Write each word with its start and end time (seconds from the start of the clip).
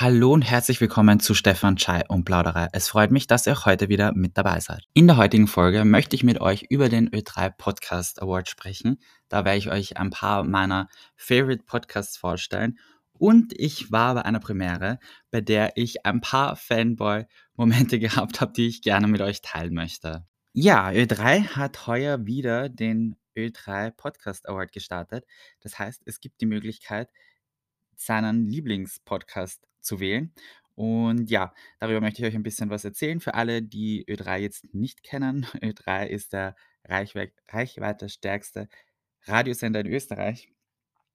Hallo 0.00 0.32
und 0.32 0.40
herzlich 0.40 0.80
willkommen 0.80 1.20
zu 1.20 1.34
Stefan 1.34 1.76
Chai 1.76 2.04
und 2.08 2.24
Plauderei. 2.24 2.68
Es 2.72 2.88
freut 2.88 3.10
mich, 3.10 3.26
dass 3.26 3.46
ihr 3.46 3.52
auch 3.52 3.66
heute 3.66 3.90
wieder 3.90 4.14
mit 4.14 4.38
dabei 4.38 4.58
seid. 4.58 4.88
In 4.94 5.06
der 5.06 5.18
heutigen 5.18 5.46
Folge 5.46 5.84
möchte 5.84 6.16
ich 6.16 6.24
mit 6.24 6.40
euch 6.40 6.62
über 6.70 6.88
den 6.88 7.10
Ö3 7.10 7.50
Podcast 7.50 8.22
Award 8.22 8.48
sprechen. 8.48 8.98
Da 9.28 9.44
werde 9.44 9.58
ich 9.58 9.70
euch 9.70 9.98
ein 9.98 10.08
paar 10.08 10.42
meiner 10.44 10.88
Favorite 11.16 11.64
Podcasts 11.64 12.16
vorstellen. 12.16 12.78
Und 13.12 13.52
ich 13.54 13.92
war 13.92 14.14
bei 14.14 14.22
einer 14.22 14.40
Premiere, 14.40 15.00
bei 15.30 15.42
der 15.42 15.76
ich 15.76 16.06
ein 16.06 16.22
paar 16.22 16.56
Fanboy-Momente 16.56 17.98
gehabt 17.98 18.40
habe, 18.40 18.54
die 18.54 18.68
ich 18.68 18.80
gerne 18.80 19.06
mit 19.06 19.20
euch 19.20 19.42
teilen 19.42 19.74
möchte. 19.74 20.24
Ja, 20.54 20.88
Ö3 20.88 21.56
hat 21.56 21.86
heuer 21.86 22.24
wieder 22.24 22.70
den 22.70 23.16
Ö3 23.36 23.90
Podcast 23.90 24.48
Award 24.48 24.72
gestartet. 24.72 25.26
Das 25.60 25.78
heißt, 25.78 26.00
es 26.06 26.20
gibt 26.20 26.40
die 26.40 26.46
Möglichkeit, 26.46 27.10
seinen 27.96 28.46
Lieblingspodcast 28.46 29.69
zu 29.80 30.00
wählen. 30.00 30.32
Und 30.74 31.30
ja, 31.30 31.52
darüber 31.78 32.00
möchte 32.00 32.22
ich 32.22 32.28
euch 32.28 32.34
ein 32.34 32.42
bisschen 32.42 32.70
was 32.70 32.84
erzählen. 32.84 33.20
Für 33.20 33.34
alle, 33.34 33.62
die 33.62 34.06
Ö3 34.06 34.38
jetzt 34.38 34.74
nicht 34.74 35.02
kennen, 35.02 35.44
Ö3 35.62 36.06
ist 36.06 36.32
der 36.32 36.56
Reichwe 36.84 37.32
reichweitestärkste 37.48 38.68
Radiosender 39.24 39.80
in 39.80 39.88
Österreich. 39.88 40.48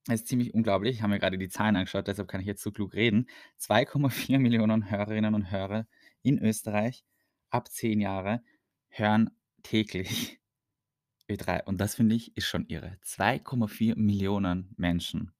Das 0.06 0.20
ist 0.20 0.28
ziemlich 0.28 0.54
unglaublich. 0.54 0.96
Ich 0.96 1.02
habe 1.02 1.14
mir 1.14 1.18
gerade 1.18 1.36
die 1.36 1.48
Zahlen 1.48 1.74
angeschaut, 1.74 2.06
deshalb 2.06 2.28
kann 2.28 2.40
ich 2.40 2.46
jetzt 2.46 2.62
so 2.62 2.70
klug 2.70 2.94
reden. 2.94 3.26
2,4 3.60 4.38
Millionen 4.38 4.88
Hörerinnen 4.88 5.34
und 5.34 5.50
Hörer 5.50 5.88
in 6.22 6.38
Österreich 6.38 7.04
ab 7.50 7.68
10 7.70 8.00
Jahre 8.00 8.42
hören 8.88 9.30
täglich 9.62 10.40
Ö3. 11.28 11.64
Und 11.64 11.80
das 11.80 11.96
finde 11.96 12.14
ich 12.14 12.36
ist 12.36 12.46
schon 12.46 12.66
irre. 12.68 12.98
2,4 13.04 13.96
Millionen 13.96 14.72
Menschen. 14.76 15.32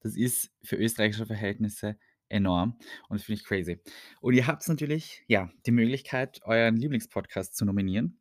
Das 0.00 0.16
ist 0.16 0.50
für 0.62 0.76
österreichische 0.76 1.26
Verhältnisse 1.26 1.98
enorm 2.30 2.78
und 3.08 3.18
das 3.18 3.24
finde 3.24 3.40
ich 3.40 3.46
crazy. 3.46 3.80
Und 4.20 4.34
ihr 4.34 4.46
habt 4.46 4.66
natürlich, 4.68 5.24
ja, 5.26 5.50
die 5.66 5.72
Möglichkeit, 5.72 6.40
euren 6.44 6.76
Lieblingspodcast 6.76 7.56
zu 7.56 7.64
nominieren. 7.64 8.20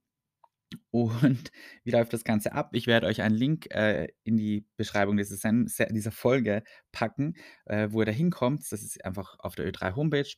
Und 0.91 1.51
wie 1.83 1.91
läuft 1.91 2.13
das 2.13 2.23
Ganze 2.23 2.53
ab? 2.53 2.69
Ich 2.73 2.87
werde 2.87 3.07
euch 3.07 3.21
einen 3.21 3.35
Link 3.35 3.73
äh, 3.73 4.09
in 4.23 4.37
die 4.37 4.65
Beschreibung 4.77 5.17
dieses 5.17 5.41
dieser 5.41 6.11
Folge 6.11 6.63
packen, 6.91 7.35
äh, 7.65 7.89
wo 7.91 8.01
ihr 8.01 8.05
da 8.05 8.11
hinkommt. 8.11 8.61
Das 8.71 8.83
ist 8.83 9.03
einfach 9.05 9.39
auf 9.39 9.55
der 9.55 9.71
Ö3 9.71 9.95
Homepage. 9.95 10.29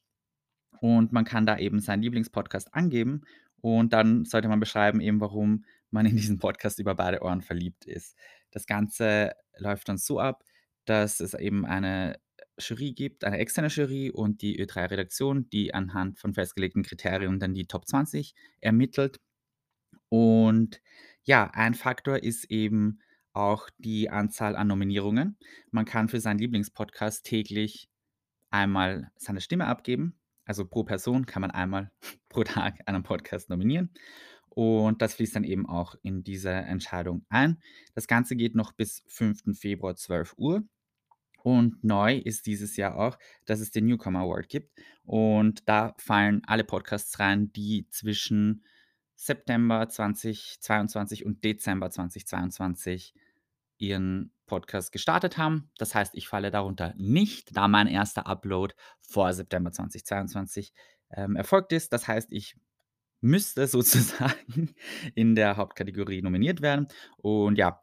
Und 0.80 1.12
man 1.12 1.26
kann 1.26 1.46
da 1.46 1.58
eben 1.58 1.80
seinen 1.80 2.02
Lieblingspodcast 2.02 2.74
angeben. 2.74 3.22
Und 3.62 3.94
dann 3.94 4.26
sollte 4.26 4.48
man 4.48 4.60
beschreiben, 4.60 5.02
eben 5.02 5.22
warum 5.22 5.66
man 5.92 6.06
in 6.06 6.16
diesen 6.16 6.40
Podcast 6.40 6.80
über 6.80 6.96
beide 6.96 7.22
Ohren 7.22 7.42
verliebt 7.42 7.86
ist. 7.86 8.18
Das 8.50 8.66
Ganze 8.66 9.34
läuft 9.58 9.90
dann 9.90 9.98
so 9.98 10.20
ab, 10.20 10.44
dass 10.86 11.20
es 11.20 11.34
eben 11.34 11.66
eine 11.66 12.20
Jury 12.62 12.94
gibt, 12.94 13.24
eine 13.24 13.38
externe 13.38 13.68
Jury 13.68 14.12
und 14.12 14.42
die 14.42 14.64
Ö3-Redaktion, 14.64 15.50
die 15.50 15.74
anhand 15.74 16.20
von 16.20 16.34
festgelegten 16.34 16.84
Kriterien 16.84 17.40
dann 17.40 17.54
die 17.54 17.66
Top 17.66 17.88
20 17.88 18.34
ermittelt. 18.62 19.20
Und 20.10 20.82
ja, 21.24 21.50
ein 21.54 21.74
Faktor 21.74 22.24
ist 22.24 22.46
eben 22.46 23.00
auch 23.34 23.70
die 23.78 24.10
Anzahl 24.10 24.56
an 24.56 24.68
Nominierungen. 24.68 25.38
Man 25.72 25.86
kann 25.86 26.10
für 26.10 26.20
seinen 26.20 26.40
Lieblingspodcast 26.40 27.26
täglich 27.26 27.90
einmal 28.50 29.12
seine 29.16 29.42
Stimme 29.42 29.68
abgeben. 29.68 30.20
Also 30.46 30.66
pro 30.66 30.84
Person 30.84 31.26
kann 31.26 31.42
man 31.42 31.52
einmal 31.52 31.92
pro 32.30 32.44
Tag 32.44 32.80
einen 32.86 33.04
Podcast 33.04 33.50
nominieren. 33.50 33.92
Und 34.50 35.02
das 35.02 35.14
fließt 35.14 35.38
dann 35.38 35.46
eben 35.46 35.66
auch 35.66 35.96
in 36.02 36.24
diese 36.24 36.52
Entscheidung 36.52 37.26
ein. 37.30 37.62
Das 37.96 38.08
Ganze 38.08 38.36
geht 38.36 38.54
noch 38.54 38.74
bis 38.74 39.02
5. 39.08 39.58
Februar 39.58 39.96
12 39.96 40.34
Uhr. 40.38 40.64
Und 41.44 41.84
neu 41.84 42.18
ist 42.18 42.46
dieses 42.46 42.78
Jahr 42.78 42.98
auch, 42.98 43.18
dass 43.46 43.60
es 43.60 43.72
den 43.72 43.86
Newcomer 43.86 44.20
Award 44.22 44.50
gibt. 44.50 44.80
Und 45.04 45.68
da 45.68 45.96
fallen 45.98 46.42
alle 46.46 46.64
Podcasts 46.64 47.20
rein, 47.20 47.52
die 47.54 47.88
zwischen 47.90 48.64
September 49.16 49.88
2022 49.88 51.26
und 51.26 51.44
Dezember 51.44 51.90
2022 51.90 53.14
ihren 53.78 54.32
Podcast 54.46 54.92
gestartet 54.92 55.38
haben. 55.38 55.70
Das 55.78 55.96
heißt, 55.96 56.16
ich 56.16 56.28
falle 56.28 56.52
darunter 56.52 56.94
nicht, 56.98 57.56
da 57.56 57.68
mein 57.68 57.88
erster 57.88 58.28
Upload 58.28 58.76
vor 59.02 59.34
September 59.34 59.72
2022 59.72 60.74
ähm, 61.12 61.36
erfolgt 61.36 61.72
ist. 61.74 61.94
Das 61.94 62.08
heißt, 62.08 62.32
ich 62.32 62.58
müsste 63.22 63.68
sozusagen 63.68 64.76
in 65.16 65.36
der 65.36 65.58
Hauptkategorie 65.58 66.22
nominiert 66.22 66.62
werden. 66.62 66.88
Und 67.18 67.58
ja, 67.58 67.82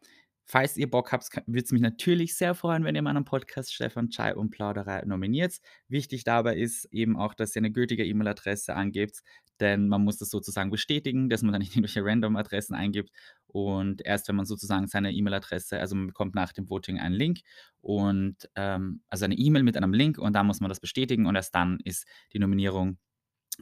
falls 0.48 0.78
ihr 0.78 0.90
Bock 0.90 1.12
habt, 1.12 1.28
würde 1.46 1.62
es 1.62 1.72
mich 1.72 1.82
natürlich 1.82 2.34
sehr 2.34 2.54
freuen, 2.54 2.82
wenn 2.82 2.94
ihr 2.94 3.02
meinen 3.02 3.24
Podcast 3.24 3.72
Stefan 3.74 4.08
Chai 4.08 4.34
und 4.34 4.50
Plauderei 4.50 5.02
nominiert. 5.04 5.58
Wichtig 5.88 6.24
dabei 6.24 6.56
ist 6.56 6.86
eben 6.86 7.18
auch, 7.18 7.34
dass 7.34 7.54
ihr 7.54 7.60
eine 7.60 7.70
gültige 7.70 8.04
E-Mail-Adresse 8.04 8.74
angebt, 8.74 9.20
denn 9.60 9.88
man 9.88 10.02
muss 10.02 10.16
das 10.16 10.30
sozusagen 10.30 10.70
bestätigen, 10.70 11.28
dass 11.28 11.42
man 11.42 11.52
dann 11.52 11.60
nicht 11.60 11.72
irgendwelche 11.76 12.02
Random-Adressen 12.02 12.74
eingibt. 12.74 13.10
Und 13.46 14.00
erst 14.06 14.26
wenn 14.28 14.36
man 14.36 14.46
sozusagen 14.46 14.86
seine 14.86 15.12
E-Mail-Adresse, 15.12 15.78
also 15.78 15.94
man 15.94 16.06
bekommt 16.06 16.34
nach 16.34 16.54
dem 16.54 16.70
Voting 16.70 16.98
einen 16.98 17.14
Link 17.14 17.40
und 17.82 18.48
ähm, 18.54 19.02
also 19.08 19.26
eine 19.26 19.34
E-Mail 19.34 19.62
mit 19.62 19.76
einem 19.76 19.92
Link 19.92 20.16
und 20.16 20.32
da 20.32 20.42
muss 20.44 20.60
man 20.60 20.70
das 20.70 20.80
bestätigen 20.80 21.26
und 21.26 21.36
erst 21.36 21.54
dann 21.54 21.78
ist 21.84 22.06
die 22.32 22.38
Nominierung 22.38 22.96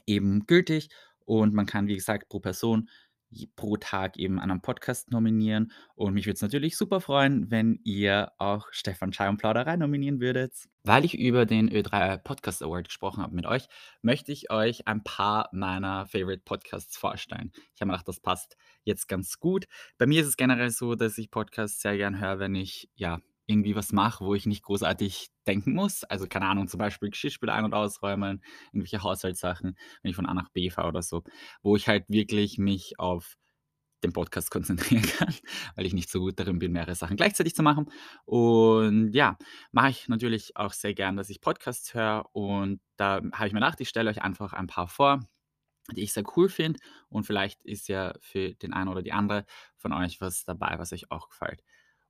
eben 0.07 0.47
gültig. 0.47 0.89
Und 1.25 1.53
man 1.53 1.67
kann, 1.67 1.89
wie 1.89 1.97
gesagt, 1.97 2.29
pro 2.29 2.39
Person 2.39 2.89
pro 3.57 3.77
Tag 3.77 4.17
eben 4.17 4.39
einen 4.39 4.61
Podcast 4.63 5.11
nominieren. 5.11 5.73
Und 5.95 6.15
mich 6.15 6.27
würde 6.27 6.35
es 6.35 6.43
natürlich 6.43 6.77
super 6.77 7.01
freuen, 7.01 7.51
wenn 7.51 7.81
ihr 7.85 8.33
auch 8.39 8.69
Stefan 8.71 9.13
Schei 9.13 9.29
und 9.29 9.37
Plauderei 9.39 9.77
nominieren 9.77 10.21
würdet. 10.21 10.55
Weil 10.85 11.05
ich 11.05 11.19
über 11.19 11.47
den 11.47 11.71
Ö3 11.71 12.19
Podcast 12.19 12.63
Award 12.63 12.89
gesprochen 12.89 13.23
habe 13.23 13.35
mit 13.35 13.47
euch, 13.47 13.67
möchte 14.03 14.33
ich 14.33 14.51
euch 14.51 14.87
ein 14.87 15.03
paar 15.03 15.49
meiner 15.53 16.07
Favorite 16.07 16.43
Podcasts 16.45 16.97
vorstellen. 16.97 17.51
Ich 17.75 17.81
habe 17.81 17.89
mir 17.89 17.95
gedacht, 17.95 18.09
das 18.09 18.21
passt 18.21 18.57
jetzt 18.85 19.09
ganz 19.09 19.39
gut. 19.41 19.67
Bei 19.99 20.07
mir 20.07 20.21
ist 20.21 20.29
es 20.29 20.37
generell 20.37 20.71
so, 20.71 20.95
dass 20.95 21.19
ich 21.19 21.31
Podcasts 21.31 21.81
sehr 21.81 21.97
gern 21.97 22.21
höre, 22.21 22.39
wenn 22.39 22.55
ich 22.55 22.89
ja 22.95 23.21
irgendwie 23.47 23.77
was 23.77 23.93
mache, 23.93 24.25
wo 24.25 24.35
ich 24.35 24.47
nicht 24.47 24.63
großartig 24.63 25.29
denken 25.47 25.75
muss. 25.75 26.05
Also 26.05 26.27
keine 26.27 26.47
Ahnung, 26.47 26.69
zum 26.69 26.79
Beispiel 26.79 27.11
Geschirrspüler 27.11 27.55
ein- 27.55 27.65
und 27.65 27.75
ausräumen, 27.75 28.43
irgendwelche 28.73 29.03
Haushaltssachen, 29.03 29.77
wenn 30.03 30.11
ich 30.11 30.17
von 30.17 30.27
A 30.27 30.35
nach 30.35 30.49
B 30.51 30.71
fahre 30.71 30.89
oder 30.89 31.03
so, 31.03 31.23
wo 31.63 31.77
ich 31.77 31.89
halt 31.89 32.05
wirklich 32.09 32.59
mich 32.59 32.99
auf 32.99 33.37
den 34.03 34.13
Podcast 34.13 34.51
konzentrieren 34.53 35.03
kann, 35.03 35.35
weil 35.75 35.87
ich 35.87 35.95
nicht 35.95 36.11
so 36.11 36.21
gut 36.21 36.39
darin 36.39 36.59
bin, 36.59 36.73
mehrere 36.73 36.95
Sachen 36.95 37.17
gleichzeitig 37.17 37.55
zu 37.55 37.63
machen. 37.63 37.91
Und 38.25 39.13
ja, 39.13 39.39
mache 39.73 39.91
ich 39.91 40.09
natürlich 40.09 40.57
auch 40.57 40.73
sehr 40.73 40.95
gern, 40.95 41.17
dass 41.17 41.31
ich 41.31 41.41
Podcasts 41.41 41.95
höre. 41.95 42.27
Und 42.35 42.81
da 42.97 43.21
habe 43.33 43.47
ich 43.47 43.53
mir 43.53 43.61
gedacht, 43.61 43.81
ich 43.81 43.89
stelle 43.89 44.11
euch 44.11 44.23
einfach 44.23 44.53
ein 44.53 44.67
paar 44.67 44.89
vor, 44.89 45.27
die 45.93 46.03
ich 46.03 46.13
sehr 46.13 46.25
cool 46.37 46.49
finde. 46.49 46.81
Und 47.09 47.25
vielleicht 47.25 47.65
ist 47.65 47.89
ja 47.89 48.15
für 48.21 48.55
den 48.55 48.73
einen 48.73 48.89
oder 48.89 49.03
die 49.03 49.13
andere 49.13 49.45
von 49.77 49.93
euch 49.93 50.21
was 50.21 50.45
dabei, 50.45 50.79
was 50.79 50.93
euch 50.93 51.11
auch 51.11 51.29
gefällt. 51.29 51.63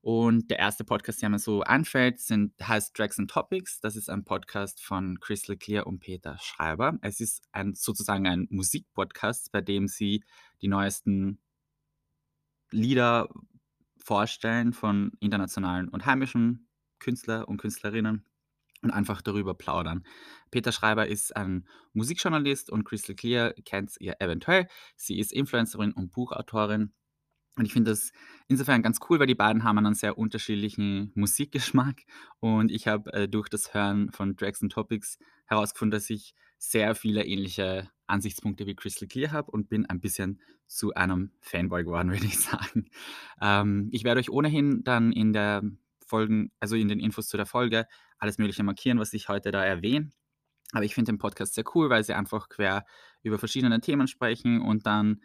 Und 0.07 0.53
der 0.53 0.61
erste 0.61 0.85
Podcast, 0.85 1.21
der 1.21 1.31
mir 1.31 1.41
so 1.41 1.63
anfällt, 1.63 2.21
sind, 2.21 2.53
heißt 2.63 2.97
Drags 2.97 3.19
and 3.19 3.29
Topics. 3.29 3.81
Das 3.81 3.97
ist 3.97 4.09
ein 4.09 4.23
Podcast 4.23 4.81
von 4.81 5.19
Crystal 5.19 5.57
Clear 5.57 5.85
und 5.85 5.99
Peter 5.99 6.39
Schreiber. 6.41 6.97
Es 7.03 7.19
ist 7.19 7.43
ein, 7.51 7.75
sozusagen 7.75 8.29
ein 8.29 8.47
Musikpodcast, 8.49 9.51
bei 9.51 9.63
dem 9.63 9.89
sie 9.89 10.23
die 10.63 10.69
neuesten 10.69 11.41
Lieder 12.71 13.29
vorstellen 13.97 14.73
von 14.73 15.11
internationalen 15.19 15.89
und 15.89 16.07
heimischen 16.07 16.69
Künstler 17.01 17.49
und 17.49 17.57
Künstlerinnen 17.57 18.25
und 18.83 18.93
einfach 18.93 19.23
darüber 19.23 19.55
plaudern. 19.55 20.07
Peter 20.53 20.71
Schreiber 20.71 21.09
ist 21.09 21.35
ein 21.37 21.67
Musikjournalist 21.95 22.71
und 22.71 22.85
Crystal 22.85 23.17
Clear 23.17 23.55
kennt 23.65 23.97
ihr 23.99 24.21
eventuell. 24.21 24.69
Sie 24.95 25.19
ist 25.19 25.33
Influencerin 25.33 25.91
und 25.91 26.13
Buchautorin 26.13 26.93
und 27.57 27.65
ich 27.65 27.73
finde 27.73 27.91
das 27.91 28.13
insofern 28.49 28.83
ganz 28.83 28.99
cool, 29.09 29.19
weil 29.19 29.27
die 29.27 29.35
beiden 29.35 29.65
haben 29.65 29.79
einen 29.79 29.95
sehr 29.95 30.19
unterschiedlichen 30.19 31.11
Musikgeschmack. 31.15 32.03
Und 32.39 32.71
ich 32.71 32.87
habe 32.87 33.13
äh, 33.15 33.29
durch 33.29 33.49
das 33.49 33.73
Hören 33.73 34.13
von 34.13 34.37
Drags 34.37 34.63
and 34.63 34.73
Topics 34.73 35.19
herausgefunden, 35.47 35.93
dass 35.93 36.11
ich 36.11 36.35
sehr 36.59 36.95
viele 36.95 37.25
ähnliche 37.25 37.91
Ansichtspunkte 38.07 38.67
wie 38.67 38.75
Crystal 38.75 39.09
Clear 39.09 39.33
habe 39.33 39.51
und 39.51 39.71
bin 39.71 39.87
ein 39.87 40.01
bisschen 40.01 40.41
zu 40.67 40.93
einem 40.95 41.33
Fanboy 41.41 41.85
geworden, 41.85 42.11
würde 42.13 42.27
ich 42.27 42.39
sagen. 42.39 42.91
Ähm, 43.41 43.89
ich 43.91 44.05
werde 44.05 44.21
euch 44.21 44.31
ohnehin 44.31 44.85
dann 44.85 45.13
in 45.13 45.33
der 45.33 45.63
Folgen, 46.07 46.53
also 46.61 46.77
in 46.77 46.89
den 46.89 47.01
Infos 47.01 47.29
zu 47.29 47.39
der 47.39 47.47
Folge, 47.47 47.87
alles 48.19 48.37
Mögliche 48.37 48.65
markieren, 48.65 48.99
was 48.99 49.15
ich 49.15 49.31
heute 49.31 49.51
da 49.51 49.65
erwähne. 49.65 50.11
Aber 50.73 50.85
ich 50.85 50.95
finde 50.95 51.13
den 51.13 51.19
Podcast 51.19 51.55
sehr 51.55 51.65
cool, 51.75 51.89
weil 51.89 52.05
sie 52.05 52.13
einfach 52.13 52.49
quer 52.49 52.85
über 53.23 53.39
verschiedene 53.39 53.81
Themen 53.81 54.09
sprechen 54.09 54.61
und 54.61 54.87
dann 54.87 55.23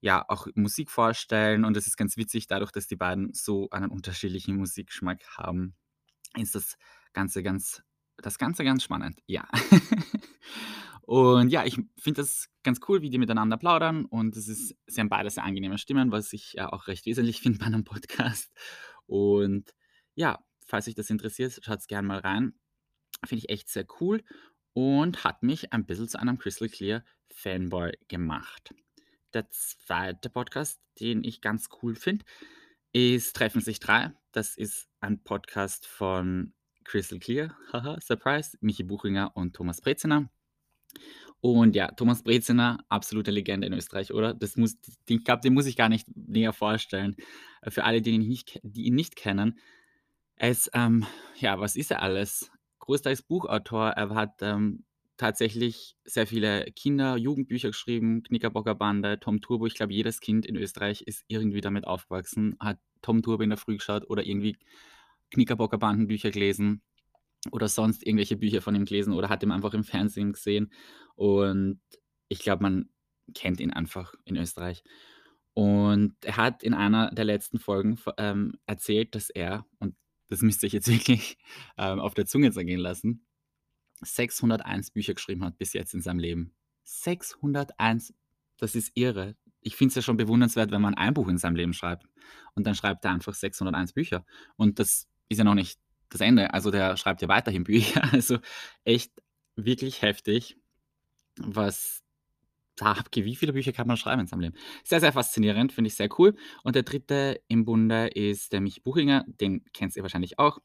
ja, 0.00 0.24
auch 0.28 0.46
Musik 0.54 0.90
vorstellen 0.90 1.64
und 1.64 1.76
es 1.76 1.86
ist 1.86 1.96
ganz 1.96 2.16
witzig, 2.16 2.46
dadurch, 2.46 2.72
dass 2.72 2.86
die 2.86 2.96
beiden 2.96 3.32
so 3.34 3.68
einen 3.70 3.90
unterschiedlichen 3.90 4.56
Musikgeschmack 4.56 5.26
haben, 5.36 5.74
ist 6.36 6.54
das 6.54 6.76
Ganze 7.12 7.42
ganz 7.42 7.82
das 8.22 8.38
Ganze 8.38 8.64
ganz 8.64 8.82
spannend, 8.82 9.20
ja. 9.26 9.48
Und 11.10 11.48
ja, 11.48 11.64
ich 11.64 11.74
finde 11.98 12.20
das 12.20 12.48
ganz 12.62 12.78
cool, 12.86 13.02
wie 13.02 13.10
die 13.10 13.18
miteinander 13.18 13.56
plaudern 13.56 14.04
und 14.04 14.36
es 14.36 14.46
ist 14.46 14.76
sie 14.86 15.00
haben 15.00 15.08
beide 15.08 15.28
sehr 15.28 15.42
angenehme 15.42 15.76
Stimmen, 15.76 16.12
was 16.12 16.32
ich 16.32 16.52
ja 16.52 16.72
auch 16.72 16.86
recht 16.86 17.04
wesentlich 17.04 17.40
finde 17.42 17.58
bei 17.58 17.66
einem 17.66 17.82
Podcast. 17.82 18.52
Und 19.06 19.74
ja, 20.14 20.38
falls 20.66 20.86
euch 20.86 20.94
das 20.94 21.10
interessiert, 21.10 21.58
schaut's 21.64 21.88
gerne 21.88 22.06
mal 22.06 22.20
rein. 22.20 22.54
Finde 23.26 23.44
ich 23.44 23.50
echt 23.50 23.68
sehr 23.68 23.86
cool. 24.00 24.22
und 24.72 25.24
hat 25.24 25.42
mich 25.42 25.72
ein 25.72 25.84
bisschen 25.84 26.08
zu 26.08 26.20
einem 26.20 26.38
Crystal 26.38 26.68
Clear 26.68 27.04
Fanboy 27.32 27.92
gemacht. 28.06 28.72
Der 29.32 29.48
zweite 29.50 30.30
Podcast, 30.30 30.80
den 30.98 31.22
ich 31.24 31.40
ganz 31.40 31.68
cool 31.82 31.94
finde, 31.94 32.24
ist 32.92 33.36
Treffen 33.36 33.60
sich 33.60 33.78
drei. 33.78 34.12
Das 34.32 34.56
ist 34.56 34.88
ein 35.00 35.22
Podcast 35.22 35.86
von 35.86 36.52
Crystal 36.84 37.18
Clear, 37.18 37.56
haha, 37.72 38.00
Surprise, 38.00 38.56
Michi 38.60 38.82
Buchinger 38.82 39.36
und 39.36 39.54
Thomas 39.54 39.80
Breziner. 39.80 40.28
Und 41.40 41.74
ja, 41.74 41.90
Thomas 41.92 42.22
Breziner, 42.22 42.84
absolute 42.88 43.30
Legende 43.30 43.66
in 43.66 43.72
Österreich, 43.72 44.12
oder? 44.12 44.34
Das 44.34 44.56
muss, 44.56 44.76
den, 45.08 45.22
glaub, 45.24 45.40
den 45.40 45.54
muss 45.54 45.66
ich 45.66 45.76
gar 45.76 45.88
nicht 45.88 46.06
näher 46.14 46.52
vorstellen. 46.52 47.16
Für 47.68 47.84
alle, 47.84 48.02
die 48.02 48.10
ihn 48.10 48.26
nicht, 48.26 48.60
die 48.62 48.86
ihn 48.86 48.94
nicht 48.94 49.16
kennen, 49.16 49.58
ist, 50.36 50.70
ähm, 50.74 51.06
ja, 51.36 51.58
was 51.60 51.76
ist 51.76 51.90
er 51.90 52.02
alles? 52.02 52.50
Großteils 52.80 53.22
Buchautor. 53.22 53.90
Er 53.90 54.14
hat 54.14 54.42
ähm, 54.42 54.84
tatsächlich 55.20 55.96
sehr 56.04 56.26
viele 56.26 56.64
Kinder-, 56.72 57.18
Jugendbücher 57.18 57.68
geschrieben, 57.68 58.22
Knickerbocker 58.22 58.74
Bande, 58.74 59.20
Tom 59.20 59.42
Turbo. 59.42 59.66
Ich 59.66 59.74
glaube, 59.74 59.92
jedes 59.92 60.20
Kind 60.20 60.46
in 60.46 60.56
Österreich 60.56 61.02
ist 61.02 61.24
irgendwie 61.28 61.60
damit 61.60 61.86
aufgewachsen, 61.86 62.56
hat 62.58 62.78
Tom 63.02 63.22
Turbo 63.22 63.42
in 63.42 63.50
der 63.50 63.58
Früh 63.58 63.76
geschaut 63.76 64.08
oder 64.08 64.24
irgendwie 64.24 64.56
Knickerbocker 65.30 65.76
Bandenbücher 65.76 66.30
gelesen 66.30 66.80
oder 67.52 67.68
sonst 67.68 68.06
irgendwelche 68.06 68.38
Bücher 68.38 68.62
von 68.62 68.74
ihm 68.74 68.86
gelesen 68.86 69.12
oder 69.12 69.28
hat 69.28 69.42
ihn 69.42 69.52
einfach 69.52 69.74
im 69.74 69.84
Fernsehen 69.84 70.32
gesehen. 70.32 70.72
Und 71.16 71.82
ich 72.28 72.38
glaube, 72.38 72.62
man 72.62 72.88
kennt 73.34 73.60
ihn 73.60 73.74
einfach 73.74 74.14
in 74.24 74.38
Österreich. 74.38 74.82
Und 75.52 76.16
er 76.24 76.38
hat 76.38 76.62
in 76.62 76.72
einer 76.72 77.10
der 77.10 77.26
letzten 77.26 77.58
Folgen 77.58 77.98
ähm, 78.16 78.54
erzählt, 78.64 79.14
dass 79.14 79.28
er, 79.28 79.66
und 79.80 79.94
das 80.28 80.40
müsst 80.40 80.62
ihr 80.62 80.68
euch 80.68 80.72
jetzt 80.72 80.88
wirklich 80.92 81.36
ähm, 81.76 82.00
auf 82.00 82.14
der 82.14 82.24
Zunge 82.24 82.52
zergehen 82.52 82.80
lassen, 82.80 83.26
601 84.00 84.90
Bücher 84.90 85.14
geschrieben 85.14 85.44
hat 85.44 85.58
bis 85.58 85.72
jetzt 85.72 85.94
in 85.94 86.02
seinem 86.02 86.18
Leben. 86.18 86.54
601, 86.84 88.14
das 88.56 88.74
ist 88.74 88.92
irre. 88.94 89.36
Ich 89.60 89.76
finde 89.76 89.90
es 89.90 89.96
ja 89.96 90.02
schon 90.02 90.16
bewundernswert, 90.16 90.70
wenn 90.70 90.80
man 90.80 90.94
ein 90.94 91.14
Buch 91.14 91.28
in 91.28 91.38
seinem 91.38 91.56
Leben 91.56 91.74
schreibt 91.74 92.06
und 92.54 92.66
dann 92.66 92.74
schreibt 92.74 93.04
er 93.04 93.12
einfach 93.12 93.34
601 93.34 93.92
Bücher. 93.92 94.24
Und 94.56 94.78
das 94.78 95.08
ist 95.28 95.38
ja 95.38 95.44
noch 95.44 95.54
nicht 95.54 95.78
das 96.08 96.20
Ende. 96.20 96.52
Also 96.52 96.70
der 96.70 96.96
schreibt 96.96 97.22
ja 97.22 97.28
weiterhin 97.28 97.64
Bücher. 97.64 98.12
Also 98.12 98.38
echt 98.84 99.12
wirklich 99.56 100.02
heftig, 100.02 100.56
was 101.36 102.02
wie 103.14 103.36
viele 103.36 103.52
Bücher 103.52 103.72
kann 103.72 103.86
man 103.86 103.98
schreiben 103.98 104.22
in 104.22 104.26
seinem 104.26 104.40
Leben? 104.40 104.56
Sehr, 104.84 105.00
sehr 105.00 105.12
faszinierend, 105.12 105.70
finde 105.70 105.88
ich 105.88 105.96
sehr 105.96 106.08
cool. 106.18 106.34
Und 106.62 106.76
der 106.76 106.82
dritte 106.82 107.42
im 107.46 107.66
Bunde 107.66 108.08
ist 108.08 108.54
der 108.54 108.62
Mich 108.62 108.82
Buchinger, 108.82 109.26
den 109.26 109.64
kennt 109.74 109.94
ihr 109.96 110.02
wahrscheinlich 110.02 110.38
auch. 110.38 110.60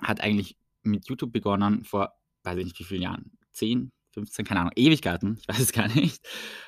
Hat 0.00 0.20
eigentlich 0.20 0.56
mit 0.82 1.08
YouTube 1.08 1.32
begonnen 1.32 1.84
vor, 1.84 2.14
weiß 2.44 2.58
ich 2.58 2.64
nicht 2.64 2.78
wie 2.78 2.84
vielen 2.84 3.02
Jahren, 3.02 3.32
10, 3.52 3.90
15, 4.12 4.44
keine 4.44 4.60
Ahnung, 4.60 4.72
Ewigkeiten, 4.76 5.38
ich 5.40 5.48
weiß 5.48 5.58
es 5.58 5.72
gar 5.72 5.88
nicht. 5.88 6.24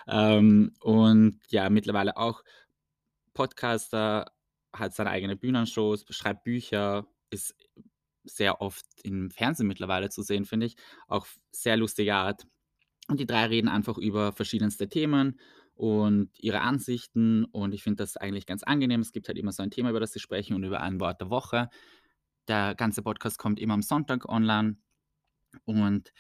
Ähm, 0.09 0.73
und 0.81 1.39
ja, 1.49 1.71
mittlerweile 1.71 2.17
auch 2.17 2.43
Podcaster, 3.35 4.33
hat 4.79 4.95
seine 4.95 5.11
eigene 5.11 5.37
Bühnenshows, 5.37 6.05
schreibt 6.11 6.45
Bücher, 6.45 7.07
ist 7.31 7.55
sehr 8.25 8.61
oft 8.61 8.85
im 9.03 9.31
Fernsehen 9.31 9.67
mittlerweile 9.67 10.11
zu 10.11 10.23
sehen, 10.23 10.45
finde 10.45 10.67
ich. 10.67 10.77
Auch 11.07 11.27
sehr 11.53 11.77
lustige 11.77 12.15
Art. 12.15 12.47
Und 13.09 13.21
die 13.21 13.27
drei 13.27 13.47
reden 13.47 13.69
einfach 13.69 13.99
über 13.99 14.33
verschiedenste 14.33 14.89
Themen 14.89 15.39
und 15.75 16.31
ihre 16.39 16.61
Ansichten. 16.61 17.45
Und 17.45 17.73
ich 17.73 17.83
finde 17.83 18.03
das 18.03 18.17
eigentlich 18.17 18.47
ganz 18.47 18.63
angenehm. 18.63 19.01
Es 19.01 19.13
gibt 19.13 19.29
halt 19.29 19.39
immer 19.39 19.53
so 19.53 19.63
ein 19.63 19.71
Thema, 19.71 19.91
über 19.91 20.01
das 20.01 20.13
sie 20.13 20.21
sprechen 20.21 20.55
und 20.55 20.65
über 20.65 20.81
ein 20.81 21.01
Wort 21.01 21.21
der 21.21 21.31
Woche. 21.31 21.69
Der 22.49 22.75
ganze 22.75 23.03
Podcast 23.03 23.39
kommt 23.39 23.61
immer 23.61 23.75
am 23.75 23.83
Sonntag 23.83 24.29
online. 24.29 24.77
Und 25.65 26.13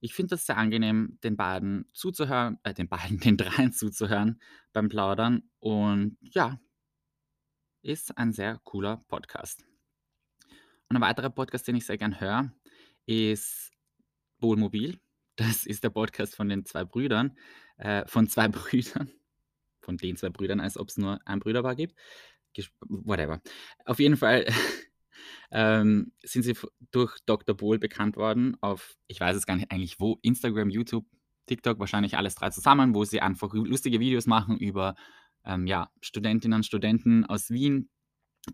ich 0.00 0.14
finde 0.14 0.34
das 0.34 0.46
sehr 0.46 0.58
angenehm, 0.58 1.18
den 1.24 1.36
beiden 1.36 1.88
zuzuhören, 1.94 2.58
äh, 2.62 2.74
den 2.74 2.88
beiden, 2.88 3.18
den 3.20 3.36
dreien 3.36 3.72
zuzuhören 3.72 4.40
beim 4.72 4.88
Plaudern. 4.88 5.48
Und 5.60 6.18
ja, 6.20 6.60
ist 7.82 8.16
ein 8.18 8.32
sehr 8.32 8.60
cooler 8.64 9.04
Podcast. 9.08 9.64
Und 10.88 10.96
ein 10.96 11.02
weiterer 11.02 11.30
Podcast, 11.30 11.66
den 11.68 11.76
ich 11.76 11.86
sehr 11.86 11.98
gern 11.98 12.20
höre, 12.20 12.52
ist 13.06 13.72
Wohnmobil. 14.38 15.00
Das 15.36 15.66
ist 15.66 15.82
der 15.82 15.90
Podcast 15.90 16.36
von 16.36 16.48
den 16.48 16.64
zwei 16.64 16.84
Brüdern, 16.84 17.36
äh, 17.78 18.06
von 18.06 18.28
zwei 18.28 18.46
Brüdern, 18.48 19.10
von 19.80 19.96
den 19.96 20.16
zwei 20.16 20.28
Brüdern, 20.28 20.60
als 20.60 20.78
ob 20.78 20.90
es 20.90 20.96
nur 20.96 21.18
ein 21.26 21.40
Brüderpaar 21.40 21.74
gibt. 21.74 21.98
Whatever. 22.82 23.42
Auf 23.84 23.98
jeden 23.98 24.16
Fall 24.16 24.46
ähm, 25.50 26.12
sind 26.22 26.42
sie 26.42 26.54
durch 26.90 27.18
Dr. 27.26 27.56
Bohl 27.56 27.78
bekannt 27.78 28.16
worden 28.16 28.56
auf, 28.60 28.96
ich 29.06 29.20
weiß 29.20 29.36
es 29.36 29.46
gar 29.46 29.56
nicht 29.56 29.70
eigentlich 29.70 30.00
wo, 30.00 30.18
Instagram, 30.22 30.70
YouTube, 30.70 31.06
TikTok, 31.46 31.78
wahrscheinlich 31.78 32.16
alles 32.16 32.34
drei 32.34 32.50
zusammen, 32.50 32.94
wo 32.94 33.04
sie 33.04 33.20
einfach 33.20 33.52
lustige 33.52 34.00
Videos 34.00 34.26
machen 34.26 34.56
über 34.56 34.94
ähm, 35.44 35.66
ja, 35.66 35.90
Studentinnen 36.00 36.56
und 36.56 36.66
Studenten 36.66 37.24
aus 37.24 37.50
Wien, 37.50 37.90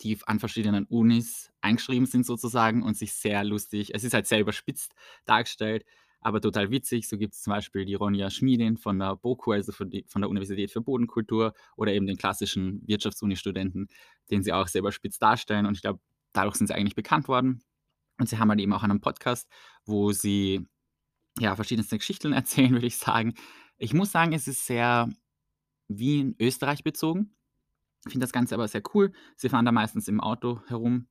die 0.03 0.19
an 0.27 0.39
verschiedenen 0.39 0.87
Unis 0.87 1.51
eingeschrieben 1.61 2.07
sind 2.07 2.27
sozusagen 2.27 2.83
und 2.83 2.97
sich 2.97 3.13
sehr 3.13 3.45
lustig, 3.45 3.95
es 3.95 4.05
ist 4.05 4.15
halt 4.15 4.27
sehr 4.27 4.41
überspitzt 4.41 4.95
dargestellt, 5.25 5.85
aber 6.21 6.41
total 6.41 6.71
witzig. 6.71 7.09
So 7.09 7.17
gibt 7.17 7.35
es 7.35 7.43
zum 7.43 7.53
Beispiel 7.53 7.85
die 7.85 7.95
Ronja 7.95 8.31
Schmiedin 8.31 8.77
von 8.77 8.99
der 8.99 9.17
BOKU, 9.17 9.53
also 9.53 9.73
von, 9.73 9.91
die, 9.91 10.05
von 10.07 10.23
der 10.23 10.29
Universität 10.29 10.71
für 10.71 10.81
Bodenkultur 10.81 11.55
oder 11.77 11.93
eben 11.93 12.07
den 12.07 12.19
klassischen 12.19 12.87
Wirtschaftsuni-Studenten, 12.87 13.89
den 14.31 14.43
sie 14.43 14.53
auch 14.53 14.69
sehr 14.69 14.81
überspitzt 14.81 15.23
darstellen 15.23 15.67
und 15.67 15.75
ich 15.75 15.83
glaube, 15.83 16.01
dadurch 16.33 16.57
sind 16.57 16.67
sie 16.67 16.75
eigentlich 16.75 16.95
bekannt 16.95 17.29
worden. 17.29 17.63
Und 18.19 18.29
sie 18.29 18.39
haben 18.39 18.51
halt 18.51 18.61
eben 18.61 18.73
auch 18.73 18.83
einen 18.83 19.01
Podcast, 19.01 19.49
wo 19.85 20.13
sie 20.13 20.67
ja 21.39 21.57
verschiedenste 21.57 21.99
Geschichten 21.99 22.33
erzählen, 22.33 22.73
würde 22.73 22.87
ich 22.87 22.99
sagen. 22.99 23.35
Ich 23.77 23.95
muss 23.95 24.13
sagen, 24.13 24.33
es 24.33 24.47
ist 24.47 24.67
sehr 24.67 25.09
wie 25.89 26.21
in 26.21 26.37
Österreich 26.39 26.85
bezogen. 26.85 27.35
Ich 28.07 28.13
finde 28.13 28.25
das 28.25 28.33
Ganze 28.33 28.55
aber 28.55 28.69
sehr 28.69 28.83
cool. 28.95 29.13
Sie 29.37 29.49
fahren 29.49 29.65
da 29.65 29.73
meistens 29.73 30.09
im 30.09 30.21
Auto 30.21 30.61
herum 30.69 31.09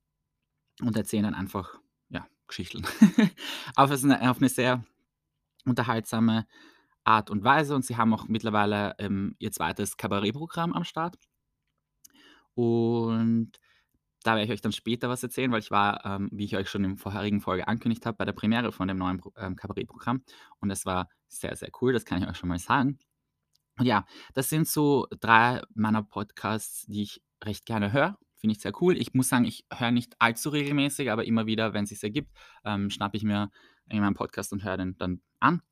und 0.80 0.96
erzählen 0.96 1.24
dann 1.24 1.34
einfach, 1.34 1.78
ja, 2.08 2.26
Geschichten. 2.46 2.84
auf, 3.76 3.90
eine, 3.90 4.30
auf 4.30 4.38
eine 4.38 4.48
sehr 4.48 4.84
unterhaltsame 5.64 6.46
Art 7.04 7.30
und 7.30 7.44
Weise. 7.44 7.74
Und 7.74 7.84
sie 7.84 7.96
haben 7.96 8.14
auch 8.14 8.28
mittlerweile 8.28 8.94
ähm, 8.98 9.36
ihr 9.38 9.52
zweites 9.52 9.96
Kabarettprogramm 9.96 10.72
am 10.72 10.84
Start. 10.84 11.16
Und 12.54 13.52
da 14.22 14.32
werde 14.32 14.44
ich 14.44 14.50
euch 14.50 14.60
dann 14.60 14.72
später 14.72 15.08
was 15.08 15.22
erzählen, 15.22 15.50
weil 15.50 15.60
ich 15.60 15.70
war, 15.70 16.04
ähm, 16.04 16.28
wie 16.32 16.44
ich 16.44 16.56
euch 16.56 16.68
schon 16.68 16.84
in 16.84 16.90
der 16.90 16.98
vorherigen 16.98 17.40
Folge 17.40 17.66
angekündigt 17.66 18.04
habe, 18.06 18.16
bei 18.16 18.24
der 18.24 18.32
Premiere 18.32 18.72
von 18.72 18.88
dem 18.88 18.98
neuen 18.98 19.20
ähm, 19.36 19.56
Kabarettprogramm. 19.56 20.22
Und 20.60 20.70
es 20.70 20.84
war 20.84 21.08
sehr, 21.28 21.54
sehr 21.56 21.70
cool, 21.80 21.92
das 21.92 22.04
kann 22.04 22.22
ich 22.22 22.28
euch 22.28 22.36
schon 22.36 22.48
mal 22.48 22.58
sagen. 22.58 22.98
Und 23.78 23.86
ja, 23.86 24.04
das 24.34 24.50
sind 24.50 24.68
so 24.68 25.06
drei 25.20 25.62
meiner 25.74 26.02
Podcasts, 26.02 26.86
die 26.86 27.02
ich 27.02 27.22
recht 27.42 27.64
gerne 27.64 27.92
höre. 27.92 28.18
Finde 28.36 28.52
ich 28.56 28.60
sehr 28.60 28.72
cool. 28.82 28.96
Ich 28.96 29.14
muss 29.14 29.28
sagen, 29.28 29.44
ich 29.44 29.64
höre 29.72 29.90
nicht 29.90 30.14
allzu 30.18 30.50
regelmäßig, 30.50 31.10
aber 31.10 31.24
immer 31.24 31.46
wieder, 31.46 31.72
wenn 31.72 31.84
es 31.84 31.90
sich 31.90 32.02
ergibt, 32.02 32.30
ähm, 32.64 32.90
schnappe 32.90 33.16
ich 33.16 33.22
mir 33.22 33.50
in 33.88 34.00
meinem 34.00 34.14
Podcast 34.14 34.52
und 34.52 34.64
höre 34.64 34.76
den 34.76 34.96
dann 34.98 35.22
an. 35.40 35.62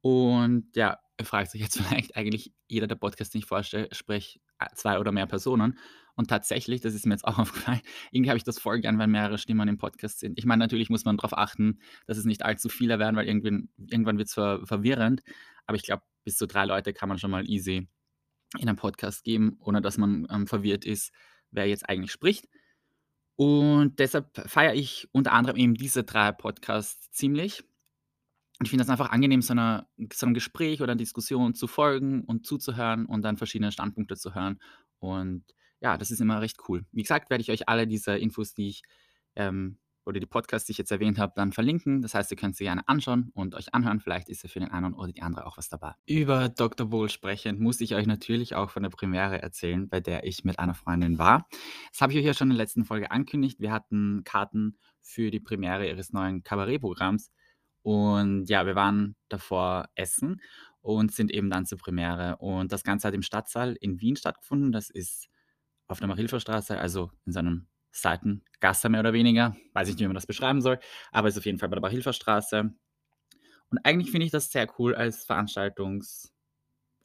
Und 0.00 0.74
ja, 0.76 0.98
fragt 1.22 1.50
sich 1.50 1.60
jetzt 1.60 1.78
vielleicht 1.82 2.16
eigentlich, 2.16 2.52
jeder 2.66 2.86
der 2.86 2.96
Podcasts, 2.96 3.32
den 3.32 3.40
ich 3.40 3.46
vorstelle, 3.46 3.88
spricht 3.92 4.40
äh, 4.58 4.66
zwei 4.74 4.98
oder 4.98 5.12
mehr 5.12 5.26
Personen. 5.26 5.78
Und 6.16 6.28
tatsächlich, 6.30 6.80
das 6.80 6.94
ist 6.94 7.06
mir 7.06 7.14
jetzt 7.14 7.24
auch 7.24 7.38
aufgefallen, 7.40 7.80
irgendwie 8.10 8.30
habe 8.30 8.38
ich 8.38 8.44
das 8.44 8.58
voll 8.58 8.80
gern, 8.80 8.98
wenn 8.98 9.10
mehrere 9.10 9.38
Stimmen 9.38 9.68
im 9.68 9.78
Podcast 9.78 10.20
sind. 10.20 10.38
Ich 10.38 10.46
meine, 10.46 10.60
natürlich 10.60 10.90
muss 10.90 11.04
man 11.04 11.16
darauf 11.16 11.36
achten, 11.36 11.80
dass 12.06 12.18
es 12.18 12.24
nicht 12.24 12.44
allzu 12.44 12.68
viele 12.68 12.98
werden, 12.98 13.16
weil 13.16 13.26
irgendwann, 13.26 13.68
irgendwann 13.76 14.18
wird 14.18 14.28
es 14.28 14.34
ver 14.34 14.60
verwirrend. 14.64 15.22
Aber 15.66 15.76
ich 15.76 15.82
glaube, 15.82 16.02
bis 16.24 16.36
zu 16.36 16.46
drei 16.46 16.64
Leute 16.64 16.92
kann 16.92 17.08
man 17.08 17.18
schon 17.18 17.30
mal 17.30 17.48
easy 17.48 17.88
in 18.58 18.68
einem 18.68 18.76
Podcast 18.76 19.24
geben, 19.24 19.56
ohne 19.60 19.80
dass 19.80 19.98
man 19.98 20.26
ähm, 20.30 20.46
verwirrt 20.46 20.84
ist, 20.84 21.12
wer 21.50 21.66
jetzt 21.66 21.88
eigentlich 21.88 22.12
spricht. 22.12 22.48
Und 23.36 23.98
deshalb 23.98 24.30
feiere 24.48 24.74
ich 24.74 25.08
unter 25.12 25.32
anderem 25.32 25.56
eben 25.56 25.74
diese 25.74 26.04
drei 26.04 26.30
Podcasts 26.30 27.10
ziemlich. 27.10 27.64
Ich 28.62 28.70
finde 28.70 28.84
das 28.84 28.90
einfach 28.90 29.10
angenehm, 29.10 29.42
so, 29.42 29.52
einer, 29.52 29.88
so 30.12 30.26
einem 30.26 30.34
Gespräch 30.34 30.80
oder 30.80 30.92
einer 30.92 30.98
Diskussion 30.98 31.54
zu 31.54 31.66
folgen 31.66 32.22
und 32.24 32.46
zuzuhören 32.46 33.06
und 33.06 33.22
dann 33.22 33.36
verschiedene 33.36 33.72
Standpunkte 33.72 34.16
zu 34.16 34.34
hören. 34.34 34.60
Und 35.00 35.44
ja, 35.84 35.98
das 35.98 36.10
ist 36.10 36.20
immer 36.20 36.40
recht 36.40 36.56
cool. 36.66 36.86
Wie 36.92 37.02
gesagt, 37.02 37.28
werde 37.28 37.42
ich 37.42 37.50
euch 37.50 37.68
alle 37.68 37.86
diese 37.86 38.16
Infos, 38.16 38.54
die 38.54 38.68
ich 38.68 38.82
ähm, 39.36 39.76
oder 40.06 40.18
die 40.18 40.24
Podcasts, 40.24 40.64
die 40.64 40.72
ich 40.72 40.78
jetzt 40.78 40.90
erwähnt 40.90 41.18
habe, 41.18 41.34
dann 41.36 41.52
verlinken. 41.52 42.00
Das 42.00 42.14
heißt, 42.14 42.30
ihr 42.30 42.38
könnt 42.38 42.56
sie 42.56 42.64
gerne 42.64 42.88
anschauen 42.88 43.30
und 43.34 43.54
euch 43.54 43.74
anhören. 43.74 44.00
Vielleicht 44.00 44.30
ist 44.30 44.42
ja 44.42 44.48
für 44.48 44.60
den 44.60 44.70
einen 44.70 44.94
oder 44.94 45.12
die 45.12 45.20
andere 45.20 45.46
auch 45.46 45.58
was 45.58 45.68
dabei. 45.68 45.92
Über 46.06 46.48
Dr. 46.48 46.88
Bowl 46.88 47.10
sprechend 47.10 47.60
muss 47.60 47.82
ich 47.82 47.94
euch 47.94 48.06
natürlich 48.06 48.54
auch 48.54 48.70
von 48.70 48.82
der 48.82 48.88
Premiere 48.88 49.42
erzählen, 49.42 49.86
bei 49.86 50.00
der 50.00 50.24
ich 50.24 50.42
mit 50.42 50.58
einer 50.58 50.72
Freundin 50.72 51.18
war. 51.18 51.46
Das 51.92 52.00
habe 52.00 52.14
ich 52.14 52.18
euch 52.18 52.24
ja 52.24 52.32
schon 52.32 52.50
in 52.50 52.56
der 52.56 52.64
letzten 52.64 52.86
Folge 52.86 53.10
angekündigt. 53.10 53.60
Wir 53.60 53.70
hatten 53.70 54.22
Karten 54.24 54.78
für 55.02 55.30
die 55.30 55.40
Premiere 55.40 55.86
ihres 55.86 56.14
neuen 56.14 56.42
Kabarettprogramms. 56.42 57.30
Und 57.82 58.48
ja, 58.48 58.64
wir 58.64 58.74
waren 58.74 59.16
davor 59.28 59.90
essen 59.96 60.40
und 60.80 61.12
sind 61.12 61.30
eben 61.30 61.50
dann 61.50 61.66
zur 61.66 61.76
Premiere. 61.76 62.38
Und 62.38 62.72
das 62.72 62.84
Ganze 62.84 63.08
hat 63.08 63.14
im 63.14 63.20
Stadtsaal 63.20 63.76
in 63.78 64.00
Wien 64.00 64.16
stattgefunden. 64.16 64.72
Das 64.72 64.88
ist 64.88 65.28
auf 65.86 65.98
der 65.98 66.08
Marilferstraße, 66.08 66.78
also 66.78 67.10
in 67.26 67.32
seinem 67.32 67.66
Seitengasse 67.90 68.88
mehr 68.88 69.00
oder 69.00 69.12
weniger. 69.12 69.56
Weiß 69.72 69.88
ich 69.88 69.94
nicht, 69.94 70.02
wie 70.02 70.08
man 70.08 70.14
das 70.14 70.26
beschreiben 70.26 70.60
soll, 70.60 70.78
aber 71.12 71.28
ist 71.28 71.38
auf 71.38 71.46
jeden 71.46 71.58
Fall 71.58 71.68
bei 71.68 71.76
der 71.76 71.82
Bachhilferstraße. 71.82 72.72
Und 73.70 73.78
eigentlich 73.84 74.10
finde 74.10 74.26
ich 74.26 74.32
das 74.32 74.50
sehr 74.50 74.68
cool 74.78 74.94
als 74.94 75.24
Veranstaltungsort. 75.24 76.30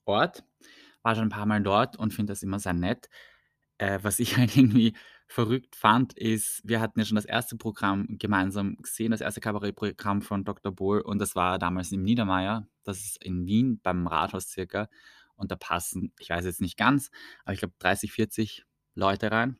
War 0.06 1.16
schon 1.16 1.26
ein 1.26 1.30
paar 1.30 1.46
Mal 1.46 1.62
dort 1.62 1.98
und 1.98 2.14
finde 2.14 2.32
das 2.32 2.44
immer 2.44 2.60
sehr 2.60 2.74
nett. 2.74 3.10
Äh, 3.78 4.00
was 4.02 4.20
ich 4.20 4.38
halt 4.38 4.56
irgendwie 4.58 4.94
verrückt 5.28 5.76
fand, 5.76 6.14
ist, 6.14 6.62
wir 6.64 6.82
hatten 6.82 7.00
ja 7.00 7.06
schon 7.06 7.16
das 7.16 7.26
erste 7.26 7.56
Programm 7.56 8.08
gemeinsam 8.18 8.78
gesehen, 8.78 9.12
das 9.12 9.22
erste 9.22 9.42
Kabarettprogramm 9.42 10.24
von 10.24 10.44
Dr. 10.44 10.72
Bohl 10.72 11.02
und 11.02 11.20
das 11.20 11.36
war 11.36 11.60
damals 11.60 11.92
im 11.92 12.02
Niedermeier, 12.02 12.68
das 12.84 13.00
ist 13.02 13.24
in 13.24 13.46
Wien 13.46 13.80
beim 13.84 14.08
Rathaus 14.08 14.50
circa 14.50 14.90
und 15.36 15.52
da 15.52 15.56
passen, 15.56 16.14
ich 16.20 16.32
weiß 16.32 16.46
jetzt 16.46 16.62
nicht 16.62 16.78
ganz, 16.78 17.12
aber 17.44 17.54
ich 17.54 17.60
glaube 17.60 17.76
30, 17.78 18.12
40 18.12 18.66
Leute 19.00 19.32
rein. 19.32 19.58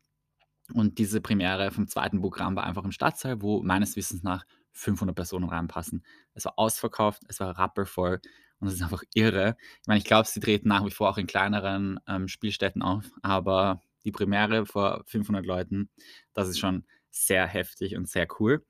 Und 0.74 1.00
diese 1.00 1.22
Premiere 1.22 1.72
vom 1.72 1.88
zweiten 1.88 2.22
Programm 2.22 2.56
war 2.56 2.66
einfach 2.66 2.84
im 2.84 2.92
Stadtsaal, 2.92 3.42
wo 3.42 3.64
meines 3.64 3.96
Wissens 3.96 4.22
nach 4.24 4.46
500 4.74 5.16
Personen 5.16 5.50
reinpassen. 5.50 6.06
Es 6.34 6.46
war 6.46 6.54
ausverkauft, 6.58 7.24
es 7.28 7.40
war 7.40 7.58
rappelvoll 7.58 8.22
und 8.60 8.68
es 8.68 8.76
ist 8.76 8.82
einfach 8.84 9.04
irre. 9.14 9.56
Ich 9.82 9.88
meine, 9.88 9.98
ich 9.98 10.06
glaube, 10.06 10.28
sie 10.28 10.40
treten 10.40 10.68
nach 10.68 10.86
wie 10.86 10.92
vor 10.92 11.10
auch 11.10 11.18
in 11.18 11.28
kleineren 11.28 12.00
ähm, 12.08 12.28
Spielstätten 12.28 12.82
auf, 12.82 13.06
aber 13.22 13.82
die 14.04 14.12
Premiere 14.12 14.66
vor 14.66 15.04
500 15.08 15.46
Leuten, 15.46 15.90
das 16.34 16.48
ist 16.50 16.60
schon 16.60 16.86
sehr 17.10 17.48
heftig 17.48 17.96
und 17.96 18.08
sehr 18.08 18.28
cool. 18.40 18.64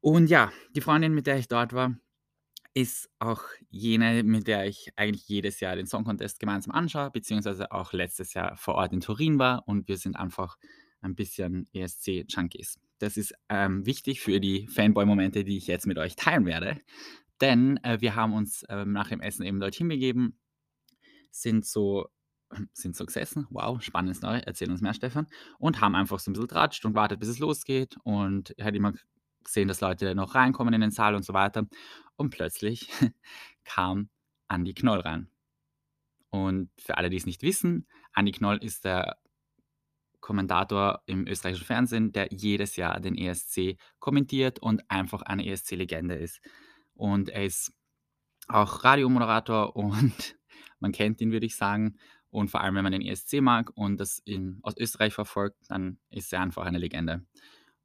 Und 0.00 0.28
ja, 0.28 0.52
die 0.74 0.80
Freundin, 0.80 1.14
mit 1.14 1.26
der 1.26 1.38
ich 1.38 1.48
dort 1.48 1.72
war, 1.72 1.94
ist 2.74 3.10
auch 3.18 3.42
jene, 3.68 4.22
mit 4.22 4.46
der 4.46 4.66
ich 4.66 4.92
eigentlich 4.96 5.26
jedes 5.28 5.60
Jahr 5.60 5.76
den 5.76 5.86
Song 5.86 6.04
Contest 6.04 6.38
gemeinsam 6.38 6.72
anschaue, 6.72 7.10
beziehungsweise 7.10 7.72
auch 7.72 7.92
letztes 7.92 8.34
Jahr 8.34 8.56
vor 8.56 8.74
Ort 8.74 8.92
in 8.92 9.00
Turin 9.00 9.38
war 9.38 9.66
und 9.66 9.88
wir 9.88 9.96
sind 9.96 10.16
einfach 10.16 10.56
ein 11.00 11.14
bisschen 11.14 11.68
ESC-Junkies. 11.72 12.78
Das 12.98 13.16
ist 13.16 13.34
ähm, 13.48 13.86
wichtig 13.86 14.20
für 14.20 14.40
die 14.40 14.68
Fanboy-Momente, 14.68 15.44
die 15.44 15.56
ich 15.56 15.66
jetzt 15.66 15.86
mit 15.86 15.98
euch 15.98 16.14
teilen 16.14 16.46
werde, 16.46 16.80
denn 17.40 17.78
äh, 17.78 18.00
wir 18.00 18.14
haben 18.14 18.34
uns 18.34 18.62
äh, 18.64 18.84
nach 18.84 19.08
dem 19.08 19.20
Essen 19.20 19.44
eben 19.44 19.60
dorthin 19.60 19.88
begeben, 19.88 20.38
sind 21.30 21.64
so 21.64 22.08
sind 22.72 22.96
so 22.96 23.06
gesessen, 23.06 23.46
wow, 23.50 23.80
spannende 23.82 24.14
Story, 24.14 24.42
erzähl 24.44 24.70
uns 24.70 24.80
mehr, 24.80 24.94
Stefan, 24.94 25.26
und 25.58 25.80
haben 25.80 25.94
einfach 25.94 26.18
so 26.18 26.30
ein 26.30 26.34
bisschen 26.34 26.48
tratscht 26.48 26.84
und 26.84 26.94
wartet, 26.94 27.20
bis 27.20 27.28
es 27.28 27.38
losgeht. 27.38 27.96
Und 28.02 28.54
hat 28.60 28.74
immer 28.74 28.92
gesehen, 29.44 29.68
dass 29.68 29.80
Leute 29.80 30.14
noch 30.14 30.34
reinkommen 30.34 30.74
in 30.74 30.80
den 30.80 30.90
Saal 30.90 31.14
und 31.14 31.24
so 31.24 31.32
weiter 31.32 31.66
und 32.16 32.30
plötzlich 32.30 32.90
kam 33.64 34.10
Andi 34.48 34.74
Knoll 34.74 35.00
rein. 35.00 35.30
Und 36.30 36.70
für 36.78 36.96
alle, 36.96 37.10
die 37.10 37.16
es 37.16 37.26
nicht 37.26 37.42
wissen, 37.42 37.86
Andi 38.12 38.32
Knoll 38.32 38.58
ist 38.58 38.84
der 38.84 39.18
Kommentator 40.20 41.02
im 41.06 41.26
österreichischen 41.26 41.64
Fernsehen, 41.66 42.12
der 42.12 42.28
jedes 42.30 42.76
Jahr 42.76 43.00
den 43.00 43.16
ESC 43.16 43.76
kommentiert 43.98 44.58
und 44.58 44.88
einfach 44.90 45.22
eine 45.22 45.46
ESC-Legende 45.46 46.14
ist. 46.14 46.40
Und 46.94 47.30
er 47.30 47.44
ist 47.44 47.72
auch 48.48 48.84
Radiomoderator 48.84 49.74
und 49.76 50.36
man 50.78 50.92
kennt 50.92 51.20
ihn, 51.20 51.32
würde 51.32 51.46
ich 51.46 51.56
sagen. 51.56 51.96
Und 52.30 52.50
vor 52.50 52.60
allem, 52.60 52.76
wenn 52.76 52.84
man 52.84 52.92
den 52.92 53.02
ESC 53.02 53.40
mag 53.40 53.70
und 53.74 53.98
das 53.98 54.20
in, 54.24 54.60
aus 54.62 54.76
Österreich 54.76 55.14
verfolgt, 55.14 55.56
dann 55.68 55.98
ist 56.10 56.32
er 56.32 56.40
einfach 56.40 56.64
eine 56.64 56.78
Legende. 56.78 57.26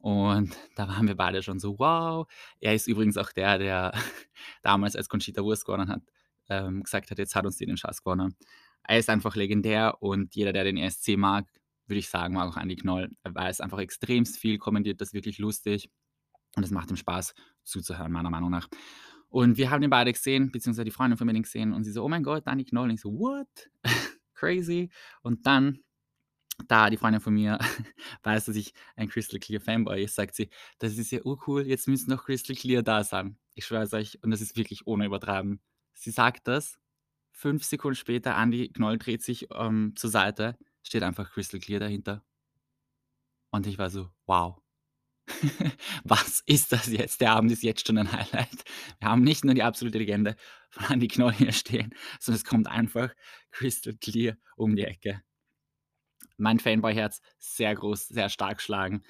Und 0.06 0.56
da 0.76 0.88
waren 0.88 1.08
wir 1.08 1.16
beide 1.16 1.42
schon 1.42 1.58
so, 1.58 1.80
wow. 1.80 2.28
Er 2.60 2.76
ist 2.76 2.86
übrigens 2.86 3.18
auch 3.18 3.32
der, 3.32 3.58
der 3.58 3.92
damals, 4.62 4.96
als 4.96 5.10
Conchita 5.10 5.42
Wurst 5.42 5.66
gewonnen 5.66 5.90
hat, 5.90 6.04
ähm, 6.48 6.84
gesagt 6.84 7.10
hat, 7.10 7.18
jetzt 7.18 7.34
hat 7.34 7.44
uns 7.44 7.58
die 7.58 7.66
den 7.66 7.76
Schatz 7.76 8.04
gewonnen. 8.04 8.36
Er 8.84 9.00
ist 9.00 9.10
einfach 9.10 9.36
legendär 9.36 10.04
und 10.04 10.36
jeder, 10.36 10.54
der 10.54 10.64
den 10.64 10.78
ESC 10.78 11.18
mag, 11.18 11.48
würde 11.88 11.98
ich 11.98 12.08
sagen, 12.08 12.36
mag 12.36 12.48
auch 12.48 12.58
Andy 12.58 12.76
Knoll. 12.76 13.10
Er 13.24 13.34
weiß 13.34 13.62
einfach 13.62 13.80
extremst 13.80 14.38
viel, 14.38 14.60
kommentiert 14.60 15.02
das 15.02 15.14
wirklich 15.14 15.40
lustig 15.40 15.90
und 16.56 16.62
es 16.62 16.70
macht 16.70 16.92
ihm 16.92 16.98
Spaß 16.98 17.34
zuzuhören, 17.64 18.12
meiner 18.12 18.30
Meinung 18.30 18.52
nach. 18.52 18.68
Und 19.30 19.58
wir 19.58 19.72
haben 19.72 19.82
ihn 19.82 19.90
beide 19.90 20.14
gesehen, 20.14 20.52
beziehungsweise 20.52 20.86
die 20.86 20.92
Freundin 20.92 21.18
von 21.18 21.26
mir 21.26 21.34
gesehen 21.34 21.74
und 21.74 21.84
sie 21.84 21.92
so, 21.92 22.04
oh 22.04 22.10
mein 22.10 22.22
Gott, 22.22 22.46
Andy 22.46 22.64
Knoll. 22.64 22.90
Und 22.90 22.94
ich 22.94 23.02
so, 23.02 23.12
what? 23.12 23.48
crazy. 24.36 24.92
Und 25.24 25.48
dann, 25.48 25.80
da 26.68 26.90
die 26.90 26.98
Freundin 26.98 27.22
von 27.22 27.34
mir 27.34 27.60
weiß, 28.24 28.46
dass 28.46 28.56
ich 28.56 28.74
ein 28.96 29.10
Crystal 29.10 29.40
Clear 29.40 29.62
Fanboy 29.62 30.04
ist, 30.04 30.16
sagt 30.16 30.36
sie, 30.36 30.50
das 30.80 30.98
ist 30.98 31.12
ja 31.12 31.22
urcool, 31.24 31.68
jetzt 31.68 31.88
müssen 31.88 32.10
noch 32.10 32.26
Crystal 32.26 32.56
Clear 32.56 32.84
da 32.84 33.04
sein. 33.04 33.38
Ich 33.54 33.66
schwöre 33.66 33.84
es 33.84 33.94
euch, 33.94 34.22
und 34.24 34.32
das 34.32 34.42
ist 34.42 34.58
wirklich 34.58 34.88
ohne 34.88 35.06
Übertreiben. 35.06 35.62
Sie 35.94 36.12
sagt 36.12 36.48
das, 36.48 36.78
fünf 37.32 37.64
Sekunden 37.64 37.96
später, 37.96 38.36
Andy 38.38 38.70
Knoll 38.70 38.98
dreht 38.98 39.24
sich 39.24 39.48
ähm, 39.54 39.94
zur 39.96 40.10
Seite, 40.10 40.58
steht 40.84 41.04
einfach 41.04 41.32
Crystal 41.32 41.60
Clear 41.60 41.80
dahinter. 41.80 42.24
Und 43.52 43.68
ich 43.68 43.78
war 43.78 43.90
so, 43.90 44.10
wow. 44.26 44.62
Was 46.04 46.42
ist 46.46 46.72
das 46.72 46.88
jetzt? 46.88 47.22
Der 47.22 47.32
Abend 47.32 47.52
ist 47.52 47.64
jetzt 47.64 47.88
schon 47.88 47.98
ein 47.98 48.12
Highlight. 48.12 48.64
Wir 49.00 49.10
haben 49.10 49.24
nicht 49.24 49.44
nur 49.44 49.56
die 49.56 49.64
absolute 49.64 49.98
Legende 49.98 50.36
von 50.70 50.86
Andy 50.94 51.08
Knoll 51.08 51.34
hier 51.34 51.52
stehen, 51.52 51.94
sondern 52.20 52.38
es 52.38 52.46
kommt 52.46 52.68
einfach 52.68 53.14
crystal 53.52 53.96
clear 53.96 54.36
um 54.56 54.76
die 54.76 54.84
Ecke. 54.84 55.24
Mein 56.38 56.60
Fanboy-Herz 56.60 57.22
sehr 57.38 57.76
groß, 57.76 58.08
sehr 58.08 58.30
stark 58.30 58.62
schlagen. 58.62 59.04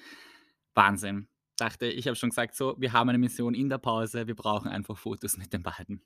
Wahnsinn. 0.74 1.28
Dachte, 1.56 1.86
ich 1.86 2.06
habe 2.06 2.16
schon 2.16 2.30
gesagt, 2.30 2.54
so, 2.54 2.76
wir 2.78 2.92
haben 2.92 3.08
eine 3.08 3.18
Mission 3.18 3.54
in 3.54 3.68
der 3.68 3.78
Pause, 3.78 4.26
wir 4.26 4.36
brauchen 4.36 4.68
einfach 4.68 4.98
Fotos 4.98 5.38
mit 5.38 5.52
den 5.52 5.62
beiden. 5.62 6.04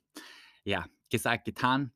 Ja, 0.63 0.85
gesagt, 1.09 1.45
getan 1.45 1.91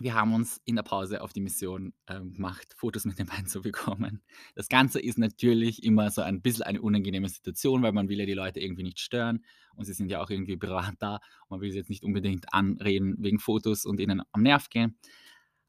wir 0.00 0.14
haben 0.14 0.32
uns 0.32 0.60
in 0.64 0.76
der 0.76 0.82
Pause 0.82 1.22
auf 1.22 1.32
die 1.32 1.40
Mission 1.40 1.92
äh, 2.06 2.20
gemacht, 2.20 2.74
Fotos 2.76 3.04
mit 3.04 3.18
den 3.18 3.26
beiden 3.26 3.46
zu 3.46 3.62
bekommen. 3.62 4.22
Das 4.54 4.68
Ganze 4.68 5.00
ist 5.00 5.18
natürlich 5.18 5.82
immer 5.82 6.10
so 6.10 6.22
ein 6.22 6.40
bisschen 6.40 6.64
eine 6.64 6.80
unangenehme 6.80 7.28
Situation, 7.28 7.82
weil 7.82 7.92
man 7.92 8.08
will 8.08 8.20
ja 8.20 8.26
die 8.26 8.34
Leute 8.34 8.60
irgendwie 8.60 8.84
nicht 8.84 9.00
stören 9.00 9.44
und 9.74 9.84
sie 9.84 9.92
sind 9.92 10.10
ja 10.10 10.22
auch 10.22 10.30
irgendwie 10.30 10.56
privat 10.56 10.94
da 10.98 11.20
man 11.48 11.60
will 11.60 11.70
sie 11.70 11.78
jetzt 11.78 11.90
nicht 11.90 12.04
unbedingt 12.04 12.52
anreden 12.52 13.16
wegen 13.18 13.38
Fotos 13.38 13.84
und 13.84 14.00
ihnen 14.00 14.22
am 14.32 14.42
Nerv 14.42 14.68
gehen. 14.70 14.98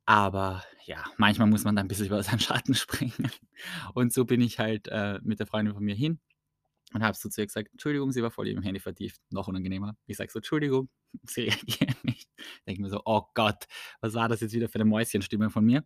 Aber 0.10 0.64
ja, 0.86 1.04
manchmal 1.18 1.48
muss 1.48 1.66
man 1.66 1.76
da 1.76 1.84
ein 1.84 1.88
bisschen 1.88 2.08
über 2.08 2.24
seinen 2.24 2.40
Schatten 2.40 2.74
springen. 2.74 3.30
Und 3.94 4.12
so 4.12 4.26
bin 4.26 4.42
ich 4.42 4.58
halt 4.58 4.88
äh, 4.88 5.20
mit 5.22 5.38
der 5.40 5.46
Freundin 5.46 5.76
von 5.76 5.84
mir 5.84 5.94
hin 5.94 6.20
und 6.96 7.04
habe 7.04 7.16
so 7.16 7.30
zu 7.30 7.42
ihr 7.42 7.46
gesagt, 7.46 7.70
Entschuldigung, 7.74 8.12
sie 8.12 8.24
war 8.24 8.32
voll 8.32 8.48
im 8.48 8.64
Handy 8.64 8.80
vertieft, 8.80 9.22
noch 9.30 9.48
unangenehmer. 9.48 9.96
Ich 10.08 10.18
sage 10.18 10.32
so, 10.32 10.40
Entschuldigung, 10.40 10.90
sie 11.28 11.42
reagiert 11.42 12.04
nicht. 12.04 12.28
Denke 12.66 12.82
mir 12.82 12.90
so, 12.90 13.04
oh 13.06 13.22
Gott, 13.36 13.66
was 14.02 14.16
war 14.16 14.28
das 14.28 14.40
jetzt 14.42 14.54
wieder 14.54 14.68
für 14.68 14.78
eine 14.78 14.86
Mäuschenstimme 14.86 15.52
von 15.52 15.64
mir? 15.64 15.84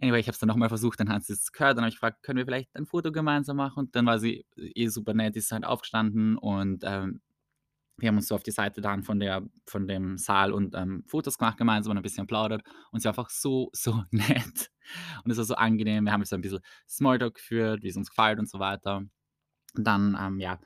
Anyway, 0.00 0.20
ich 0.20 0.28
habe 0.28 0.34
es 0.34 0.38
dann 0.38 0.48
nochmal 0.48 0.68
versucht, 0.68 1.00
dann 1.00 1.08
hat 1.08 1.24
sie 1.24 1.32
es 1.32 1.50
gehört, 1.50 1.76
dann 1.76 1.82
habe 1.82 1.88
ich 1.88 1.96
gefragt, 1.96 2.22
können 2.22 2.36
wir 2.36 2.44
vielleicht 2.44 2.72
ein 2.76 2.86
Foto 2.86 3.10
gemeinsam 3.10 3.56
machen? 3.56 3.80
Und 3.80 3.96
dann 3.96 4.06
war 4.06 4.20
sie 4.20 4.46
eh 4.56 4.86
super 4.86 5.12
nett, 5.12 5.34
ist 5.34 5.50
halt 5.50 5.64
aufgestanden 5.64 6.38
und 6.38 6.84
ähm, 6.86 7.20
wir 7.96 8.08
haben 8.08 8.16
uns 8.16 8.28
so 8.28 8.34
auf 8.34 8.42
die 8.42 8.50
Seite 8.50 8.80
dann 8.80 9.02
von, 9.02 9.20
der, 9.20 9.42
von 9.66 9.86
dem 9.86 10.18
Saal 10.18 10.52
und 10.52 10.74
ähm, 10.74 11.04
Fotos 11.06 11.38
gemacht 11.38 11.58
gemeinsam 11.58 11.92
und 11.92 11.98
ein 11.98 12.02
bisschen 12.02 12.26
plaudert. 12.26 12.62
Und 12.90 13.00
sie 13.00 13.06
war 13.06 13.12
einfach 13.12 13.30
so, 13.30 13.70
so 13.72 14.02
nett. 14.10 14.70
Und 15.24 15.30
es 15.30 15.38
war 15.38 15.44
so 15.44 15.54
angenehm. 15.54 16.04
Wir 16.04 16.12
haben 16.12 16.20
jetzt 16.20 16.30
so 16.30 16.36
ein 16.36 16.42
bisschen 16.42 16.60
Smalltalk 16.88 17.34
geführt, 17.34 17.82
wie 17.82 17.88
es 17.88 17.96
uns 17.96 18.10
gefällt 18.10 18.38
und 18.38 18.48
so 18.48 18.58
weiter. 18.58 19.02
Dann, 19.74 20.16
ähm, 20.20 20.40
ja, 20.40 20.58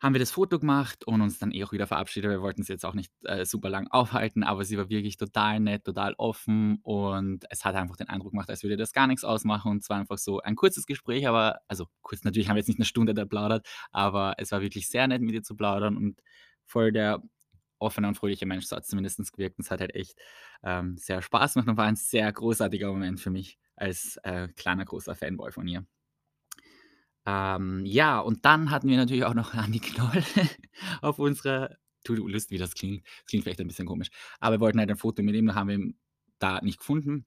haben 0.00 0.14
wir 0.14 0.18
das 0.18 0.30
Foto 0.30 0.58
gemacht 0.58 1.06
und 1.06 1.20
uns 1.20 1.38
dann 1.38 1.52
eh 1.52 1.62
auch 1.62 1.72
wieder 1.72 1.86
verabschiedet. 1.86 2.30
Wir 2.30 2.40
wollten 2.40 2.62
sie 2.62 2.72
jetzt 2.72 2.84
auch 2.86 2.94
nicht 2.94 3.12
äh, 3.24 3.44
super 3.44 3.68
lang 3.68 3.86
aufhalten, 3.90 4.42
aber 4.42 4.64
sie 4.64 4.78
war 4.78 4.88
wirklich 4.88 5.16
total 5.16 5.60
nett, 5.60 5.84
total 5.84 6.14
offen 6.14 6.78
und 6.82 7.44
es 7.50 7.64
hat 7.64 7.74
einfach 7.74 7.96
den 7.96 8.08
Eindruck 8.08 8.32
gemacht, 8.32 8.48
als 8.48 8.62
würde 8.62 8.76
das 8.76 8.92
gar 8.92 9.06
nichts 9.06 9.24
ausmachen 9.24 9.70
und 9.70 9.82
es 9.82 9.90
war 9.90 9.98
einfach 9.98 10.18
so 10.18 10.40
ein 10.40 10.56
kurzes 10.56 10.86
Gespräch, 10.86 11.28
aber, 11.28 11.60
also 11.68 11.86
kurz 12.02 12.24
natürlich 12.24 12.48
haben 12.48 12.56
wir 12.56 12.60
jetzt 12.60 12.68
nicht 12.68 12.78
eine 12.78 12.86
Stunde 12.86 13.14
da 13.14 13.26
plaudert, 13.26 13.66
aber 13.92 14.34
es 14.38 14.52
war 14.52 14.62
wirklich 14.62 14.88
sehr 14.88 15.06
nett 15.06 15.22
mit 15.22 15.34
ihr 15.34 15.42
zu 15.42 15.54
plaudern 15.54 15.96
und 15.96 16.20
voll 16.64 16.92
der 16.92 17.22
offene 17.78 18.08
und 18.08 18.14
fröhliche 18.14 18.46
Mensch, 18.46 18.66
so 18.66 18.76
hat 18.76 18.84
es 18.84 18.88
zumindest 18.88 19.32
gewirkt 19.32 19.58
und 19.58 19.64
es 19.64 19.70
hat 19.70 19.80
halt 19.80 19.94
echt 19.94 20.18
ähm, 20.62 20.96
sehr 20.96 21.22
Spaß 21.22 21.54
gemacht 21.54 21.68
und 21.68 21.76
war 21.76 21.86
ein 21.86 21.96
sehr 21.96 22.30
großartiger 22.32 22.88
Moment 22.88 23.20
für 23.20 23.30
mich 23.30 23.58
als 23.76 24.18
äh, 24.22 24.48
kleiner, 24.48 24.84
großer 24.84 25.14
Fanboy 25.14 25.52
von 25.52 25.66
ihr. 25.66 25.86
Ähm, 27.26 27.84
ja, 27.84 28.20
und 28.20 28.44
dann 28.44 28.70
hatten 28.70 28.88
wir 28.88 28.96
natürlich 28.96 29.24
auch 29.24 29.34
noch 29.34 29.54
Andi 29.54 29.80
Knoll 29.80 30.22
auf 31.02 31.18
unserer 31.18 31.76
To-do-List, 32.04 32.50
wie 32.50 32.58
das 32.58 32.74
klingt. 32.74 33.04
Das 33.04 33.26
klingt 33.26 33.44
vielleicht 33.44 33.60
ein 33.60 33.68
bisschen 33.68 33.86
komisch. 33.86 34.10
Aber 34.40 34.56
wir 34.56 34.60
wollten 34.60 34.78
halt 34.78 34.90
ein 34.90 34.96
Foto 34.96 35.22
mit 35.22 35.34
ihm, 35.34 35.46
da 35.46 35.54
haben 35.54 35.68
wir 35.68 35.76
ihn 35.76 35.98
da 36.38 36.60
nicht 36.62 36.78
gefunden. 36.78 37.26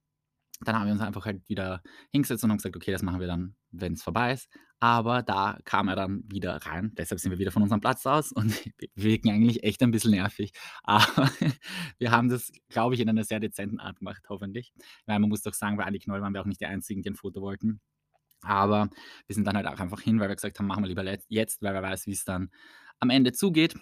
Dann 0.61 0.77
haben 0.77 0.85
wir 0.85 0.93
uns 0.93 1.01
einfach 1.01 1.25
halt 1.25 1.47
wieder 1.49 1.81
hingesetzt 2.11 2.43
und 2.43 2.51
haben 2.51 2.57
gesagt, 2.57 2.75
okay, 2.75 2.91
das 2.91 3.01
machen 3.03 3.19
wir 3.19 3.27
dann, 3.27 3.55
wenn 3.71 3.93
es 3.93 4.03
vorbei 4.03 4.33
ist. 4.33 4.49
Aber 4.79 5.23
da 5.23 5.59
kam 5.65 5.87
er 5.87 5.95
dann 5.95 6.23
wieder 6.29 6.57
rein. 6.57 6.93
Deshalb 6.97 7.19
sind 7.19 7.31
wir 7.31 7.39
wieder 7.39 7.51
von 7.51 7.63
unserem 7.63 7.81
Platz 7.81 8.05
aus 8.05 8.31
und 8.31 8.53
wir 8.77 8.89
wirken 8.95 9.29
eigentlich 9.29 9.63
echt 9.63 9.81
ein 9.81 9.91
bisschen 9.91 10.11
nervig. 10.11 10.51
Aber 10.83 11.29
wir 11.97 12.11
haben 12.11 12.29
das, 12.29 12.51
glaube 12.69 12.95
ich, 12.95 13.01
in 13.01 13.09
einer 13.09 13.23
sehr 13.23 13.39
dezenten 13.39 13.79
Art 13.79 13.99
gemacht, 13.99 14.23
hoffentlich. 14.29 14.73
Weil 15.05 15.19
man 15.19 15.29
muss 15.29 15.41
doch 15.41 15.53
sagen, 15.53 15.77
bei 15.77 15.85
Andi 15.85 15.99
Knoll 15.99 16.21
waren 16.21 16.33
wir 16.33 16.41
auch 16.41 16.45
nicht 16.45 16.61
die 16.61 16.65
Einzigen, 16.65 17.01
die 17.01 17.11
ein 17.11 17.15
Foto 17.15 17.41
wollten. 17.41 17.81
Aber 18.43 18.89
wir 19.27 19.35
sind 19.35 19.45
dann 19.45 19.55
halt 19.55 19.67
auch 19.67 19.79
einfach 19.79 20.01
hin, 20.01 20.19
weil 20.19 20.29
wir 20.29 20.35
gesagt 20.35 20.59
haben, 20.59 20.67
machen 20.67 20.83
wir 20.83 20.89
lieber 20.89 21.05
jetzt, 21.27 21.61
weil 21.61 21.73
wer 21.73 21.83
weiß, 21.83 22.07
wie 22.07 22.11
es 22.11 22.25
dann 22.25 22.49
am 22.99 23.09
Ende 23.09 23.31
zugeht. 23.33 23.75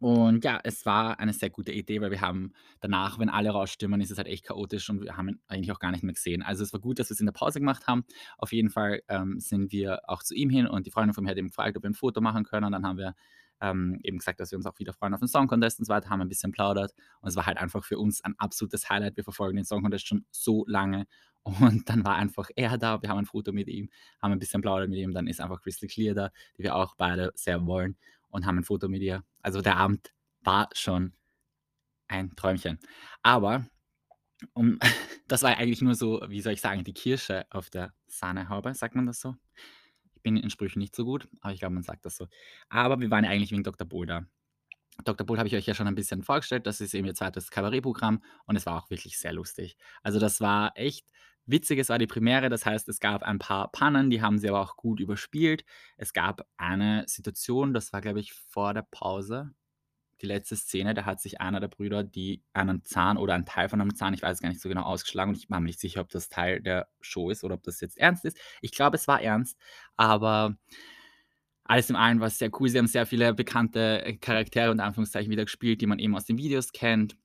Und 0.00 0.44
ja, 0.44 0.58
es 0.64 0.86
war 0.86 1.20
eine 1.20 1.32
sehr 1.32 1.50
gute 1.50 1.70
Idee, 1.70 2.00
weil 2.00 2.10
wir 2.10 2.20
haben 2.22 2.52
danach, 2.80 3.18
wenn 3.18 3.28
alle 3.28 3.50
rausstimmen, 3.50 4.00
ist 4.00 4.10
es 4.10 4.16
halt 4.18 4.26
echt 4.26 4.46
chaotisch 4.46 4.88
und 4.88 5.02
wir 5.02 5.16
haben 5.16 5.28
ihn 5.28 5.40
eigentlich 5.48 5.70
auch 5.70 5.78
gar 5.78 5.90
nicht 5.90 6.02
mehr 6.02 6.14
gesehen. 6.14 6.42
Also 6.42 6.64
es 6.64 6.72
war 6.72 6.80
gut, 6.80 6.98
dass 6.98 7.10
wir 7.10 7.14
es 7.14 7.20
in 7.20 7.26
der 7.26 7.32
Pause 7.32 7.60
gemacht 7.60 7.86
haben. 7.86 8.04
Auf 8.38 8.52
jeden 8.52 8.70
Fall 8.70 9.02
ähm, 9.08 9.38
sind 9.38 9.70
wir 9.70 10.00
auch 10.08 10.22
zu 10.22 10.34
ihm 10.34 10.50
hin 10.50 10.66
und 10.66 10.86
die 10.86 10.90
Freundin 10.90 11.14
von 11.14 11.24
mir 11.24 11.30
hat 11.30 11.36
ihm 11.36 11.48
gefragt, 11.48 11.76
ob 11.76 11.84
wir 11.84 11.90
ein 11.90 11.94
Foto 11.94 12.20
machen 12.20 12.44
können. 12.44 12.66
Und 12.66 12.72
dann 12.72 12.86
haben 12.86 12.96
wir 12.98 13.14
ähm, 13.62 13.98
eben 14.02 14.18
gesagt, 14.18 14.40
dass 14.40 14.50
wir 14.50 14.58
uns 14.58 14.66
auch 14.66 14.78
wieder 14.78 14.92
freuen 14.92 15.14
auf 15.14 15.20
den 15.20 15.28
Song 15.28 15.46
Contest 15.46 15.78
und 15.78 15.86
so 15.86 15.92
weiter, 15.92 16.10
haben 16.10 16.20
ein 16.20 16.28
bisschen 16.28 16.52
plaudert 16.52 16.92
und 17.20 17.28
es 17.28 17.36
war 17.36 17.46
halt 17.46 17.58
einfach 17.58 17.84
für 17.84 17.98
uns 17.98 18.22
ein 18.22 18.34
absolutes 18.38 18.90
Highlight. 18.90 19.16
Wir 19.16 19.24
verfolgen 19.24 19.56
den 19.56 19.64
Song 19.64 19.82
Contest 19.82 20.06
schon 20.06 20.26
so 20.30 20.64
lange 20.66 21.06
und 21.44 21.88
dann 21.88 22.04
war 22.04 22.16
einfach 22.16 22.50
er 22.56 22.76
da, 22.76 23.00
wir 23.00 23.08
haben 23.08 23.18
ein 23.18 23.26
Foto 23.26 23.52
mit 23.52 23.68
ihm, 23.68 23.88
haben 24.20 24.32
ein 24.32 24.38
bisschen 24.38 24.60
plaudert 24.60 24.90
mit 24.90 24.98
ihm, 24.98 25.12
dann 25.12 25.26
ist 25.26 25.40
einfach 25.40 25.62
Crystal 25.62 25.88
Clear 25.88 26.14
da, 26.14 26.30
die 26.58 26.64
wir 26.64 26.74
auch 26.74 26.94
beide 26.96 27.32
sehr 27.34 27.64
wollen 27.66 27.96
und 28.28 28.46
haben 28.46 28.58
ein 28.58 28.64
Foto 28.64 28.88
mit 28.88 29.02
ihr. 29.02 29.24
Also 29.40 29.60
der 29.60 29.76
Abend 29.76 30.12
war 30.42 30.68
schon 30.74 31.12
ein 32.08 32.34
Träumchen. 32.36 32.78
Aber 33.22 33.64
um, 34.54 34.78
das 35.28 35.42
war 35.42 35.56
eigentlich 35.56 35.82
nur 35.82 35.94
so, 35.94 36.20
wie 36.28 36.40
soll 36.40 36.52
ich 36.54 36.60
sagen, 36.60 36.84
die 36.84 36.94
Kirsche 36.94 37.46
auf 37.50 37.70
der 37.70 37.94
Sahnehaube, 38.08 38.74
sagt 38.74 38.94
man 38.96 39.06
das 39.06 39.20
so? 39.20 39.36
Bin 40.22 40.36
in 40.36 40.50
Sprüchen 40.50 40.78
nicht 40.78 40.94
so 40.94 41.04
gut, 41.04 41.28
aber 41.40 41.52
ich 41.52 41.60
glaube, 41.60 41.74
man 41.74 41.82
sagt 41.82 42.06
das 42.06 42.16
so. 42.16 42.28
Aber 42.68 43.00
wir 43.00 43.10
waren 43.10 43.24
ja 43.24 43.30
eigentlich 43.30 43.52
wegen 43.52 43.64
Dr. 43.64 43.86
Bull 43.86 44.06
da. 44.06 44.26
Dr. 45.04 45.26
Bull 45.26 45.38
habe 45.38 45.48
ich 45.48 45.56
euch 45.56 45.66
ja 45.66 45.74
schon 45.74 45.86
ein 45.86 45.94
bisschen 45.94 46.22
vorgestellt. 46.22 46.66
Das 46.66 46.80
ist 46.80 46.94
eben 46.94 47.06
ihr 47.06 47.14
zweites 47.14 47.50
Kabarettprogramm 47.50 48.22
und 48.46 48.56
es 48.56 48.66
war 48.66 48.76
auch 48.76 48.90
wirklich 48.90 49.18
sehr 49.18 49.32
lustig. 49.32 49.76
Also 50.02 50.18
das 50.18 50.40
war 50.40 50.72
echt 50.76 51.06
witzig. 51.46 51.78
Es 51.78 51.88
war 51.88 51.98
die 51.98 52.06
Premiere, 52.06 52.48
das 52.48 52.66
heißt, 52.66 52.88
es 52.88 53.00
gab 53.00 53.22
ein 53.22 53.38
paar 53.38 53.72
Pannen, 53.72 54.10
die 54.10 54.22
haben 54.22 54.38
sie 54.38 54.48
aber 54.48 54.60
auch 54.60 54.76
gut 54.76 55.00
überspielt. 55.00 55.64
Es 55.96 56.12
gab 56.12 56.46
eine 56.56 57.04
Situation, 57.08 57.74
das 57.74 57.92
war, 57.92 58.00
glaube 58.00 58.20
ich, 58.20 58.32
vor 58.32 58.74
der 58.74 58.86
Pause, 58.90 59.52
die 60.22 60.26
letzte 60.26 60.56
Szene, 60.56 60.94
da 60.94 61.04
hat 61.04 61.20
sich 61.20 61.40
einer 61.40 61.60
der 61.60 61.68
Brüder 61.68 62.04
die 62.04 62.42
einen 62.52 62.84
Zahn 62.84 63.16
oder 63.16 63.34
einen 63.34 63.46
Teil 63.46 63.68
von 63.68 63.80
einem 63.80 63.94
Zahn, 63.94 64.14
ich 64.14 64.22
weiß 64.22 64.40
gar 64.40 64.48
nicht 64.48 64.60
so 64.60 64.68
genau, 64.68 64.82
ausgeschlagen 64.82 65.30
und 65.30 65.36
ich 65.36 65.50
war 65.50 65.60
mir 65.60 65.66
nicht 65.66 65.80
sicher, 65.80 66.00
ob 66.00 66.08
das 66.10 66.28
Teil 66.28 66.60
der 66.60 66.88
Show 67.00 67.30
ist 67.30 67.44
oder 67.44 67.54
ob 67.56 67.62
das 67.62 67.80
jetzt 67.80 67.98
ernst 67.98 68.24
ist. 68.24 68.38
Ich 68.60 68.72
glaube, 68.72 68.96
es 68.96 69.08
war 69.08 69.20
ernst, 69.20 69.58
aber 69.96 70.56
alles 71.64 71.90
im 71.90 71.96
allen 71.96 72.20
war 72.20 72.26
es 72.28 72.38
sehr 72.38 72.50
cool. 72.60 72.68
Sie 72.68 72.78
haben 72.78 72.86
sehr 72.86 73.06
viele 73.06 73.34
bekannte 73.34 74.18
Charaktere 74.20 74.70
und 74.70 74.80
Anführungszeichen 74.80 75.30
wieder 75.30 75.44
gespielt, 75.44 75.80
die 75.80 75.86
man 75.86 75.98
eben 75.98 76.14
aus 76.16 76.24
den 76.24 76.38
Videos 76.38 76.72
kennt. 76.72 77.16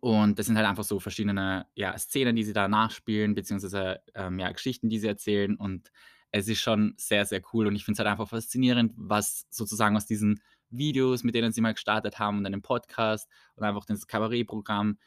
Und 0.00 0.38
das 0.38 0.46
sind 0.46 0.56
halt 0.56 0.66
einfach 0.66 0.84
so 0.84 1.00
verschiedene 1.00 1.66
ja, 1.74 1.96
Szenen, 1.98 2.36
die 2.36 2.44
sie 2.44 2.52
da 2.52 2.68
nachspielen, 2.68 3.34
beziehungsweise 3.34 4.00
ähm, 4.14 4.38
ja, 4.38 4.50
Geschichten, 4.50 4.88
die 4.88 4.98
sie 4.98 5.08
erzählen. 5.08 5.56
Und 5.56 5.90
es 6.30 6.48
ist 6.48 6.60
schon 6.60 6.94
sehr, 6.96 7.26
sehr 7.26 7.42
cool. 7.52 7.66
Und 7.66 7.76
ich 7.76 7.84
finde 7.84 7.96
es 7.96 7.98
halt 7.98 8.08
einfach 8.08 8.28
faszinierend, 8.28 8.92
was 8.96 9.46
sozusagen 9.50 9.96
aus 9.96 10.06
diesen 10.06 10.40
Videos, 10.72 11.22
mit 11.22 11.34
denen 11.34 11.52
sie 11.52 11.60
mal 11.60 11.74
gestartet 11.74 12.18
haben 12.18 12.38
und 12.38 12.46
einen 12.46 12.62
Podcast 12.62 13.28
und 13.54 13.64
einfach 13.64 13.84
das 13.84 14.06
Kabarettprogramm, 14.06 14.98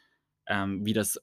ähm, 0.46 0.84
wie 0.86 0.92
das 0.92 1.20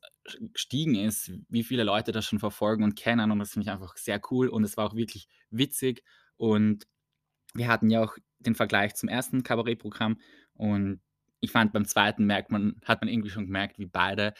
gestiegen 0.53 0.95
ist, 0.95 1.31
wie 1.49 1.63
viele 1.63 1.83
Leute 1.83 2.11
das 2.11 2.25
schon 2.25 2.39
verfolgen 2.39 2.83
und 2.83 2.95
kennen 2.95 3.31
und 3.31 3.39
das 3.39 3.51
finde 3.51 3.65
ich 3.65 3.71
einfach 3.71 3.97
sehr 3.97 4.21
cool 4.31 4.49
und 4.49 4.63
es 4.63 4.77
war 4.77 4.85
auch 4.85 4.95
wirklich 4.95 5.27
witzig 5.49 6.03
und 6.37 6.85
wir 7.53 7.67
hatten 7.67 7.89
ja 7.89 8.03
auch 8.03 8.17
den 8.39 8.55
Vergleich 8.55 8.95
zum 8.95 9.09
ersten 9.09 9.43
Kabarettprogramm 9.43 10.19
und 10.53 11.01
ich 11.39 11.51
fand 11.51 11.73
beim 11.73 11.85
zweiten 11.85 12.25
merkt 12.25 12.51
man, 12.51 12.75
hat 12.85 13.01
man 13.01 13.09
irgendwie 13.09 13.29
schon 13.29 13.45
gemerkt, 13.45 13.77
wie 13.77 13.85
beide 13.85 14.33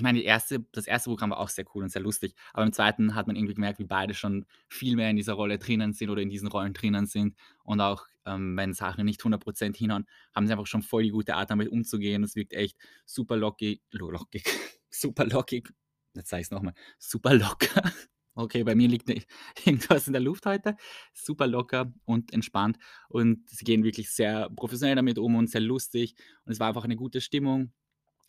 ich 0.00 0.02
meine, 0.02 0.22
erste, 0.22 0.64
das 0.72 0.86
erste 0.86 1.10
Programm 1.10 1.28
war 1.28 1.40
auch 1.40 1.50
sehr 1.50 1.66
cool 1.74 1.82
und 1.82 1.90
sehr 1.90 2.00
lustig, 2.00 2.34
aber 2.54 2.64
im 2.64 2.72
zweiten 2.72 3.14
hat 3.14 3.26
man 3.26 3.36
irgendwie 3.36 3.52
gemerkt, 3.52 3.78
wie 3.80 3.84
beide 3.84 4.14
schon 4.14 4.46
viel 4.66 4.96
mehr 4.96 5.10
in 5.10 5.16
dieser 5.16 5.34
Rolle 5.34 5.58
drinnen 5.58 5.92
sind 5.92 6.08
oder 6.08 6.22
in 6.22 6.30
diesen 6.30 6.48
Rollen 6.48 6.72
drinnen 6.72 7.04
sind 7.04 7.36
und 7.64 7.82
auch 7.82 8.06
ähm, 8.24 8.56
wenn 8.56 8.72
Sachen 8.72 9.04
nicht 9.04 9.20
100% 9.20 9.76
hinhauen, 9.76 10.06
haben 10.34 10.46
sie 10.46 10.54
einfach 10.54 10.66
schon 10.66 10.80
voll 10.80 11.02
die 11.02 11.10
gute 11.10 11.34
Art 11.34 11.50
damit 11.50 11.68
umzugehen. 11.68 12.24
Es 12.24 12.34
wirkt 12.34 12.54
echt 12.54 12.78
super 13.04 13.36
lockig, 13.36 13.82
lockig, 13.90 14.44
super 14.90 15.26
lockig, 15.26 15.68
jetzt 16.14 16.30
sage 16.30 16.40
ich 16.40 16.46
es 16.46 16.50
nochmal, 16.50 16.72
super 16.98 17.34
locker. 17.34 17.92
Okay, 18.34 18.64
bei 18.64 18.74
mir 18.74 18.88
liegt 18.88 19.10
irgendwas 19.66 20.06
in 20.06 20.14
der 20.14 20.22
Luft 20.22 20.46
heute. 20.46 20.76
Super 21.12 21.46
locker 21.46 21.92
und 22.06 22.32
entspannt 22.32 22.78
und 23.10 23.46
sie 23.50 23.66
gehen 23.66 23.84
wirklich 23.84 24.10
sehr 24.10 24.48
professionell 24.48 24.96
damit 24.96 25.18
um 25.18 25.34
und 25.34 25.50
sehr 25.50 25.60
lustig 25.60 26.14
und 26.46 26.52
es 26.52 26.58
war 26.58 26.68
einfach 26.68 26.84
eine 26.84 26.96
gute 26.96 27.20
Stimmung 27.20 27.74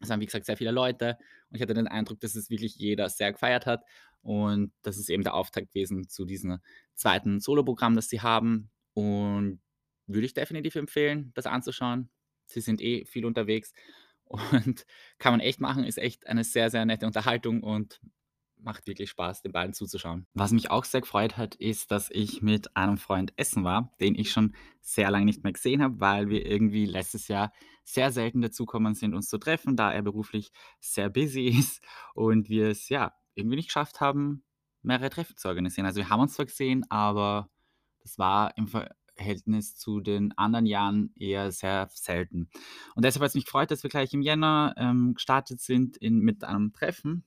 es 0.01 0.09
waren, 0.09 0.19
wie 0.19 0.25
gesagt, 0.25 0.45
sehr 0.45 0.57
viele 0.57 0.71
Leute 0.71 1.17
und 1.49 1.55
ich 1.55 1.61
hatte 1.61 1.73
den 1.73 1.87
Eindruck, 1.87 2.19
dass 2.19 2.35
es 2.35 2.49
wirklich 2.49 2.75
jeder 2.75 3.09
sehr 3.09 3.31
gefeiert 3.31 3.65
hat 3.65 3.83
und 4.21 4.71
das 4.81 4.97
ist 4.97 5.09
eben 5.09 5.23
der 5.23 5.33
Auftakt 5.33 5.69
gewesen 5.69 6.07
zu 6.07 6.25
diesem 6.25 6.59
zweiten 6.95 7.39
Soloprogramm, 7.39 7.95
das 7.95 8.09
sie 8.09 8.21
haben 8.21 8.69
und 8.93 9.61
würde 10.07 10.25
ich 10.25 10.33
definitiv 10.33 10.75
empfehlen, 10.75 11.31
das 11.35 11.45
anzuschauen. 11.45 12.09
Sie 12.45 12.61
sind 12.61 12.81
eh 12.81 13.05
viel 13.05 13.25
unterwegs 13.25 13.73
und 14.25 14.85
kann 15.17 15.33
man 15.33 15.39
echt 15.39 15.59
machen, 15.59 15.83
ist 15.83 15.97
echt 15.97 16.27
eine 16.27 16.43
sehr, 16.43 16.69
sehr 16.69 16.85
nette 16.85 17.05
Unterhaltung 17.05 17.63
und 17.63 17.99
macht 18.61 18.87
wirklich 18.87 19.09
Spaß, 19.09 19.41
den 19.41 19.51
beiden 19.51 19.73
zuzuschauen. 19.73 20.27
Was 20.33 20.51
mich 20.51 20.71
auch 20.71 20.85
sehr 20.85 21.01
gefreut 21.01 21.37
hat, 21.37 21.55
ist, 21.55 21.91
dass 21.91 22.09
ich 22.11 22.41
mit 22.41 22.75
einem 22.75 22.97
Freund 22.97 23.33
essen 23.37 23.63
war, 23.63 23.91
den 23.99 24.15
ich 24.15 24.31
schon 24.31 24.55
sehr 24.81 25.11
lange 25.11 25.25
nicht 25.25 25.43
mehr 25.43 25.53
gesehen 25.53 25.81
habe, 25.81 25.99
weil 25.99 26.29
wir 26.29 26.45
irgendwie 26.45 26.85
letztes 26.85 27.27
Jahr 27.27 27.51
sehr 27.83 28.11
selten 28.11 28.41
dazukommen 28.41 28.93
sind, 28.93 29.13
uns 29.13 29.27
zu 29.27 29.37
treffen, 29.37 29.75
da 29.75 29.91
er 29.91 30.01
beruflich 30.01 30.51
sehr 30.79 31.09
busy 31.09 31.47
ist 31.59 31.83
und 32.13 32.49
wir 32.49 32.69
es 32.69 32.89
ja 32.89 33.13
irgendwie 33.35 33.57
nicht 33.57 33.67
geschafft 33.67 34.01
haben, 34.01 34.43
mehrere 34.81 35.09
Treffen 35.09 35.37
zu 35.37 35.47
organisieren. 35.47 35.85
Also 35.85 35.97
wir 35.97 36.09
haben 36.09 36.21
uns 36.21 36.33
zwar 36.33 36.45
gesehen, 36.45 36.85
aber 36.89 37.49
das 38.01 38.17
war 38.17 38.57
im 38.57 38.67
Verhältnis 38.67 39.75
zu 39.75 39.99
den 39.99 40.35
anderen 40.37 40.65
Jahren 40.65 41.13
eher 41.15 41.51
sehr 41.51 41.87
selten. 41.91 42.49
Und 42.95 43.05
deshalb 43.05 43.21
hat 43.21 43.29
es 43.29 43.35
mich 43.35 43.45
gefreut, 43.45 43.71
dass 43.71 43.83
wir 43.83 43.89
gleich 43.89 44.13
im 44.13 44.21
Jänner 44.21 44.73
ähm, 44.77 45.13
gestartet 45.13 45.61
sind 45.61 45.97
in, 45.97 46.19
mit 46.19 46.43
einem 46.43 46.73
Treffen 46.73 47.25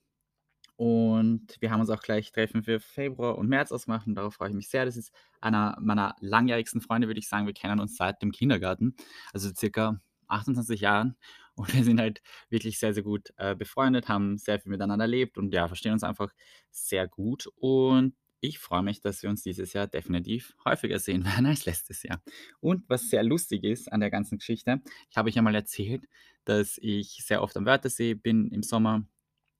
und 0.77 1.57
wir 1.61 1.71
haben 1.71 1.81
uns 1.81 1.91
auch 1.91 2.03
gleich 2.03 2.33
Treffen 2.33 2.63
für 2.63 2.81
Februar 2.81 3.39
und 3.39 3.49
März 3.49 3.71
ausgemacht 3.71 4.07
und 4.07 4.15
darauf 4.17 4.35
freue 4.35 4.49
ich 4.51 4.57
mich 4.57 4.69
sehr. 4.69 4.85
Das 4.85 4.97
ist 4.97 5.13
einer 5.41 5.77
meiner 5.81 6.17
langjährigsten 6.21 6.81
Freunde, 6.81 7.07
würde 7.07 7.21
ich 7.21 7.29
sagen. 7.29 7.47
Wir 7.47 7.55
kennen 7.55 7.81
uns 7.81 7.97
seit 7.97 8.23
dem 8.23 8.33
Kindergarten, 8.33 8.97
also 9.33 9.51
circa 9.55 10.01
28 10.29 10.81
Jahren. 10.81 11.17
Und 11.55 11.73
wir 11.73 11.85
sind 11.85 12.01
halt 12.01 12.21
wirklich 12.51 12.79
sehr, 12.81 12.93
sehr 12.93 13.05
gut 13.05 13.33
äh, 13.37 13.55
befreundet, 13.55 14.09
haben 14.09 14.39
sehr 14.39 14.59
viel 14.59 14.71
miteinander 14.71 15.05
erlebt 15.05 15.39
und 15.39 15.55
ja, 15.55 15.69
verstehen 15.69 15.93
uns 15.93 16.03
einfach 16.03 16.33
sehr 16.73 17.07
gut. 17.07 17.47
Und 17.55 18.17
ich 18.41 18.59
freue 18.59 18.83
mich, 18.83 19.01
dass 19.01 19.23
wir 19.23 19.31
uns 19.31 19.43
dieses 19.43 19.73
Jahr 19.73 19.87
definitiv 19.87 20.55
häufiger 20.65 20.99
sehen 20.99 21.25
werden 21.25 21.47
als 21.47 21.65
letztes 21.67 22.03
Jahr. 22.03 22.21
Und 22.61 22.83
was 22.89 23.09
sehr 23.09 23.23
lustig 23.23 23.63
ist 23.63 23.93
an 23.93 24.01
der 24.01 24.11
ganzen 24.11 24.39
Geschichte, 24.39 24.83
ich 25.09 25.17
habe 25.17 25.29
euch 25.29 25.37
ja 25.37 25.43
mal 25.43 25.55
erzählt, 25.55 26.07
dass 26.45 26.79
ich 26.79 27.25
sehr 27.25 27.43
oft 27.43 27.57
am 27.57 27.67
Wörthersee 27.67 28.15
bin 28.15 28.51
im 28.51 28.65
Sommer 28.65 29.07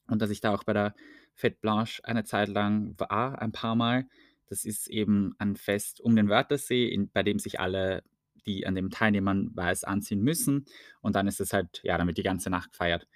und 0.09 0.21
dass 0.23 0.31
ich 0.31 0.41
da 0.41 0.55
auch 0.55 0.65
bei 0.65 0.73
der 0.73 0.95
Fête 1.37 1.61
Blanche 1.61 2.05
eine 2.05 2.25
Zeit 2.25 2.49
lang 2.49 2.95
war, 2.99 3.41
ein 3.41 3.53
paar 3.53 3.75
Mal. 3.75 4.07
Das 4.47 4.65
ist 4.65 4.89
eben 4.89 5.35
ein 5.39 5.57
Fest 5.57 6.01
um 6.01 6.15
den 6.15 6.29
Wörthersee, 6.29 6.87
in, 6.87 7.11
bei 7.11 7.23
dem 7.23 7.39
sich 7.39 7.61
alle, 7.61 8.03
die 8.47 8.67
an 8.67 8.75
dem 8.75 8.91
teilnehmen, 8.91 9.51
weiß 9.55 9.85
anziehen 9.85 10.21
müssen. 10.21 10.67
Und 11.01 11.17
dann 11.17 11.27
ist 11.27 11.41
es 11.41 11.53
halt, 11.53 11.81
ja, 11.83 12.05
wird 12.07 12.19
die 12.19 12.23
ganze 12.23 12.51
Nacht 12.51 12.73
gefeiert. 12.73 13.09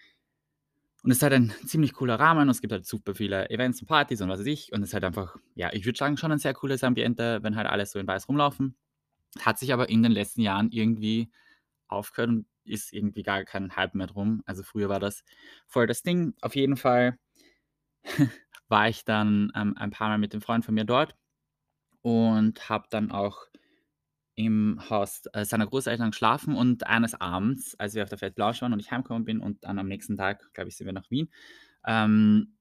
Und 1.02 1.12
es 1.12 1.18
ist 1.18 1.22
halt 1.22 1.34
ein 1.34 1.52
ziemlich 1.64 1.92
cooler 1.92 2.18
Rahmen 2.18 2.42
und 2.42 2.48
es 2.48 2.60
gibt 2.60 2.72
halt 2.72 2.84
super 2.84 3.14
viele 3.14 3.48
Events 3.50 3.80
und 3.80 3.86
Partys 3.86 4.20
und 4.20 4.28
was 4.28 4.40
weiß 4.40 4.46
ich. 4.46 4.72
Und 4.72 4.82
es 4.82 4.90
ist 4.90 4.94
halt 4.94 5.04
einfach, 5.04 5.36
ja, 5.54 5.72
ich 5.72 5.84
würde 5.84 5.98
sagen, 5.98 6.16
schon 6.16 6.32
ein 6.32 6.38
sehr 6.38 6.54
cooles 6.54 6.82
Ambiente, 6.82 7.42
wenn 7.42 7.56
halt 7.56 7.68
alle 7.68 7.86
so 7.86 7.98
in 7.98 8.06
weiß 8.06 8.28
rumlaufen. 8.28 8.76
Hat 9.40 9.58
sich 9.58 9.72
aber 9.72 9.88
in 9.88 10.02
den 10.02 10.12
letzten 10.12 10.40
Jahren 10.40 10.70
irgendwie 10.72 11.30
aufgehört 11.86 12.30
und 12.30 12.46
ist 12.68 12.92
irgendwie 12.92 13.22
gar 13.22 13.44
kein 13.44 13.76
Hype 13.76 13.94
mehr 13.94 14.06
drum. 14.06 14.42
Also 14.46 14.62
früher 14.62 14.88
war 14.88 15.00
das 15.00 15.24
voll 15.66 15.86
das 15.86 16.02
Ding. 16.02 16.34
Auf 16.40 16.56
jeden 16.56 16.76
Fall 16.76 17.18
war 18.68 18.88
ich 18.88 19.04
dann 19.04 19.52
ähm, 19.54 19.74
ein 19.76 19.90
paar 19.90 20.08
Mal 20.08 20.18
mit 20.18 20.32
dem 20.32 20.40
Freund 20.40 20.64
von 20.64 20.74
mir 20.74 20.84
dort 20.84 21.14
und 22.02 22.68
habe 22.68 22.86
dann 22.90 23.10
auch 23.10 23.46
im 24.34 24.78
Haus 24.88 25.22
äh, 25.32 25.44
seiner 25.44 25.66
Großeltern 25.66 26.12
geschlafen 26.12 26.54
und 26.54 26.86
eines 26.86 27.20
Abends, 27.20 27.74
als 27.78 27.94
wir 27.94 28.04
auf 28.04 28.08
der 28.08 28.18
Fête 28.18 28.34
Blanche 28.34 28.62
waren 28.62 28.72
und 28.72 28.78
ich 28.78 28.92
heimgekommen 28.92 29.24
bin 29.24 29.40
und 29.40 29.64
dann 29.64 29.80
am 29.80 29.88
nächsten 29.88 30.16
Tag, 30.16 30.52
glaube 30.54 30.68
ich, 30.68 30.76
sind 30.76 30.86
wir 30.86 30.92
nach 30.92 31.10
Wien, 31.10 31.28
ähm, 31.84 32.56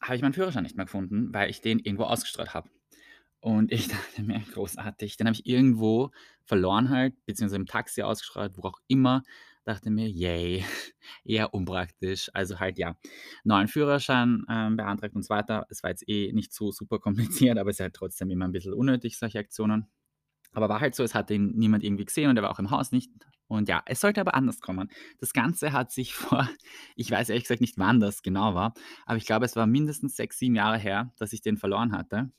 habe 0.00 0.14
ich 0.14 0.22
meinen 0.22 0.34
Führerschein 0.34 0.62
nicht 0.62 0.76
mehr 0.76 0.84
gefunden, 0.84 1.34
weil 1.34 1.50
ich 1.50 1.60
den 1.60 1.80
irgendwo 1.80 2.04
ausgestreut 2.04 2.54
habe. 2.54 2.70
Und 3.40 3.72
ich 3.72 3.88
dachte 3.88 4.22
mir, 4.22 4.40
großartig, 4.52 5.16
den 5.16 5.26
habe 5.26 5.34
ich 5.34 5.46
irgendwo 5.46 6.12
verloren 6.46 6.90
halt, 6.90 7.14
beziehungsweise 7.26 7.56
im 7.56 7.66
Taxi 7.66 8.02
ausgestreut, 8.02 8.52
wo 8.56 8.68
auch 8.68 8.80
immer. 8.86 9.22
Dachte 9.64 9.90
mir, 9.90 10.08
yay, 10.08 10.64
eher 11.24 11.52
unpraktisch. 11.52 12.30
Also 12.32 12.60
halt 12.60 12.78
ja, 12.78 12.96
neuen 13.44 13.68
Führerschein 13.68 14.46
ähm, 14.48 14.76
beantragt 14.76 15.14
und 15.16 15.24
so 15.24 15.30
weiter. 15.30 15.66
Es 15.70 15.82
war 15.82 15.90
jetzt 15.90 16.08
eh 16.08 16.32
nicht 16.32 16.52
so 16.52 16.70
super 16.70 16.98
kompliziert, 17.00 17.58
aber 17.58 17.70
es 17.70 17.76
ist 17.76 17.80
halt 17.80 17.94
trotzdem 17.94 18.30
immer 18.30 18.44
ein 18.46 18.52
bisschen 18.52 18.72
unnötig, 18.74 19.18
solche 19.18 19.40
Aktionen. 19.40 19.86
Aber 20.52 20.68
war 20.68 20.80
halt 20.80 20.94
so, 20.94 21.02
es 21.02 21.14
hat 21.14 21.30
ihn 21.30 21.52
niemand 21.56 21.84
irgendwie 21.84 22.04
gesehen 22.04 22.30
und 22.30 22.36
er 22.36 22.44
war 22.44 22.50
auch 22.50 22.60
im 22.60 22.70
Haus 22.70 22.92
nicht. 22.92 23.10
Und 23.48 23.68
ja, 23.68 23.82
es 23.86 24.00
sollte 24.00 24.20
aber 24.20 24.34
anders 24.34 24.60
kommen. 24.60 24.88
Das 25.18 25.32
Ganze 25.32 25.72
hat 25.72 25.92
sich 25.92 26.14
vor, 26.14 26.48
ich 26.94 27.10
weiß 27.10 27.28
ehrlich 27.28 27.44
gesagt 27.44 27.60
nicht, 27.60 27.78
wann 27.78 28.00
das 28.00 28.22
genau 28.22 28.54
war, 28.54 28.74
aber 29.04 29.18
ich 29.18 29.26
glaube, 29.26 29.44
es 29.44 29.56
war 29.56 29.66
mindestens 29.66 30.16
sechs, 30.16 30.38
sieben 30.38 30.54
Jahre 30.54 30.78
her, 30.78 31.12
dass 31.18 31.32
ich 31.32 31.42
den 31.42 31.56
verloren 31.56 31.92
hatte. 31.92 32.30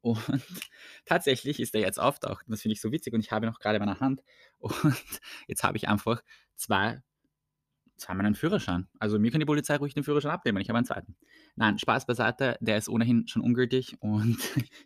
Und 0.00 0.18
tatsächlich 1.04 1.60
ist 1.60 1.74
er 1.74 1.80
jetzt 1.80 2.00
auftaucht. 2.00 2.44
Das 2.48 2.62
finde 2.62 2.74
ich 2.74 2.80
so 2.80 2.92
witzig. 2.92 3.12
Und 3.14 3.20
ich 3.20 3.32
habe 3.32 3.46
ihn 3.46 3.50
noch 3.50 3.58
gerade 3.58 3.76
in 3.76 3.84
meiner 3.84 4.00
Hand. 4.00 4.22
Und 4.58 4.74
jetzt 5.46 5.62
habe 5.62 5.76
ich 5.76 5.88
einfach 5.88 6.22
zwei 6.56 7.02
zweimal 7.96 8.26
einen 8.26 8.34
Führerschein. 8.34 8.86
Also 8.98 9.18
mir 9.18 9.30
kann 9.30 9.40
die 9.40 9.46
Polizei 9.46 9.76
ruhig 9.76 9.94
den 9.94 10.04
Führerschein 10.04 10.30
abnehmen, 10.30 10.60
ich 10.60 10.68
habe 10.68 10.78
einen 10.78 10.86
zweiten. 10.86 11.16
Nein, 11.56 11.78
Spaß 11.78 12.06
beiseite, 12.06 12.58
der 12.60 12.76
ist 12.76 12.88
ohnehin 12.88 13.26
schon 13.26 13.42
ungültig 13.42 13.96
und 14.00 14.38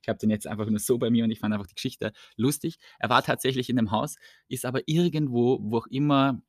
ich 0.02 0.08
habe 0.08 0.18
den 0.18 0.30
jetzt 0.30 0.46
einfach 0.46 0.66
nur 0.66 0.78
so 0.78 0.98
bei 0.98 1.10
mir 1.10 1.24
und 1.24 1.30
ich 1.30 1.40
fand 1.40 1.52
einfach 1.52 1.66
die 1.66 1.74
Geschichte 1.74 2.12
lustig. 2.36 2.78
Er 2.98 3.10
war 3.10 3.22
tatsächlich 3.22 3.68
in 3.68 3.76
dem 3.76 3.90
Haus, 3.90 4.16
ist 4.48 4.64
aber 4.64 4.80
irgendwo, 4.86 5.58
wo 5.62 5.78
auch 5.78 5.86
immer, 5.88 6.40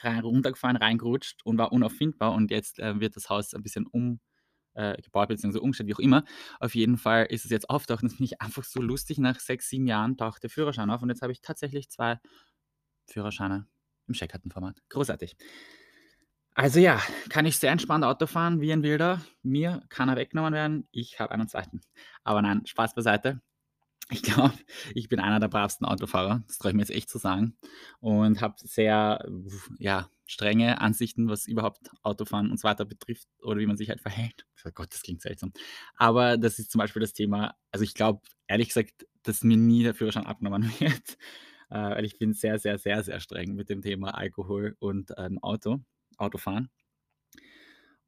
rein, 0.00 0.20
runtergefahren, 0.20 0.76
reingerutscht 0.76 1.44
und 1.44 1.58
war 1.58 1.72
unauffindbar 1.72 2.32
und 2.32 2.50
jetzt 2.50 2.78
äh, 2.78 3.00
wird 3.00 3.16
das 3.16 3.28
Haus 3.28 3.54
ein 3.54 3.62
bisschen 3.62 3.86
um 3.86 4.20
äh, 4.74 5.00
gebaut 5.02 5.28
bzw. 5.28 5.58
umgestellt, 5.58 5.88
wie 5.88 5.94
auch 5.94 5.98
immer. 5.98 6.24
Auf 6.60 6.74
jeden 6.74 6.98
Fall 6.98 7.26
ist 7.26 7.44
es 7.44 7.50
jetzt 7.50 7.70
auftaucht 7.70 8.02
und 8.02 8.10
das 8.10 8.16
finde 8.16 8.32
ich 8.32 8.40
einfach 8.40 8.64
so 8.64 8.80
lustig. 8.80 9.18
Nach 9.18 9.38
sechs, 9.40 9.68
sieben 9.68 9.86
Jahren 9.86 10.16
taucht 10.16 10.42
der 10.42 10.50
Führerschein 10.50 10.90
auf 10.90 11.02
und 11.02 11.08
jetzt 11.08 11.22
habe 11.22 11.32
ich 11.32 11.40
tatsächlich 11.40 11.90
zwei 11.90 12.18
Führerscheine 13.06 13.66
im 14.06 14.14
Scheckkartenformat. 14.14 14.80
Großartig. 14.88 15.36
Also 16.54 16.80
ja, 16.80 17.00
kann 17.28 17.46
ich 17.46 17.56
sehr 17.56 17.70
entspannt 17.70 18.04
Auto 18.04 18.26
fahren 18.26 18.60
wie 18.60 18.72
ein 18.72 18.82
Wilder. 18.82 19.20
Mir 19.42 19.84
kann 19.90 20.08
er 20.08 20.16
weggenommen 20.16 20.52
werden. 20.52 20.88
Ich 20.90 21.20
habe 21.20 21.32
einen 21.32 21.46
zweiten. 21.46 21.80
Aber 22.24 22.42
nein, 22.42 22.66
Spaß 22.66 22.94
beiseite. 22.94 23.40
Ich 24.10 24.22
glaube, 24.22 24.54
ich 24.94 25.08
bin 25.08 25.20
einer 25.20 25.38
der 25.38 25.48
bravsten 25.48 25.86
Autofahrer. 25.86 26.42
Das 26.46 26.58
traue 26.58 26.70
ich 26.70 26.76
mir 26.76 26.82
jetzt 26.82 26.90
echt 26.90 27.10
zu 27.10 27.18
sagen. 27.18 27.58
Und 28.00 28.40
habe 28.40 28.54
sehr 28.58 29.22
ja, 29.78 30.10
strenge 30.24 30.80
Ansichten, 30.80 31.28
was 31.28 31.46
überhaupt 31.46 31.90
Autofahren 32.02 32.50
und 32.50 32.58
so 32.58 32.66
weiter 32.66 32.86
betrifft 32.86 33.28
oder 33.42 33.60
wie 33.60 33.66
man 33.66 33.76
sich 33.76 33.90
halt 33.90 34.00
verhält. 34.00 34.46
Oh 34.64 34.70
Gott, 34.72 34.94
das 34.94 35.02
klingt 35.02 35.20
seltsam. 35.20 35.52
Aber 35.96 36.38
das 36.38 36.58
ist 36.58 36.70
zum 36.70 36.78
Beispiel 36.78 37.00
das 37.00 37.12
Thema. 37.12 37.54
Also 37.70 37.84
ich 37.84 37.94
glaube, 37.94 38.22
ehrlich 38.46 38.68
gesagt, 38.68 39.06
dass 39.24 39.44
mir 39.44 39.58
nie 39.58 39.82
der 39.82 39.94
Führerschein 39.94 40.26
abgenommen 40.26 40.62
wird. 40.80 41.18
Äh, 41.70 41.74
weil 41.74 42.04
ich 42.06 42.18
bin 42.18 42.32
sehr, 42.32 42.58
sehr, 42.58 42.78
sehr, 42.78 43.02
sehr 43.02 43.20
streng 43.20 43.54
mit 43.54 43.68
dem 43.68 43.82
Thema 43.82 44.14
Alkohol 44.16 44.74
und 44.78 45.12
ähm, 45.18 45.38
Auto. 45.42 45.80
Autofahren. 46.16 46.70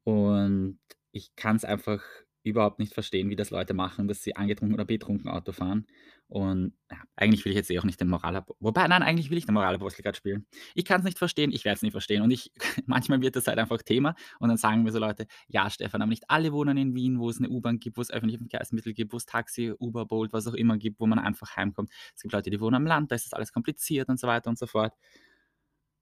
Und 0.03 0.79
ich 1.11 1.35
kann 1.35 1.55
es 1.55 1.65
einfach 1.65 2.01
überhaupt 2.43 2.79
nicht 2.79 2.93
verstehen, 2.93 3.29
wie 3.29 3.35
das 3.35 3.51
Leute 3.51 3.73
machen, 3.73 4.07
dass 4.07 4.23
sie 4.23 4.35
angetrunken 4.35 4.73
oder 4.73 4.85
betrunken 4.85 5.29
Auto 5.29 5.51
fahren. 5.51 5.85
Und 6.27 6.73
ja, 6.89 6.97
eigentlich 7.17 7.43
will 7.43 7.51
ich 7.51 7.57
jetzt 7.57 7.69
eh 7.69 7.77
auch 7.79 7.83
nicht 7.83 7.99
den 7.99 8.07
Moralapostel. 8.07 8.65
Wobei, 8.65 8.87
nein, 8.87 9.03
eigentlich 9.03 9.29
will 9.29 9.37
ich 9.37 9.45
den 9.45 9.53
Moralapostel 9.53 10.01
gerade 10.01 10.17
spielen. 10.17 10.47
Ich 10.73 10.85
kann 10.85 11.01
es 11.01 11.05
nicht 11.05 11.17
verstehen, 11.17 11.51
ich 11.51 11.65
werde 11.65 11.75
es 11.75 11.81
nicht 11.81 11.91
verstehen. 11.91 12.21
Und 12.21 12.31
ich, 12.31 12.51
manchmal 12.85 13.21
wird 13.21 13.35
das 13.35 13.47
halt 13.47 13.59
einfach 13.59 13.81
Thema. 13.81 14.15
Und 14.39 14.49
dann 14.49 14.57
sagen 14.57 14.83
mir 14.83 14.91
so 14.91 14.99
Leute, 14.99 15.27
ja, 15.49 15.69
Stefan, 15.69 16.01
aber 16.01 16.09
nicht 16.09 16.29
alle 16.29 16.53
wohnen 16.53 16.77
in 16.77 16.95
Wien, 16.95 17.19
wo 17.19 17.29
es 17.29 17.37
eine 17.37 17.49
U-Bahn 17.49 17.79
gibt, 17.79 17.97
wo 17.97 18.01
es 18.01 18.11
öffentliche 18.11 18.39
Verkehrsmittel 18.39 18.93
gibt, 18.93 19.11
wo 19.11 19.17
es 19.17 19.25
Taxi, 19.25 19.73
Uber, 19.77 20.05
Bolt, 20.05 20.31
was 20.31 20.47
auch 20.47 20.53
immer 20.53 20.77
gibt, 20.77 21.01
wo 21.01 21.05
man 21.05 21.19
einfach 21.19 21.57
heimkommt. 21.57 21.91
Es 22.15 22.21
gibt 22.21 22.33
Leute, 22.33 22.49
die 22.49 22.61
wohnen 22.61 22.75
am 22.75 22.85
Land, 22.85 23.11
da 23.11 23.15
ist 23.15 23.25
das 23.25 23.33
alles 23.33 23.51
kompliziert 23.51 24.07
und 24.07 24.19
so 24.19 24.27
weiter 24.27 24.49
und 24.49 24.57
so 24.57 24.67
fort. 24.67 24.93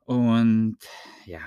Und 0.06 0.78
ja, 1.26 1.42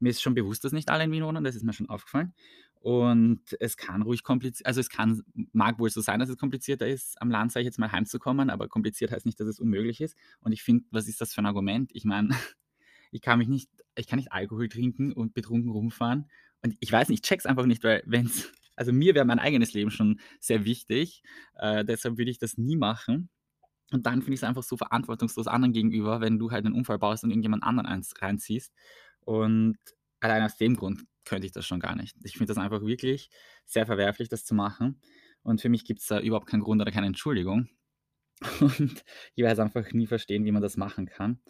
mir 0.00 0.10
ist 0.10 0.22
schon 0.22 0.34
bewusst, 0.34 0.64
dass 0.64 0.72
nicht 0.72 0.88
alle 0.88 1.04
in 1.04 1.12
Wien 1.12 1.24
wohnen, 1.24 1.42
das 1.42 1.56
ist 1.56 1.64
mir 1.64 1.72
schon 1.72 1.88
aufgefallen. 1.88 2.32
Und 2.80 3.42
es 3.58 3.76
kann 3.76 4.02
ruhig 4.02 4.22
kompliziert, 4.22 4.66
also 4.66 4.80
es 4.80 4.88
kann, 4.88 5.22
mag 5.52 5.78
wohl 5.78 5.90
so 5.90 6.00
sein, 6.00 6.20
dass 6.20 6.28
es 6.28 6.36
komplizierter 6.36 6.86
ist, 6.86 7.20
am 7.20 7.30
Land, 7.30 7.50
sage 7.50 7.62
ich 7.62 7.66
jetzt 7.66 7.78
mal, 7.78 7.90
heimzukommen, 7.90 8.50
aber 8.50 8.68
kompliziert 8.68 9.10
heißt 9.10 9.26
nicht, 9.26 9.40
dass 9.40 9.48
es 9.48 9.58
unmöglich 9.58 10.00
ist. 10.00 10.16
Und 10.40 10.52
ich 10.52 10.62
finde, 10.62 10.84
was 10.90 11.08
ist 11.08 11.20
das 11.20 11.34
für 11.34 11.42
ein 11.42 11.46
Argument? 11.46 11.90
Ich 11.92 12.04
meine, 12.04 12.28
ich 13.10 13.20
kann 13.20 13.38
mich 13.38 13.48
nicht, 13.48 13.68
ich 13.96 14.06
kann 14.06 14.18
nicht 14.18 14.32
Alkohol 14.32 14.68
trinken 14.68 15.12
und 15.12 15.34
betrunken 15.34 15.70
rumfahren. 15.70 16.30
Und 16.62 16.76
ich 16.80 16.92
weiß 16.92 17.08
nicht, 17.08 17.24
ich 17.24 17.28
check's 17.28 17.46
einfach 17.46 17.66
nicht, 17.66 17.82
weil 17.82 18.02
wenn 18.06 18.26
es, 18.26 18.52
also 18.76 18.92
mir 18.92 19.14
wäre 19.14 19.24
mein 19.24 19.40
eigenes 19.40 19.72
Leben 19.72 19.90
schon 19.90 20.20
sehr 20.38 20.64
wichtig, 20.64 21.22
äh, 21.56 21.84
deshalb 21.84 22.16
würde 22.16 22.30
ich 22.30 22.38
das 22.38 22.58
nie 22.58 22.76
machen. 22.76 23.28
Und 23.90 24.06
dann 24.06 24.20
finde 24.20 24.34
ich 24.34 24.40
es 24.40 24.44
einfach 24.44 24.62
so 24.62 24.76
verantwortungslos 24.76 25.48
anderen 25.48 25.72
gegenüber, 25.72 26.20
wenn 26.20 26.38
du 26.38 26.50
halt 26.50 26.64
einen 26.64 26.74
Unfall 26.74 26.98
baust 26.98 27.24
und 27.24 27.30
irgendjemand 27.30 27.62
anderen 27.64 27.88
eins 27.88 28.14
reinziehst. 28.20 28.72
Und 29.20 29.78
allein 30.20 30.42
aus 30.42 30.56
dem 30.58 30.76
Grund 30.76 31.04
könnte 31.28 31.46
ich 31.46 31.52
das 31.52 31.66
schon 31.66 31.80
gar 31.80 31.94
nicht. 31.94 32.16
Ich 32.24 32.32
finde 32.32 32.46
das 32.46 32.58
einfach 32.58 32.82
wirklich 32.82 33.30
sehr 33.66 33.86
verwerflich, 33.86 34.28
das 34.28 34.44
zu 34.44 34.54
machen. 34.54 35.00
Und 35.42 35.60
für 35.60 35.68
mich 35.68 35.84
gibt 35.84 36.00
es 36.00 36.06
da 36.06 36.20
überhaupt 36.20 36.48
keinen 36.48 36.62
Grund 36.62 36.80
oder 36.80 36.90
keine 36.90 37.06
Entschuldigung. 37.06 37.68
Und 38.60 39.04
ich 39.34 39.44
werde 39.44 39.62
einfach 39.62 39.92
nie 39.92 40.06
verstehen, 40.06 40.44
wie 40.44 40.52
man 40.52 40.62
das 40.62 40.76
machen 40.76 41.06
kann. 41.06 41.40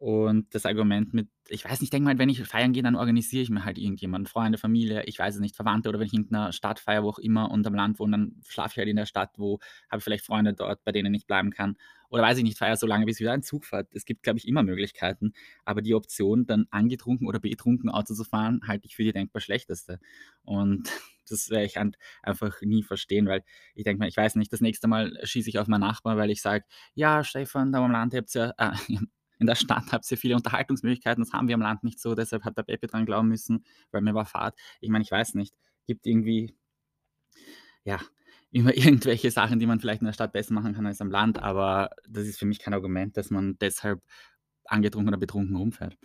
Und 0.00 0.54
das 0.54 0.64
Argument 0.64 1.12
mit, 1.12 1.28
ich 1.48 1.64
weiß 1.64 1.72
nicht, 1.72 1.82
ich 1.82 1.90
denke 1.90 2.08
mal, 2.08 2.18
wenn 2.18 2.28
ich 2.28 2.40
feiern 2.44 2.72
gehe, 2.72 2.84
dann 2.84 2.94
organisiere 2.94 3.42
ich 3.42 3.50
mir 3.50 3.64
halt 3.64 3.78
irgendjemanden, 3.78 4.28
Freunde, 4.28 4.56
Familie, 4.56 5.02
ich 5.06 5.18
weiß 5.18 5.34
es 5.34 5.40
nicht, 5.40 5.56
Verwandte 5.56 5.88
oder 5.88 5.98
wenn 5.98 6.06
ich 6.06 6.14
in 6.14 6.32
einer 6.32 6.52
Stadt 6.52 6.78
feiere, 6.78 7.02
wo 7.02 7.08
auch 7.08 7.18
immer 7.18 7.50
und 7.50 7.66
am 7.66 7.74
Land 7.74 7.98
wohne, 7.98 8.12
dann 8.12 8.40
schlafe 8.46 8.74
ich 8.74 8.78
halt 8.78 8.88
in 8.88 8.94
der 8.94 9.06
Stadt, 9.06 9.30
wo 9.38 9.58
habe 9.90 9.98
ich 9.98 10.04
vielleicht 10.04 10.24
Freunde 10.24 10.54
dort, 10.54 10.84
bei 10.84 10.92
denen 10.92 11.12
ich 11.14 11.26
bleiben 11.26 11.50
kann. 11.50 11.76
Oder 12.10 12.22
weiß 12.22 12.38
ich 12.38 12.44
nicht, 12.44 12.56
feiere 12.56 12.76
so 12.76 12.86
lange, 12.86 13.06
bis 13.06 13.18
wieder 13.18 13.32
ein 13.32 13.42
Zug 13.42 13.64
fährt. 13.64 13.88
Es 13.92 14.04
gibt, 14.04 14.22
glaube 14.22 14.38
ich, 14.38 14.46
immer 14.46 14.62
Möglichkeiten. 14.62 15.32
Aber 15.64 15.82
die 15.82 15.94
Option, 15.94 16.46
dann 16.46 16.66
angetrunken 16.70 17.26
oder 17.26 17.40
betrunken 17.40 17.90
Auto 17.90 18.14
zu 18.14 18.22
fahren, 18.22 18.60
halte 18.68 18.86
ich 18.86 18.94
für 18.94 19.02
die 19.02 19.12
denkbar 19.12 19.40
schlechteste. 19.40 19.98
Und 20.42 20.88
das 21.28 21.50
werde 21.50 21.66
ich 21.66 21.76
einfach 22.22 22.60
nie 22.62 22.84
verstehen, 22.84 23.26
weil 23.26 23.42
ich 23.74 23.82
denke 23.82 23.98
mal, 23.98 24.08
ich 24.08 24.16
weiß 24.16 24.36
nicht, 24.36 24.52
das 24.52 24.60
nächste 24.60 24.86
Mal 24.86 25.18
schieße 25.24 25.48
ich 25.48 25.58
auf 25.58 25.66
meinen 25.66 25.80
Nachbar, 25.80 26.16
weil 26.16 26.30
ich 26.30 26.40
sage, 26.40 26.64
ja, 26.94 27.24
Stefan, 27.24 27.72
da 27.72 27.84
am 27.84 27.90
Land 27.90 28.14
habt 28.14 28.34
ihr, 28.36 28.54
äh, 28.58 28.70
in 29.38 29.46
der 29.46 29.54
Stadt 29.54 29.92
habt 29.92 30.10
ihr 30.10 30.18
viele 30.18 30.34
Unterhaltungsmöglichkeiten, 30.34 31.22
das 31.22 31.32
haben 31.32 31.48
wir 31.48 31.54
am 31.54 31.60
Land 31.60 31.84
nicht 31.84 32.00
so, 32.00 32.14
deshalb 32.14 32.44
hat 32.44 32.56
der 32.58 32.62
Pepe 32.64 32.86
dran 32.86 33.06
glauben 33.06 33.28
müssen, 33.28 33.64
weil 33.90 34.02
mir 34.02 34.14
war 34.14 34.26
Fahrt. 34.26 34.58
Ich 34.80 34.90
meine, 34.90 35.02
ich 35.02 35.10
weiß 35.10 35.34
nicht, 35.34 35.54
gibt 35.86 36.06
irgendwie, 36.06 36.54
ja, 37.84 38.00
immer 38.50 38.74
irgendwelche 38.76 39.30
Sachen, 39.30 39.58
die 39.58 39.66
man 39.66 39.80
vielleicht 39.80 40.02
in 40.02 40.06
der 40.06 40.12
Stadt 40.12 40.32
besser 40.32 40.54
machen 40.54 40.74
kann 40.74 40.86
als 40.86 41.00
am 41.00 41.10
Land, 41.10 41.38
aber 41.42 41.90
das 42.08 42.26
ist 42.26 42.38
für 42.38 42.46
mich 42.46 42.58
kein 42.58 42.74
Argument, 42.74 43.16
dass 43.16 43.30
man 43.30 43.56
deshalb 43.60 44.02
angetrunken 44.64 45.08
oder 45.08 45.18
betrunken 45.18 45.56
rumfährt. 45.56 45.96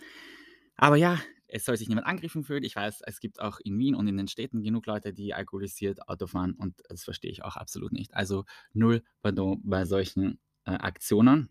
Aber 0.76 0.96
ja, 0.96 1.20
es 1.46 1.64
soll 1.64 1.76
sich 1.76 1.88
niemand 1.88 2.06
angegriffen 2.06 2.42
fühlen. 2.42 2.64
Ich 2.64 2.74
weiß, 2.74 3.02
es 3.06 3.20
gibt 3.20 3.40
auch 3.40 3.60
in 3.60 3.78
Wien 3.78 3.94
und 3.94 4.08
in 4.08 4.16
den 4.16 4.28
Städten 4.28 4.62
genug 4.62 4.86
Leute, 4.86 5.12
die 5.12 5.34
alkoholisiert 5.34 6.08
Auto 6.08 6.26
fahren 6.26 6.54
und 6.54 6.82
das 6.88 7.04
verstehe 7.04 7.30
ich 7.30 7.44
auch 7.44 7.56
absolut 7.56 7.92
nicht. 7.92 8.14
Also 8.14 8.44
null 8.72 9.02
bei 9.22 9.84
solchen 9.84 10.40
äh, 10.64 10.72
Aktionen. 10.72 11.50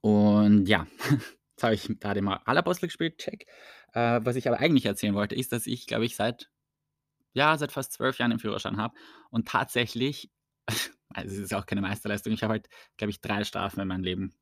Und 0.00 0.66
ja, 0.66 0.86
jetzt 1.50 1.62
habe 1.62 1.74
ich 1.74 2.00
gerade 2.00 2.22
mal 2.22 2.40
Alapostel 2.44 2.88
gespielt, 2.88 3.18
check. 3.18 3.46
Äh, 3.92 4.20
was 4.22 4.36
ich 4.36 4.48
aber 4.48 4.58
eigentlich 4.58 4.86
erzählen 4.86 5.14
wollte, 5.14 5.34
ist, 5.34 5.52
dass 5.52 5.66
ich, 5.66 5.86
glaube 5.86 6.04
ich, 6.04 6.16
seit, 6.16 6.50
ja, 7.32 7.56
seit 7.58 7.72
fast 7.72 7.92
zwölf 7.92 8.18
Jahren 8.18 8.32
einen 8.32 8.40
Führerschein 8.40 8.76
habe 8.76 8.94
und 9.30 9.48
tatsächlich, 9.48 10.30
also 11.10 11.34
es 11.34 11.40
ist 11.40 11.54
auch 11.54 11.66
keine 11.66 11.82
Meisterleistung, 11.82 12.32
ich 12.32 12.42
habe 12.42 12.52
halt, 12.54 12.68
glaube 12.96 13.10
ich, 13.10 13.20
drei 13.20 13.44
Strafen 13.44 13.80
in 13.80 13.88
meinem 13.88 14.04
Leben 14.04 14.34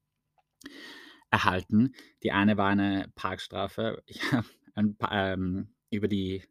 erhalten. 1.30 1.94
Die 2.22 2.32
eine 2.32 2.56
war 2.56 2.68
eine 2.68 3.10
Parkstrafe. 3.14 4.02
Ich 4.06 4.22
habe 4.32 4.46
ähm, 5.10 5.74
über 5.90 6.06
die 6.06 6.44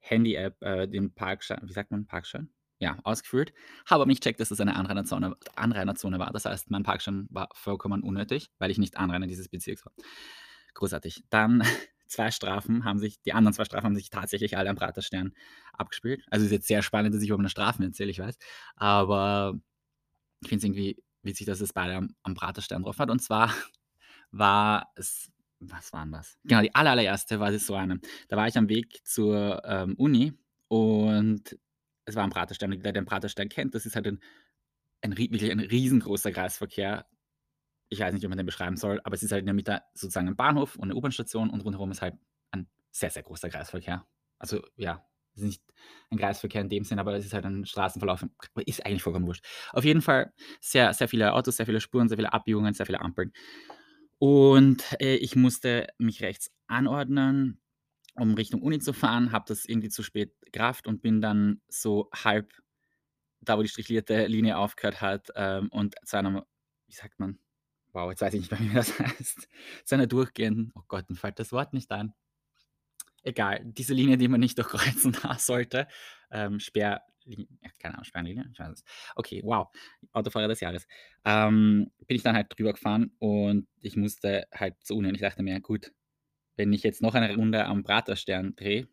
Handy-App 0.00 0.60
äh, 0.60 0.88
den 0.88 1.14
Parkschein, 1.14 1.60
wie 1.62 1.72
sagt 1.72 1.92
man, 1.92 2.04
Parkschein? 2.04 2.50
Ja, 2.84 2.98
ausgeführt, 3.02 3.54
habe 3.86 4.02
aber 4.02 4.10
nicht 4.10 4.22
checkt, 4.22 4.38
dass 4.40 4.50
es 4.50 4.60
eine 4.60 4.76
Anrainerzone, 4.76 5.36
Anrainerzone 5.56 6.18
war. 6.18 6.30
Das 6.32 6.44
heißt, 6.44 6.70
mein 6.70 6.82
Parkschein 6.82 7.26
war 7.30 7.48
vollkommen 7.54 8.02
unnötig, 8.02 8.50
weil 8.58 8.70
ich 8.70 8.76
nicht 8.76 8.98
Anrainer 8.98 9.26
dieses 9.26 9.48
Bezirks 9.48 9.86
war. 9.86 9.92
Großartig. 10.74 11.24
Dann 11.30 11.62
zwei 12.06 12.30
Strafen 12.30 12.84
haben 12.84 12.98
sich, 12.98 13.22
die 13.22 13.32
anderen 13.32 13.54
zwei 13.54 13.64
Strafen 13.64 13.86
haben 13.86 13.96
sich 13.96 14.10
tatsächlich 14.10 14.58
alle 14.58 14.68
am 14.68 14.76
Praterstern 14.76 15.32
abgespielt. 15.72 16.22
Also 16.30 16.44
ist 16.44 16.52
jetzt 16.52 16.68
sehr 16.68 16.82
spannend, 16.82 17.14
dass 17.14 17.22
ich 17.22 17.30
über 17.30 17.38
eine 17.38 17.48
Strafen 17.48 17.82
erzähle, 17.82 18.10
ich 18.10 18.18
weiß. 18.18 18.36
Aber 18.76 19.54
ich 20.42 20.48
finde 20.50 20.58
es 20.58 20.64
irgendwie 20.64 21.02
witzig, 21.22 21.46
dass 21.46 21.62
es 21.62 21.72
beide 21.72 21.94
am, 21.94 22.14
am 22.22 22.34
Praterstern 22.34 22.82
drauf 22.82 22.98
hat. 22.98 23.08
Und 23.08 23.20
zwar 23.20 23.50
war 24.30 24.92
es, 24.94 25.32
was 25.58 25.90
waren 25.94 26.12
das? 26.12 26.36
Genau, 26.44 26.60
die 26.60 26.74
allererste 26.74 27.40
war 27.40 27.58
so 27.58 27.74
eine. 27.76 27.98
Da 28.28 28.36
war 28.36 28.46
ich 28.46 28.58
am 28.58 28.68
Weg 28.68 29.00
zur 29.06 29.62
ähm, 29.64 29.94
Uni 29.96 30.34
und 30.68 31.56
es 32.04 32.16
war 32.16 32.24
ein 32.24 32.30
Praterstern. 32.30 32.76
Wer 32.82 32.92
den 32.92 33.04
Praterstern 33.04 33.48
kennt, 33.48 33.74
das 33.74 33.86
ist 33.86 33.96
halt 33.96 34.06
ein, 34.06 34.20
ein 35.02 35.16
wirklich 35.16 35.50
ein 35.50 35.60
riesengroßer 35.60 36.32
Kreisverkehr. 36.32 37.06
Ich 37.88 38.00
weiß 38.00 38.12
nicht, 38.14 38.22
wie 38.22 38.28
man 38.28 38.38
den 38.38 38.46
beschreiben 38.46 38.76
soll, 38.76 39.00
aber 39.04 39.14
es 39.14 39.22
ist 39.22 39.32
halt 39.32 39.40
in 39.40 39.46
der 39.46 39.54
Mitte 39.54 39.82
sozusagen 39.94 40.28
ein 40.28 40.36
Bahnhof 40.36 40.76
und 40.76 40.84
eine 40.84 40.96
U-Bahn-Station 40.96 41.50
und 41.50 41.60
rundherum 41.60 41.90
ist 41.90 42.02
halt 42.02 42.14
ein 42.50 42.68
sehr, 42.90 43.10
sehr 43.10 43.22
großer 43.22 43.50
Kreisverkehr. 43.50 44.06
Also 44.38 44.62
ja, 44.76 45.04
es 45.34 45.42
ist 45.42 45.46
nicht 45.46 45.62
ein 46.10 46.18
Kreisverkehr 46.18 46.60
in 46.60 46.68
dem 46.68 46.84
Sinn, 46.84 46.98
aber 46.98 47.14
es 47.14 47.24
ist 47.24 47.34
halt 47.34 47.44
ein 47.44 47.66
Straßenverlauf. 47.66 48.24
Ist 48.66 48.84
eigentlich 48.86 49.02
vollkommen 49.02 49.26
wurscht. 49.26 49.44
Auf 49.72 49.84
jeden 49.84 50.02
Fall 50.02 50.32
sehr, 50.60 50.92
sehr 50.92 51.08
viele 51.08 51.32
Autos, 51.34 51.56
sehr 51.56 51.66
viele 51.66 51.80
Spuren, 51.80 52.08
sehr 52.08 52.18
viele 52.18 52.32
Abbiegungen, 52.32 52.74
sehr 52.74 52.86
viele 52.86 53.00
Ampeln. 53.00 53.32
Und 54.18 54.84
äh, 55.00 55.16
ich 55.16 55.36
musste 55.36 55.88
mich 55.98 56.22
rechts 56.22 56.50
anordnen 56.66 57.60
um 58.14 58.34
Richtung 58.34 58.62
Uni 58.62 58.78
zu 58.78 58.92
fahren, 58.92 59.32
habe 59.32 59.44
das 59.48 59.64
irgendwie 59.64 59.88
zu 59.88 60.02
spät 60.02 60.34
gerafft 60.52 60.86
und 60.86 61.02
bin 61.02 61.20
dann 61.20 61.60
so 61.68 62.08
halb 62.14 62.52
da, 63.40 63.58
wo 63.58 63.62
die 63.62 63.68
strichlierte 63.68 64.26
Linie 64.26 64.56
aufgehört 64.56 65.00
hat 65.00 65.28
ähm, 65.36 65.68
und 65.70 65.94
zu 66.04 66.16
einer, 66.16 66.46
wie 66.86 66.94
sagt 66.94 67.18
man, 67.18 67.38
wow, 67.92 68.10
jetzt 68.10 68.22
weiß 68.22 68.34
ich 68.34 68.40
nicht 68.40 68.50
mehr, 68.50 68.60
wie 68.70 68.74
das 68.74 68.98
heißt, 68.98 69.48
zu 69.84 69.94
einer 69.94 70.06
durchgehenden, 70.06 70.72
oh 70.74 70.82
Gott, 70.88 71.08
mir 71.10 71.16
fällt 71.16 71.38
das 71.38 71.52
Wort 71.52 71.72
nicht 71.72 71.90
ein. 71.90 72.12
Egal, 73.22 73.62
diese 73.64 73.94
Linie, 73.94 74.18
die 74.18 74.28
man 74.28 74.40
nicht 74.40 74.58
durchkreuzen 74.58 75.16
sollte, 75.38 75.88
ähm, 76.30 76.60
Sperrlinie, 76.60 77.48
ja, 77.62 77.70
keine 77.78 77.94
Ahnung, 77.94 78.04
Sperrlinie, 78.04 78.44
ich 78.52 78.58
weiß 78.58 78.70
es. 78.70 78.84
Okay, 79.16 79.40
wow, 79.44 79.68
Autofahrer 80.12 80.48
des 80.48 80.60
Jahres. 80.60 80.86
Ähm, 81.24 81.90
bin 82.06 82.16
ich 82.16 82.22
dann 82.22 82.36
halt 82.36 82.48
drüber 82.56 82.74
gefahren 82.74 83.12
und 83.18 83.66
ich 83.80 83.96
musste 83.96 84.46
halt 84.52 84.74
zur 84.84 84.98
Uni 84.98 85.08
und 85.08 85.14
ich 85.14 85.22
dachte 85.22 85.42
mir, 85.42 85.58
gut, 85.60 85.92
wenn 86.56 86.72
ich 86.72 86.82
jetzt 86.82 87.02
noch 87.02 87.14
eine 87.14 87.34
Runde 87.34 87.64
am 87.66 87.82
Praterstern 87.82 88.54
drehe, 88.56 88.88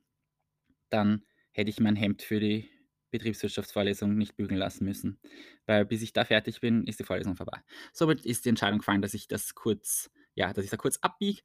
dann 0.89 1.23
hätte 1.51 1.69
ich 1.69 1.79
mein 1.79 1.95
Hemd 1.95 2.21
für 2.21 2.39
die 2.39 2.69
Betriebswirtschaftsvorlesung 3.11 4.15
nicht 4.15 4.35
bügeln 4.37 4.57
lassen 4.57 4.85
müssen, 4.85 5.19
weil 5.65 5.85
bis 5.85 6.01
ich 6.01 6.13
da 6.13 6.23
fertig 6.23 6.61
bin, 6.61 6.85
ist 6.87 6.99
die 6.99 7.03
Vorlesung 7.03 7.35
vorbei. 7.35 7.59
Somit 7.93 8.25
ist 8.25 8.45
die 8.45 8.49
Entscheidung 8.49 8.79
gefallen, 8.79 9.01
dass 9.01 9.13
ich 9.13 9.27
das 9.27 9.53
kurz 9.53 10.09
ja, 10.35 10.53
dass 10.53 10.63
ich 10.63 10.71
da 10.71 10.77
kurz 10.77 10.97
abbiege 11.01 11.41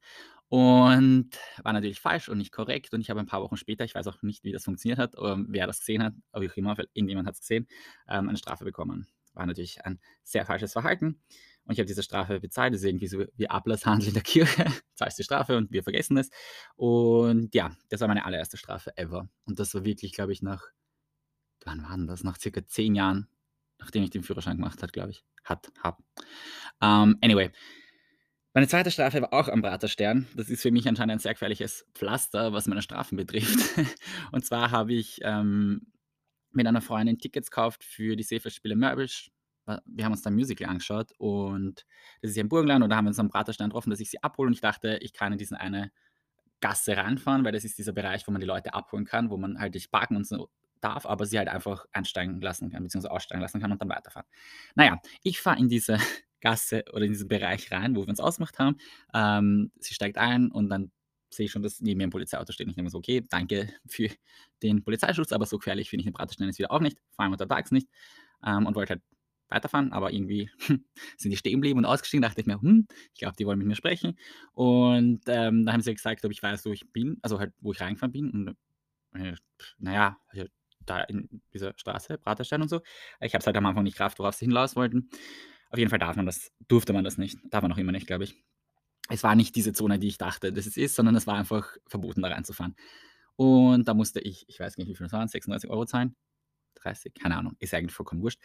und 0.49 1.31
war 1.61 1.73
natürlich 1.73 1.99
falsch 1.99 2.29
und 2.29 2.37
nicht 2.37 2.51
korrekt 2.53 2.93
und 2.93 3.01
ich 3.01 3.09
habe 3.09 3.19
ein 3.19 3.25
paar 3.25 3.41
Wochen 3.41 3.57
später, 3.57 3.83
ich 3.83 3.95
weiß 3.95 4.07
auch 4.07 4.21
nicht, 4.21 4.43
wie 4.43 4.53
das 4.53 4.63
funktioniert 4.63 4.99
hat, 4.99 5.15
ähm, 5.21 5.47
wer 5.49 5.67
das 5.67 5.79
gesehen 5.79 6.03
hat, 6.03 6.13
aber 6.31 6.45
auch 6.45 6.55
immer, 6.55 6.77
irgendjemand 6.93 7.27
hat 7.27 7.35
es 7.35 7.41
gesehen, 7.41 7.67
ähm, 8.07 8.29
eine 8.29 8.37
Strafe 8.37 8.63
bekommen. 8.63 9.07
War 9.33 9.45
natürlich 9.45 9.83
ein 9.85 9.99
sehr 10.23 10.45
falsches 10.45 10.73
Verhalten 10.73 11.21
und 11.67 11.73
ich 11.73 11.79
habe 11.79 11.87
diese 11.87 12.01
Strafe 12.01 12.39
bezahlt. 12.39 12.73
Das 12.73 12.81
ist 12.81 12.87
irgendwie 12.87 13.07
so 13.07 13.25
wie 13.35 13.49
Ablasshandel 13.49 14.07
in 14.07 14.13
der 14.13 14.23
Kirche. 14.23 14.65
Zahlst 14.95 15.19
die 15.19 15.23
Strafe 15.23 15.57
und 15.57 15.69
wir 15.71 15.83
vergessen 15.83 16.15
es. 16.15 16.29
Und 16.77 17.53
ja, 17.53 17.75
das 17.89 17.99
war 17.99 18.07
meine 18.07 18.23
allererste 18.23 18.55
Strafe 18.55 18.95
ever. 18.95 19.27
Und 19.45 19.59
das 19.59 19.73
war 19.73 19.83
wirklich, 19.83 20.13
glaube 20.13 20.31
ich, 20.31 20.41
nach, 20.41 20.63
wann 21.65 21.83
war 21.83 21.97
denn 21.97 22.07
das? 22.07 22.23
Nach 22.23 22.39
circa 22.39 22.65
zehn 22.65 22.95
Jahren, 22.95 23.27
nachdem 23.79 24.01
ich 24.01 24.11
den 24.11 24.23
Führerschein 24.23 24.55
gemacht 24.55 24.81
habe, 24.81 24.93
glaube 24.93 25.11
ich. 25.11 25.25
Hat, 25.43 25.69
hab. 25.83 25.99
Um, 26.81 27.17
anyway, 27.21 27.51
meine 28.53 28.69
zweite 28.69 28.89
Strafe 28.89 29.21
war 29.21 29.33
auch 29.33 29.49
am 29.49 29.61
Praterstern. 29.61 30.25
Das 30.35 30.49
ist 30.49 30.61
für 30.61 30.71
mich 30.71 30.87
anscheinend 30.87 31.13
ein 31.13 31.19
sehr 31.19 31.33
gefährliches 31.33 31.85
Pflaster, 31.93 32.53
was 32.53 32.67
meine 32.67 32.81
Strafen 32.81 33.17
betrifft. 33.17 33.59
Und 34.31 34.45
zwar 34.45 34.71
habe 34.71 34.93
ich 34.93 35.19
ähm, 35.23 35.91
mit 36.51 36.65
einer 36.65 36.81
Freundin 36.81 37.19
Tickets 37.19 37.51
gekauft 37.51 37.83
für 37.83 38.15
die 38.15 38.23
Seefestspiele 38.23 38.77
Mörbisch 38.77 39.31
wir 39.85 40.05
haben 40.05 40.11
uns 40.11 40.21
da 40.21 40.29
ein 40.29 40.35
Musical 40.35 40.69
angeschaut 40.69 41.11
und 41.17 41.85
das 42.21 42.31
ist 42.31 42.37
ja 42.37 42.41
im 42.41 42.49
Burgenland 42.49 42.83
und 42.83 42.89
da 42.89 42.95
haben 42.95 43.05
wir 43.05 43.09
uns 43.09 43.19
am 43.19 43.29
Praterstein 43.29 43.69
getroffen, 43.69 43.89
dass 43.89 43.99
ich 43.99 44.09
sie 44.09 44.23
abhole 44.23 44.47
und 44.47 44.53
ich 44.53 44.61
dachte, 44.61 44.97
ich 45.01 45.13
kann 45.13 45.31
in 45.31 45.37
diesen 45.37 45.57
eine 45.57 45.91
Gasse 46.59 46.97
ranfahren, 46.97 47.45
weil 47.45 47.51
das 47.51 47.63
ist 47.63 47.77
dieser 47.77 47.93
Bereich, 47.93 48.27
wo 48.27 48.31
man 48.31 48.41
die 48.41 48.47
Leute 48.47 48.73
abholen 48.73 49.05
kann, 49.05 49.29
wo 49.29 49.37
man 49.37 49.59
halt 49.59 49.73
nicht 49.73 49.91
parken 49.91 50.15
und 50.15 50.25
so 50.25 50.49
darf, 50.81 51.05
aber 51.05 51.25
sie 51.25 51.37
halt 51.37 51.49
einfach 51.49 51.85
einsteigen 51.91 52.39
lassen 52.41 52.69
kann, 52.69 52.83
beziehungsweise 52.83 53.11
aussteigen 53.11 53.41
lassen 53.41 53.59
kann 53.59 53.71
und 53.71 53.81
dann 53.81 53.89
weiterfahren. 53.89 54.27
Naja, 54.75 54.99
ich 55.23 55.39
fahre 55.39 55.59
in 55.59 55.69
diese 55.69 55.97
Gasse 56.41 56.83
oder 56.93 57.05
in 57.05 57.11
diesen 57.11 57.27
Bereich 57.27 57.71
rein, 57.71 57.95
wo 57.95 58.01
wir 58.01 58.09
uns 58.09 58.19
ausgemacht 58.19 58.59
haben. 58.59 58.77
Ähm, 59.13 59.71
sie 59.79 59.93
steigt 59.93 60.17
ein 60.17 60.51
und 60.51 60.69
dann 60.69 60.91
sehe 61.29 61.45
ich 61.45 61.51
schon, 61.51 61.63
dass 61.63 61.81
neben 61.81 61.97
mir 61.97 62.07
ein 62.07 62.11
Polizeiauto 62.11 62.51
steht. 62.53 62.67
Ich 62.67 62.75
denke 62.75 62.83
mir 62.83 62.89
so, 62.89 62.99
okay, 62.99 63.23
danke 63.29 63.69
für 63.85 64.09
den 64.63 64.83
Polizeischutz, 64.83 65.31
aber 65.31 65.45
so 65.45 65.57
gefährlich 65.57 65.89
finde 65.89 66.01
ich 66.01 66.05
den 66.05 66.13
Praterstein 66.13 66.47
jetzt 66.47 66.59
wieder 66.59 66.71
auch 66.71 66.79
nicht, 66.79 66.99
vor 67.11 67.23
allem 67.23 67.33
untertags 67.33 67.71
nicht. 67.71 67.89
Ähm, 68.45 68.65
und 68.65 68.75
wollte 68.75 68.93
halt 68.93 69.03
weiterfahren, 69.49 69.91
aber 69.93 70.11
irgendwie 70.11 70.49
sind 71.17 71.31
die 71.31 71.37
stehen 71.37 71.53
geblieben 71.53 71.79
und 71.79 71.85
ausgestiegen. 71.85 72.21
Dachte 72.21 72.41
ich 72.41 72.47
mir, 72.47 72.61
hm, 72.61 72.87
ich 73.13 73.19
glaube, 73.19 73.35
die 73.37 73.45
wollen 73.45 73.59
mit 73.59 73.67
mir 73.67 73.75
sprechen. 73.75 74.17
Und 74.53 75.21
ähm, 75.27 75.65
dann 75.65 75.73
haben 75.73 75.81
sie 75.81 75.93
gesagt, 75.93 76.25
ob 76.25 76.31
ich 76.31 76.43
weiß, 76.43 76.65
wo 76.65 76.71
ich 76.71 76.91
bin, 76.91 77.17
also 77.21 77.39
halt, 77.39 77.53
wo 77.59 77.71
ich 77.71 77.81
reingefahren 77.81 78.11
bin. 78.11 78.29
Und 78.31 78.57
äh, 79.13 79.35
naja, 79.77 80.17
da 80.87 81.01
in 81.03 81.41
dieser 81.53 81.73
Straße, 81.75 82.17
Praterstein 82.17 82.61
und 82.61 82.69
so. 82.69 82.81
Ich 83.19 83.33
habe 83.33 83.41
es 83.41 83.45
halt 83.45 83.57
am 83.57 83.65
Anfang 83.65 83.83
nicht 83.83 83.97
Kraft, 83.97 84.19
worauf 84.19 84.35
sie 84.35 84.45
hinaus 84.45 84.75
wollten. 84.75 85.09
Auf 85.69 85.77
jeden 85.77 85.89
Fall 85.89 85.99
darf 85.99 86.15
man 86.15 86.25
das, 86.25 86.51
durfte 86.67 86.93
man 86.93 87.03
das 87.03 87.17
nicht. 87.17 87.37
Darf 87.49 87.61
man 87.61 87.71
auch 87.71 87.77
immer 87.77 87.91
nicht, 87.91 88.07
glaube 88.07 88.23
ich. 88.23 88.35
Es 89.09 89.23
war 89.23 89.35
nicht 89.35 89.55
diese 89.55 89.73
Zone, 89.73 89.99
die 89.99 90.07
ich 90.07 90.17
dachte, 90.17 90.51
dass 90.51 90.65
es 90.65 90.77
ist, 90.77 90.95
sondern 90.95 91.15
es 91.15 91.27
war 91.27 91.35
einfach 91.35 91.77
verboten, 91.87 92.21
da 92.21 92.29
reinzufahren. 92.29 92.75
Und 93.35 93.87
da 93.87 93.93
musste 93.93 94.19
ich, 94.19 94.45
ich 94.47 94.59
weiß 94.59 94.77
nicht, 94.77 94.87
wie 94.87 94.95
viel 94.95 95.05
das 95.05 95.13
waren, 95.13 95.27
96 95.27 95.69
Euro 95.69 95.85
zahlen. 95.85 96.15
30, 96.75 97.13
keine 97.13 97.37
Ahnung, 97.37 97.55
ist 97.59 97.73
eigentlich 97.73 97.93
vollkommen 97.93 98.21
wurscht. 98.21 98.39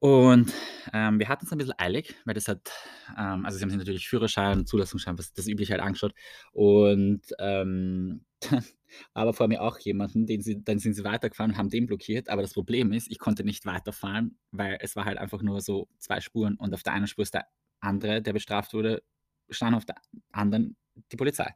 Und, 0.00 0.52
ähm, 0.94 1.18
wir 1.18 1.28
hatten 1.28 1.44
es 1.44 1.52
ein 1.52 1.58
bisschen 1.58 1.78
eilig, 1.78 2.14
weil 2.24 2.32
das 2.34 2.48
hat 2.48 2.72
ähm, 3.18 3.44
also 3.44 3.58
sie 3.58 3.62
haben 3.62 3.70
sich 3.70 3.78
natürlich 3.78 4.08
Führerschein, 4.08 4.64
Zulassungsschein, 4.66 5.18
was 5.18 5.32
das 5.34 5.46
Übliche 5.46 5.72
halt 5.74 5.82
angeschaut. 5.82 6.14
Und, 6.52 7.20
ähm, 7.38 8.24
aber 9.14 9.34
vor 9.34 9.48
mir 9.48 9.60
auch 9.62 9.78
jemanden, 9.78 10.26
den 10.26 10.40
sie 10.42 10.62
dann 10.64 10.78
sind 10.78 10.94
sie 10.94 11.04
weitergefahren 11.04 11.52
und 11.52 11.58
haben 11.58 11.68
den 11.68 11.86
blockiert. 11.86 12.30
Aber 12.30 12.40
das 12.42 12.54
Problem 12.54 12.92
ist, 12.92 13.10
ich 13.10 13.18
konnte 13.18 13.44
nicht 13.44 13.66
weiterfahren, 13.66 14.38
weil 14.52 14.78
es 14.80 14.96
war 14.96 15.04
halt 15.04 15.18
einfach 15.18 15.42
nur 15.42 15.60
so 15.60 15.88
zwei 15.98 16.20
Spuren 16.20 16.56
und 16.56 16.72
auf 16.74 16.82
der 16.82 16.94
einen 16.94 17.06
Spur 17.06 17.22
ist 17.22 17.34
der 17.34 17.46
andere, 17.80 18.22
der 18.22 18.32
bestraft 18.32 18.72
wurde, 18.72 19.02
stand 19.50 19.76
auf 19.76 19.84
der 19.84 19.96
anderen 20.32 20.76
die 21.12 21.16
Polizei. 21.16 21.52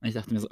Und 0.00 0.08
ich 0.08 0.14
dachte 0.14 0.32
mir 0.32 0.40
so: 0.40 0.48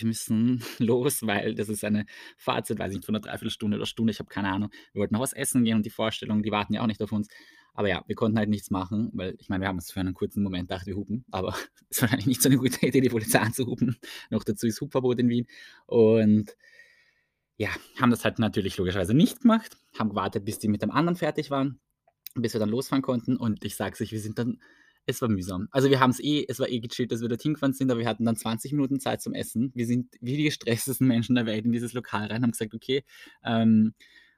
wir 0.00 0.06
müssen 0.06 0.62
los, 0.78 1.26
weil 1.26 1.54
das 1.54 1.68
ist 1.68 1.84
eine 1.84 2.06
Fahrzeit, 2.36 2.78
weiß 2.78 2.92
ich 2.92 2.98
nicht, 2.98 3.06
von 3.06 3.14
einer 3.14 3.22
Dreiviertelstunde 3.22 3.76
oder 3.76 3.86
Stunde, 3.86 4.10
ich 4.10 4.18
habe 4.18 4.28
keine 4.28 4.48
Ahnung. 4.50 4.70
Wir 4.92 5.00
wollten 5.00 5.14
noch 5.14 5.20
was 5.20 5.32
essen 5.32 5.64
gehen 5.64 5.76
und 5.76 5.86
die 5.86 5.90
Vorstellung, 5.90 6.42
die 6.42 6.50
warten 6.50 6.74
ja 6.74 6.82
auch 6.82 6.86
nicht 6.86 7.02
auf 7.02 7.12
uns. 7.12 7.28
Aber 7.74 7.88
ja, 7.88 8.04
wir 8.06 8.16
konnten 8.16 8.38
halt 8.38 8.50
nichts 8.50 8.70
machen, 8.70 9.10
weil 9.14 9.34
ich 9.38 9.48
meine, 9.48 9.62
wir 9.62 9.68
haben 9.68 9.78
es 9.78 9.90
für 9.90 10.00
einen 10.00 10.12
kurzen 10.12 10.42
Moment 10.42 10.68
gedacht, 10.68 10.86
wir 10.86 10.96
hupen, 10.96 11.24
aber 11.30 11.54
es 11.88 11.98
war 11.98 12.02
wahrscheinlich 12.02 12.26
nicht 12.26 12.42
so 12.42 12.48
eine 12.48 12.58
gute 12.58 12.86
Idee, 12.86 13.00
die 13.00 13.08
Polizei 13.08 13.40
anzuhupen. 13.40 13.96
Noch 14.30 14.44
dazu 14.44 14.66
ist 14.66 14.80
Hubverbot 14.80 15.18
in 15.20 15.28
Wien. 15.28 15.46
Und 15.86 16.56
ja, 17.56 17.70
haben 18.00 18.10
das 18.10 18.24
halt 18.24 18.38
natürlich 18.38 18.76
logischerweise 18.76 19.14
nicht 19.14 19.42
gemacht, 19.42 19.76
haben 19.98 20.10
gewartet, 20.10 20.44
bis 20.44 20.58
die 20.58 20.68
mit 20.68 20.82
dem 20.82 20.90
anderen 20.90 21.16
fertig 21.16 21.50
waren, 21.50 21.80
bis 22.34 22.54
wir 22.54 22.60
dann 22.60 22.70
losfahren 22.70 23.02
konnten. 23.02 23.36
Und 23.36 23.64
ich 23.64 23.76
sage 23.76 23.94
es 23.94 24.00
euch, 24.00 24.12
wir 24.12 24.20
sind 24.20 24.38
dann 24.38 24.60
es 25.06 25.20
war 25.20 25.28
mühsam. 25.28 25.68
Also 25.70 25.90
wir 25.90 26.00
haben 26.00 26.10
es 26.10 26.20
eh 26.20 26.44
es 26.48 26.60
war 26.60 26.68
eh 26.68 26.80
gechillt, 26.80 27.12
dass 27.12 27.20
wir 27.20 27.28
dorthin 27.28 27.54
gefahren 27.54 27.72
sind, 27.72 27.90
aber 27.90 28.00
wir 28.00 28.08
hatten 28.08 28.24
dann 28.24 28.36
20 28.36 28.72
Minuten 28.72 29.00
Zeit 29.00 29.20
zum 29.22 29.34
Essen. 29.34 29.72
Wir 29.74 29.86
sind 29.86 30.14
wie 30.20 30.36
die 30.36 30.44
gestresstesten 30.44 31.06
Menschen 31.08 31.34
der 31.34 31.46
Welt 31.46 31.64
in 31.64 31.72
dieses 31.72 31.92
Lokal 31.92 32.26
rein, 32.28 32.42
haben 32.42 32.52
gesagt: 32.52 32.74
„Okay, 32.74 33.04
ähm, 33.44 33.94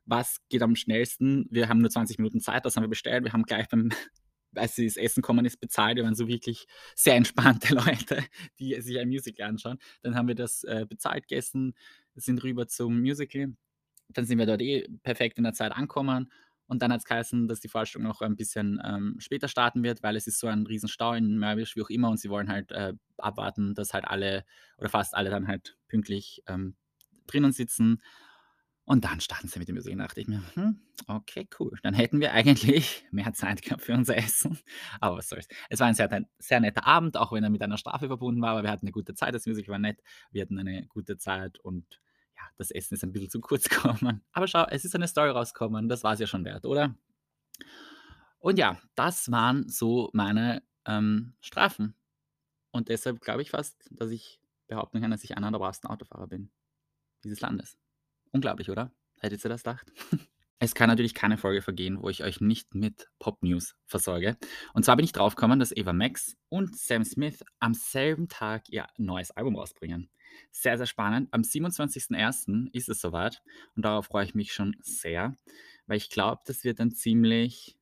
was 0.07 0.39
geht 0.49 0.63
am 0.63 0.77
schnellsten? 0.77 1.47
Wir 1.51 1.69
haben 1.69 1.81
nur 1.81 1.91
20 1.91 2.19
Minuten 2.19 2.41
Zeit“, 2.41 2.65
das 2.65 2.77
haben 2.77 2.85
wir 2.85 2.89
bestellt. 2.89 3.25
Wir 3.25 3.33
haben 3.33 3.45
gleich 3.45 3.69
beim 3.69 3.91
als 4.57 4.77
das 4.77 4.97
Essen 4.97 5.23
kommen 5.23 5.45
ist, 5.45 5.61
bezahlt. 5.61 5.97
Wir 5.97 6.05
waren 6.05 6.15
so 6.15 6.29
wirklich 6.29 6.67
sehr 6.95 7.17
entspannte 7.17 7.75
Leute, 7.75 8.25
die 8.59 8.81
sich 8.81 8.99
ein 8.99 9.09
Musical 9.09 9.49
anschauen. 9.49 9.79
Dann 10.03 10.15
haben 10.15 10.29
wir 10.29 10.37
das, 10.37 10.65
äh, 10.65 10.87
bezahlt, 10.89 11.29
gegessen, 11.29 11.75
sind 12.15 12.43
rüber 12.45 12.69
zum 12.69 13.01
Musical. 13.01 13.55
Dann 14.11 14.27
sind 14.27 14.39
wir 14.39 14.47
dort 14.47 14.63
eh 14.63 14.87
perfekt 15.03 15.39
in 15.39 15.45
der 15.45 15.55
Zeit 15.55 15.73
angekommen 15.73 16.31
und 16.67 16.83
dann 16.83 16.93
hat 16.93 17.01
es 17.01 17.05
geheißen, 17.05 17.47
dass 17.47 17.61
die 17.61 17.69
Vorstellung 17.69 18.09
noch 18.09 18.23
ein 18.23 18.37
bisschen 18.37 18.81
ähm, 18.85 19.17
später 19.19 19.49
starten 19.49 19.83
wird, 19.83 20.03
weil 20.03 20.17
es 20.17 20.27
ist 20.27 20.39
so 20.39 20.47
ein 20.47 20.67
Riesenstau 20.67 21.13
in 21.13 21.39
Mörbisch, 21.39 21.77
wie 21.77 21.83
auch 21.83 21.91
immer, 21.91 22.09
und 22.11 22.19
sie 22.19 22.31
wollen 22.31 22.49
halt 22.49 22.73
äh, 22.73 22.95
abwarten, 23.19 23.75
dass 23.75 23.93
halt 23.93 24.07
alle 24.07 24.45
oder 24.79 24.89
fast 24.89 25.15
alle 25.15 25.31
dann 25.31 25.47
halt 25.47 25.77
pünktlich 25.89 26.43
ähm, 26.47 26.77
drinnen 27.27 27.53
sitzen. 27.53 28.03
Und 28.87 29.05
dann 29.05 29.21
starten 29.21 29.49
sie 29.49 29.59
mit 29.59 29.69
dem 29.69 29.77
Musical. 29.77 29.97
Da 29.99 30.05
dachte 30.05 30.21
ich 30.21 30.29
mir, 30.29 30.43
hm, 30.55 30.79
okay, 31.07 31.49
cool. 31.59 31.79
Dann 31.83 31.95
hätten 31.95 32.21
wir 32.21 32.33
eigentlich 32.33 33.07
mehr 33.13 33.33
Zeit 33.33 33.63
gehabt 33.63 33.83
für 33.83 33.95
unser 33.95 34.17
Essen. 34.17 34.59
Aber 35.01 35.19
was 35.19 35.29
soll's. 35.29 35.49
Es 35.71 35.81
war 35.81 35.87
ein 35.87 35.95
sehr, 35.95 36.11
sehr 36.39 36.61
netter 36.61 36.87
Abend, 36.87 37.17
auch 37.17 37.33
wenn 37.33 37.45
er 37.45 37.51
mit 37.51 37.63
einer 37.63 37.79
Strafe 37.79 38.09
verbunden 38.09 38.43
war, 38.43 38.51
aber 38.51 38.63
wir 38.63 38.71
hatten 38.71 38.87
eine 38.87 38.93
gute 38.93 39.15
Zeit. 39.15 39.35
Das 39.35 39.47
Musical 39.47 39.73
war 39.73 39.79
nett. 39.79 40.03
Wir 40.33 40.43
hatten 40.43 40.59
eine 40.59 40.87
gute 40.87 41.17
Zeit 41.17 41.59
und 41.61 42.01
das 42.57 42.71
Essen 42.71 42.95
ist 42.95 43.05
ein 43.05 43.13
bisschen 43.13 43.31
zu 43.31 43.41
kurz 43.41 43.65
gekommen. 43.69 44.25
Aber 44.33 44.47
schau, 44.47 44.65
es 44.67 44.85
ist 44.85 44.95
eine 44.95 45.09
Story 45.09 45.31
rausgekommen, 45.31 45.89
das 45.89 46.05
war 46.05 46.15
es 46.15 46.21
ja 46.21 46.27
schon 46.27 46.45
wert, 46.45 46.65
oder? 46.65 46.95
Und 48.39 48.59
ja, 48.59 48.79
das 48.95 49.31
waren 49.31 49.69
so 49.69 50.11
meine 50.13 50.63
ähm, 50.87 51.35
Strafen. 51.41 51.95
Und 52.73 52.89
deshalb 52.89 53.21
glaube 53.21 53.43
ich 53.43 53.51
fast, 53.51 53.89
dass 53.91 54.11
ich 54.11 54.41
behaupten 54.67 55.01
kann, 55.01 55.11
dass 55.11 55.25
ich 55.25 55.37
einer 55.37 55.51
der 55.51 55.59
bravesten 55.59 55.89
Autofahrer 55.89 56.27
bin 56.27 56.51
dieses 57.25 57.41
Landes. 57.41 57.79
Unglaublich, 58.33 58.71
oder? 58.71 58.93
Hättet 59.21 59.45
ihr 59.45 59.49
das 59.49 59.63
gedacht? 59.63 59.91
Es 60.61 60.75
kann 60.75 60.89
natürlich 60.89 61.15
keine 61.15 61.37
Folge 61.37 61.61
vergehen, 61.61 62.01
wo 62.01 62.09
ich 62.09 62.23
euch 62.23 62.41
nicht 62.41 62.75
mit 62.75 63.11
Pop-News 63.19 63.75
versorge. 63.85 64.39
Und 64.73 64.85
zwar 64.85 64.97
bin 64.97 65.05
ich 65.05 65.13
draufgekommen, 65.13 65.59
dass 65.59 65.77
Eva 65.77 65.93
Max 65.93 66.37
und 66.49 66.75
Sam 66.79 67.05
Smith 67.05 67.45
am 67.59 67.75
selben 67.75 68.29
Tag 68.29 68.71
ihr 68.71 68.87
neues 68.97 69.31
Album 69.33 69.57
rausbringen. 69.57 70.09
Sehr, 70.51 70.77
sehr 70.77 70.87
spannend. 70.87 71.29
Am 71.33 71.43
27.01. 71.43 72.69
ist 72.73 72.89
es 72.89 73.01
soweit 73.01 73.43
und 73.77 73.85
darauf 73.85 74.07
freue 74.07 74.25
ich 74.25 74.35
mich 74.35 74.53
schon 74.53 74.77
sehr, 74.81 75.37
weil 75.87 75.97
ich 75.97 76.11
glaube, 76.11 76.43
das 76.47 76.65
wird 76.65 76.81
dann 76.81 76.91
ziemlich 76.91 77.77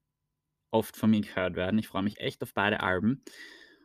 oft 0.71 0.97
von 0.97 1.11
mir 1.11 1.21
gehört 1.21 1.55
werden. 1.55 1.79
Ich 1.79 1.89
freue 1.89 2.03
mich 2.03 2.21
echt 2.21 2.43
auf 2.43 2.55
beide 2.55 2.81
Alben. 2.81 3.23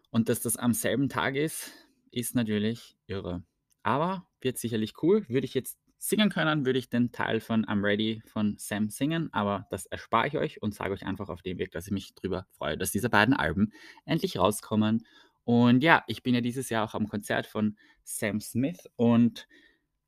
Und 0.10 0.30
dass 0.30 0.40
das 0.40 0.58
am 0.58 0.74
selben 0.74 1.10
Tag 1.10 1.36
ist, 1.36 1.72
ist 2.12 2.34
natürlich 2.34 2.98
irre. 3.08 3.44
Aber 3.84 4.28
wird 4.42 4.58
sicherlich 4.58 4.94
cool. 5.04 5.28
Würde 5.28 5.46
ich 5.46 5.54
jetzt 5.54 5.78
singen 6.00 6.30
können, 6.30 6.66
würde 6.66 6.80
ich 6.80 6.90
den 6.90 7.12
Teil 7.12 7.40
von 7.40 7.66
I'm 7.66 7.84
Ready 7.84 8.22
von 8.26 8.56
Sam 8.58 8.90
singen, 8.90 9.30
aber 9.34 9.66
das 9.72 9.88
erspare 9.88 10.28
ich 10.28 10.38
euch 10.38 10.62
und 10.62 10.74
sage 10.74 10.94
euch 10.94 11.06
einfach 11.06 11.30
auf 11.30 11.42
dem 11.42 11.58
Weg, 11.58 11.72
dass 11.72 11.88
ich 11.88 11.92
mich 11.92 12.14
darüber 12.14 12.46
freue, 12.52 12.78
dass 12.78 12.92
diese 12.92 13.10
beiden 13.10 13.34
Alben 13.34 13.74
endlich 14.06 14.38
rauskommen. 14.38 15.06
Und 15.48 15.82
ja, 15.82 16.04
ich 16.08 16.24
bin 16.24 16.36
ja 16.36 16.42
dieses 16.42 16.70
Jahr 16.70 16.84
auch 16.84 16.94
am 16.94 17.08
Konzert 17.08 17.48
von 17.48 17.78
Sam 18.04 18.42
Smith 18.42 18.90
und 18.98 19.48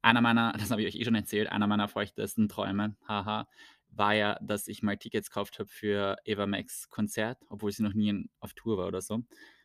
einer 0.02 0.19
meiner, 0.19 0.52
das 0.60 0.69
habe 0.69 0.82
ich 0.82 0.88
euch 0.89 0.99
eh 0.99 1.06
schon 1.06 1.15
erzählt, 1.15 1.49
einer 1.49 1.65
meiner 1.65 1.88
feuchtesten 1.88 2.49
Träume, 2.49 2.97
haha, 3.08 3.47
war 3.89 4.13
ja, 4.13 4.38
dass 4.41 4.67
ich 4.67 4.84
mal 4.84 4.97
Tickets 4.97 5.30
gekauft 5.30 5.58
habe 5.60 5.69
für 5.69 6.17
Eva 6.25 6.45
Max 6.45 6.89
Konzert, 6.89 7.38
obwohl 7.47 7.71
sie 7.71 7.84
noch 7.84 7.93
nie 7.93 8.30
auf 8.41 8.54
Tour 8.54 8.78
war 8.78 8.88
oder 8.89 8.99
so. 8.99 9.23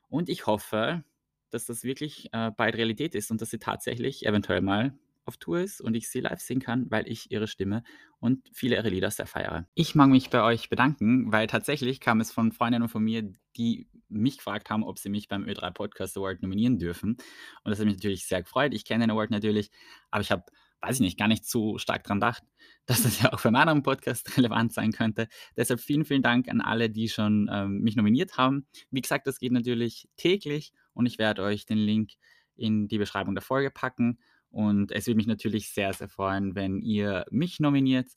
Und 0.09 0.29
ich 0.29 0.47
hoffe, 0.47 1.03
dass 1.51 1.67
das 1.67 1.83
wirklich 1.83 2.29
äh, 2.31 2.53
bald 2.57 2.77
Realität 2.77 3.17
ist 3.17 3.33
und 3.33 3.43
dass 3.43 3.51
sie 3.51 3.59
tatsächlich 3.59 4.25
eventuell 4.25 4.61
mal 4.61 4.97
auf 5.25 5.39
Tour 5.39 5.59
ist 5.59 5.81
und 5.81 5.97
ich 5.97 6.09
sie 6.09 6.21
live 6.21 6.41
singen 6.41 6.61
kann, 6.61 6.89
weil 6.93 7.09
ich 7.09 7.33
ihre 7.33 7.49
Stimme 7.49 7.83
und 8.21 8.49
viele 8.53 8.77
ihrer 8.77 8.91
Lieder 8.91 9.11
sehr 9.11 9.27
feiere. 9.27 9.67
Ich 9.75 9.97
mag 9.97 10.09
mich 10.09 10.31
bei 10.31 10.45
euch 10.45 10.69
bedanken, 10.69 11.33
weil 11.33 11.49
tatsächlich 11.49 11.99
kam 11.99 12.21
es 12.21 12.31
von 12.31 12.53
Freundinnen 12.53 12.89
von 12.89 13.03
mir, 13.03 13.33
die 13.57 13.89
mich 14.15 14.39
gefragt 14.39 14.71
haben, 14.71 14.85
ob 14.85 14.99
sie 14.99 15.09
mich 15.09 15.29
beim 15.29 15.45
Ö3 15.45 15.71
Podcast 15.73 16.17
Award 16.17 16.43
nominieren 16.43 16.79
dürfen. 16.79 17.11
Und 17.11 17.71
das 17.71 17.79
hat 17.79 17.87
mich 17.87 17.97
natürlich 17.97 18.27
sehr 18.27 18.43
gefreut. 18.43 18.75
Ich 18.75 18.85
kenne 18.85 19.05
den 19.05 19.11
Award 19.11 19.31
natürlich, 19.31 19.71
aber 20.11 20.23
ich 20.23 20.31
habe, 20.31 20.45
weiß 20.81 20.97
ich 20.97 21.01
nicht, 21.01 21.19
gar 21.19 21.29
nicht 21.29 21.47
so 21.47 21.79
stark 21.79 22.05
daran 22.05 22.21
gedacht, 22.21 22.43
dass 22.87 23.03
das 23.03 23.21
ja 23.21 23.33
auch 23.33 23.41
für 23.41 23.51
meinen 23.51 23.83
Podcast 23.83 24.37
relevant 24.37 24.73
sein 24.73 24.93
könnte. 24.93 25.29
Deshalb 25.57 25.81
vielen, 25.81 26.05
vielen 26.05 26.23
Dank 26.23 26.49
an 26.49 26.61
alle, 26.61 26.91
die 26.91 27.09
schon 27.09 27.51
ähm, 27.53 27.81
mich 27.81 27.97
nominiert 27.97 28.37
haben. 28.37 28.67
Wie 28.91 29.01
gesagt, 29.01 29.27
das 29.27 29.39
geht 29.39 29.53
natürlich 29.53 30.09
täglich 30.17 30.73
und 30.93 31.07
ich 31.07 31.19
werde 31.19 31.43
euch 31.43 31.67
den 31.67 31.79
Link 31.79 32.13
in 32.57 32.89
die 32.89 32.99
Beschreibung 32.99 33.35
der 33.35 33.43
Folge 33.43 33.71
packen. 33.71 34.19
Und 34.51 34.93
es 34.93 35.07
würde 35.07 35.17
mich 35.17 35.27
natürlich 35.27 35.71
sehr, 35.71 35.93
sehr 35.93 36.09
freuen, 36.09 36.55
wenn 36.55 36.81
ihr 36.81 37.25
mich 37.31 37.59
nominiert, 37.59 38.09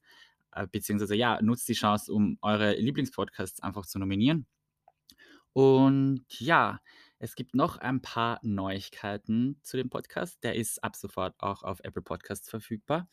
äh, 0.52 0.68
beziehungsweise 0.72 1.16
ja, 1.16 1.42
nutzt 1.42 1.68
die 1.68 1.74
Chance, 1.74 2.14
um 2.14 2.38
eure 2.42 2.76
Lieblingspodcasts 2.76 3.62
einfach 3.62 3.86
zu 3.86 4.00
nominieren. 4.00 4.46
Und 5.58 6.24
ja, 6.30 6.82
es 7.18 7.34
gibt 7.34 7.56
noch 7.56 7.78
ein 7.78 8.00
paar 8.00 8.40
Neuigkeiten 8.44 9.60
zu 9.64 9.76
dem 9.76 9.90
Podcast. 9.90 10.44
Der 10.44 10.54
ist 10.54 10.84
ab 10.84 10.96
sofort 10.96 11.34
auch 11.40 11.64
auf 11.64 11.80
Apple 11.80 12.04
Podcasts 12.04 12.48
verfügbar. 12.48 13.10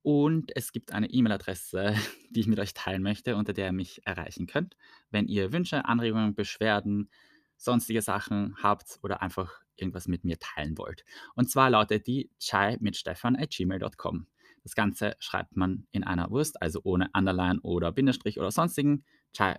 Und 0.00 0.56
es 0.56 0.72
gibt 0.72 0.92
eine 0.92 1.10
E-Mail-Adresse, 1.10 1.94
die 2.30 2.40
ich 2.40 2.46
mit 2.46 2.58
euch 2.58 2.72
teilen 2.72 3.02
möchte, 3.02 3.36
unter 3.36 3.52
der 3.52 3.66
ihr 3.66 3.72
mich 3.72 4.06
erreichen 4.06 4.46
könnt, 4.46 4.74
wenn 5.10 5.26
ihr 5.26 5.52
Wünsche, 5.52 5.84
Anregungen, 5.84 6.34
Beschwerden, 6.34 7.10
sonstige 7.58 8.00
Sachen 8.00 8.56
habt 8.62 8.98
oder 9.02 9.20
einfach 9.20 9.60
irgendwas 9.76 10.08
mit 10.08 10.24
mir 10.24 10.38
teilen 10.38 10.78
wollt. 10.78 11.04
Und 11.34 11.50
zwar 11.50 11.68
lautet 11.68 12.06
die 12.06 12.30
chai 12.38 12.78
mit 12.80 12.96
Stefan 12.96 13.36
at 13.36 13.50
gmail.com. 13.50 14.26
Das 14.62 14.74
Ganze 14.74 15.14
schreibt 15.18 15.56
man 15.56 15.86
in 15.92 16.04
einer 16.04 16.30
Wurst, 16.30 16.62
also 16.62 16.80
ohne 16.84 17.10
Underline 17.12 17.60
oder 17.60 17.92
Bindestrich 17.92 18.38
oder 18.38 18.50
sonstigen. 18.50 19.04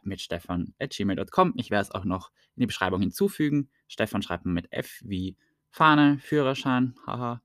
Mit 0.03 0.21
Stefan 0.21 0.73
at 0.79 0.91
gmail.com. 0.91 1.53
Ich 1.57 1.71
werde 1.71 1.83
es 1.83 1.91
auch 1.91 2.05
noch 2.05 2.31
in 2.55 2.61
die 2.61 2.67
Beschreibung 2.67 3.01
hinzufügen. 3.01 3.69
Stefan 3.87 4.21
schreibt 4.21 4.45
man 4.45 4.53
mit 4.53 4.71
F 4.71 5.01
wie 5.03 5.37
Fahne, 5.69 6.19
Führerschein, 6.19 6.95
haha, 7.07 7.41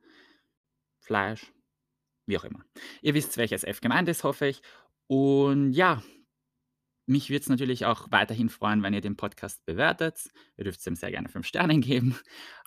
Fleisch, 1.00 1.52
wie 2.26 2.36
auch 2.36 2.44
immer. 2.44 2.64
Ihr 3.00 3.14
wisst, 3.14 3.38
welches 3.38 3.64
F 3.64 3.80
gemeint 3.80 4.08
ist, 4.08 4.24
hoffe 4.24 4.46
ich. 4.46 4.60
Und 5.06 5.72
ja, 5.72 6.02
mich 7.06 7.30
würde 7.30 7.40
es 7.40 7.48
natürlich 7.48 7.86
auch 7.86 8.08
weiterhin 8.10 8.50
freuen, 8.50 8.82
wenn 8.82 8.92
ihr 8.92 9.00
den 9.00 9.16
Podcast 9.16 9.64
bewertet. 9.64 10.28
Ihr 10.58 10.64
dürft 10.64 10.86
ihm 10.86 10.94
sehr 10.94 11.10
gerne 11.10 11.30
5 11.30 11.46
Sterne 11.46 11.78
geben, 11.80 12.18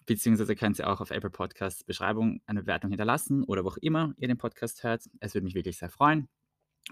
beziehungsweise 0.07 0.55
könnt 0.55 0.79
ihr 0.79 0.89
auch 0.89 0.99
auf 0.99 1.11
Apple 1.11 1.29
Podcasts 1.29 1.83
Beschreibung 1.83 2.41
eine 2.47 2.61
Bewertung 2.61 2.89
hinterlassen 2.89 3.43
oder 3.43 3.63
wo 3.63 3.69
auch 3.69 3.77
immer 3.77 4.15
ihr 4.17 4.27
den 4.27 4.39
Podcast 4.39 4.83
hört. 4.83 5.03
Es 5.19 5.35
würde 5.35 5.45
mich 5.45 5.53
wirklich 5.53 5.77
sehr 5.77 5.91
freuen. 5.91 6.27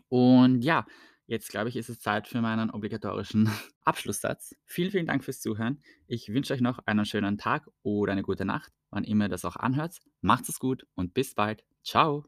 Und 0.10 0.62
ja, 0.62 0.86
jetzt 1.30 1.50
glaube 1.50 1.70
ich, 1.70 1.76
ist 1.76 1.90
es 1.90 2.00
Zeit 2.00 2.28
für 2.28 2.42
meinen 2.42 2.70
obligatorischen 2.72 3.50
Abschlusssatz. 3.86 4.56
Vielen, 4.66 4.92
vielen 4.92 5.06
Dank 5.06 5.24
fürs 5.24 5.40
Zuhören. 5.40 5.82
Ich 6.08 6.30
wünsche 6.30 6.54
euch 6.54 6.62
noch 6.62 6.80
einen 6.86 7.06
schönen 7.06 7.38
Tag 7.38 7.68
oder 7.84 8.12
eine 8.12 8.24
gute 8.24 8.46
Nacht, 8.46 8.74
wann 8.90 9.04
immer 9.04 9.26
ihr 9.26 9.30
das 9.30 9.46
auch 9.46 9.56
anhört. 9.56 10.00
Macht 10.22 10.50
es 10.50 10.60
gut 10.60 10.86
und 10.96 11.14
bis 11.14 11.36
bald. 11.36 11.64
Ciao. 11.84 12.18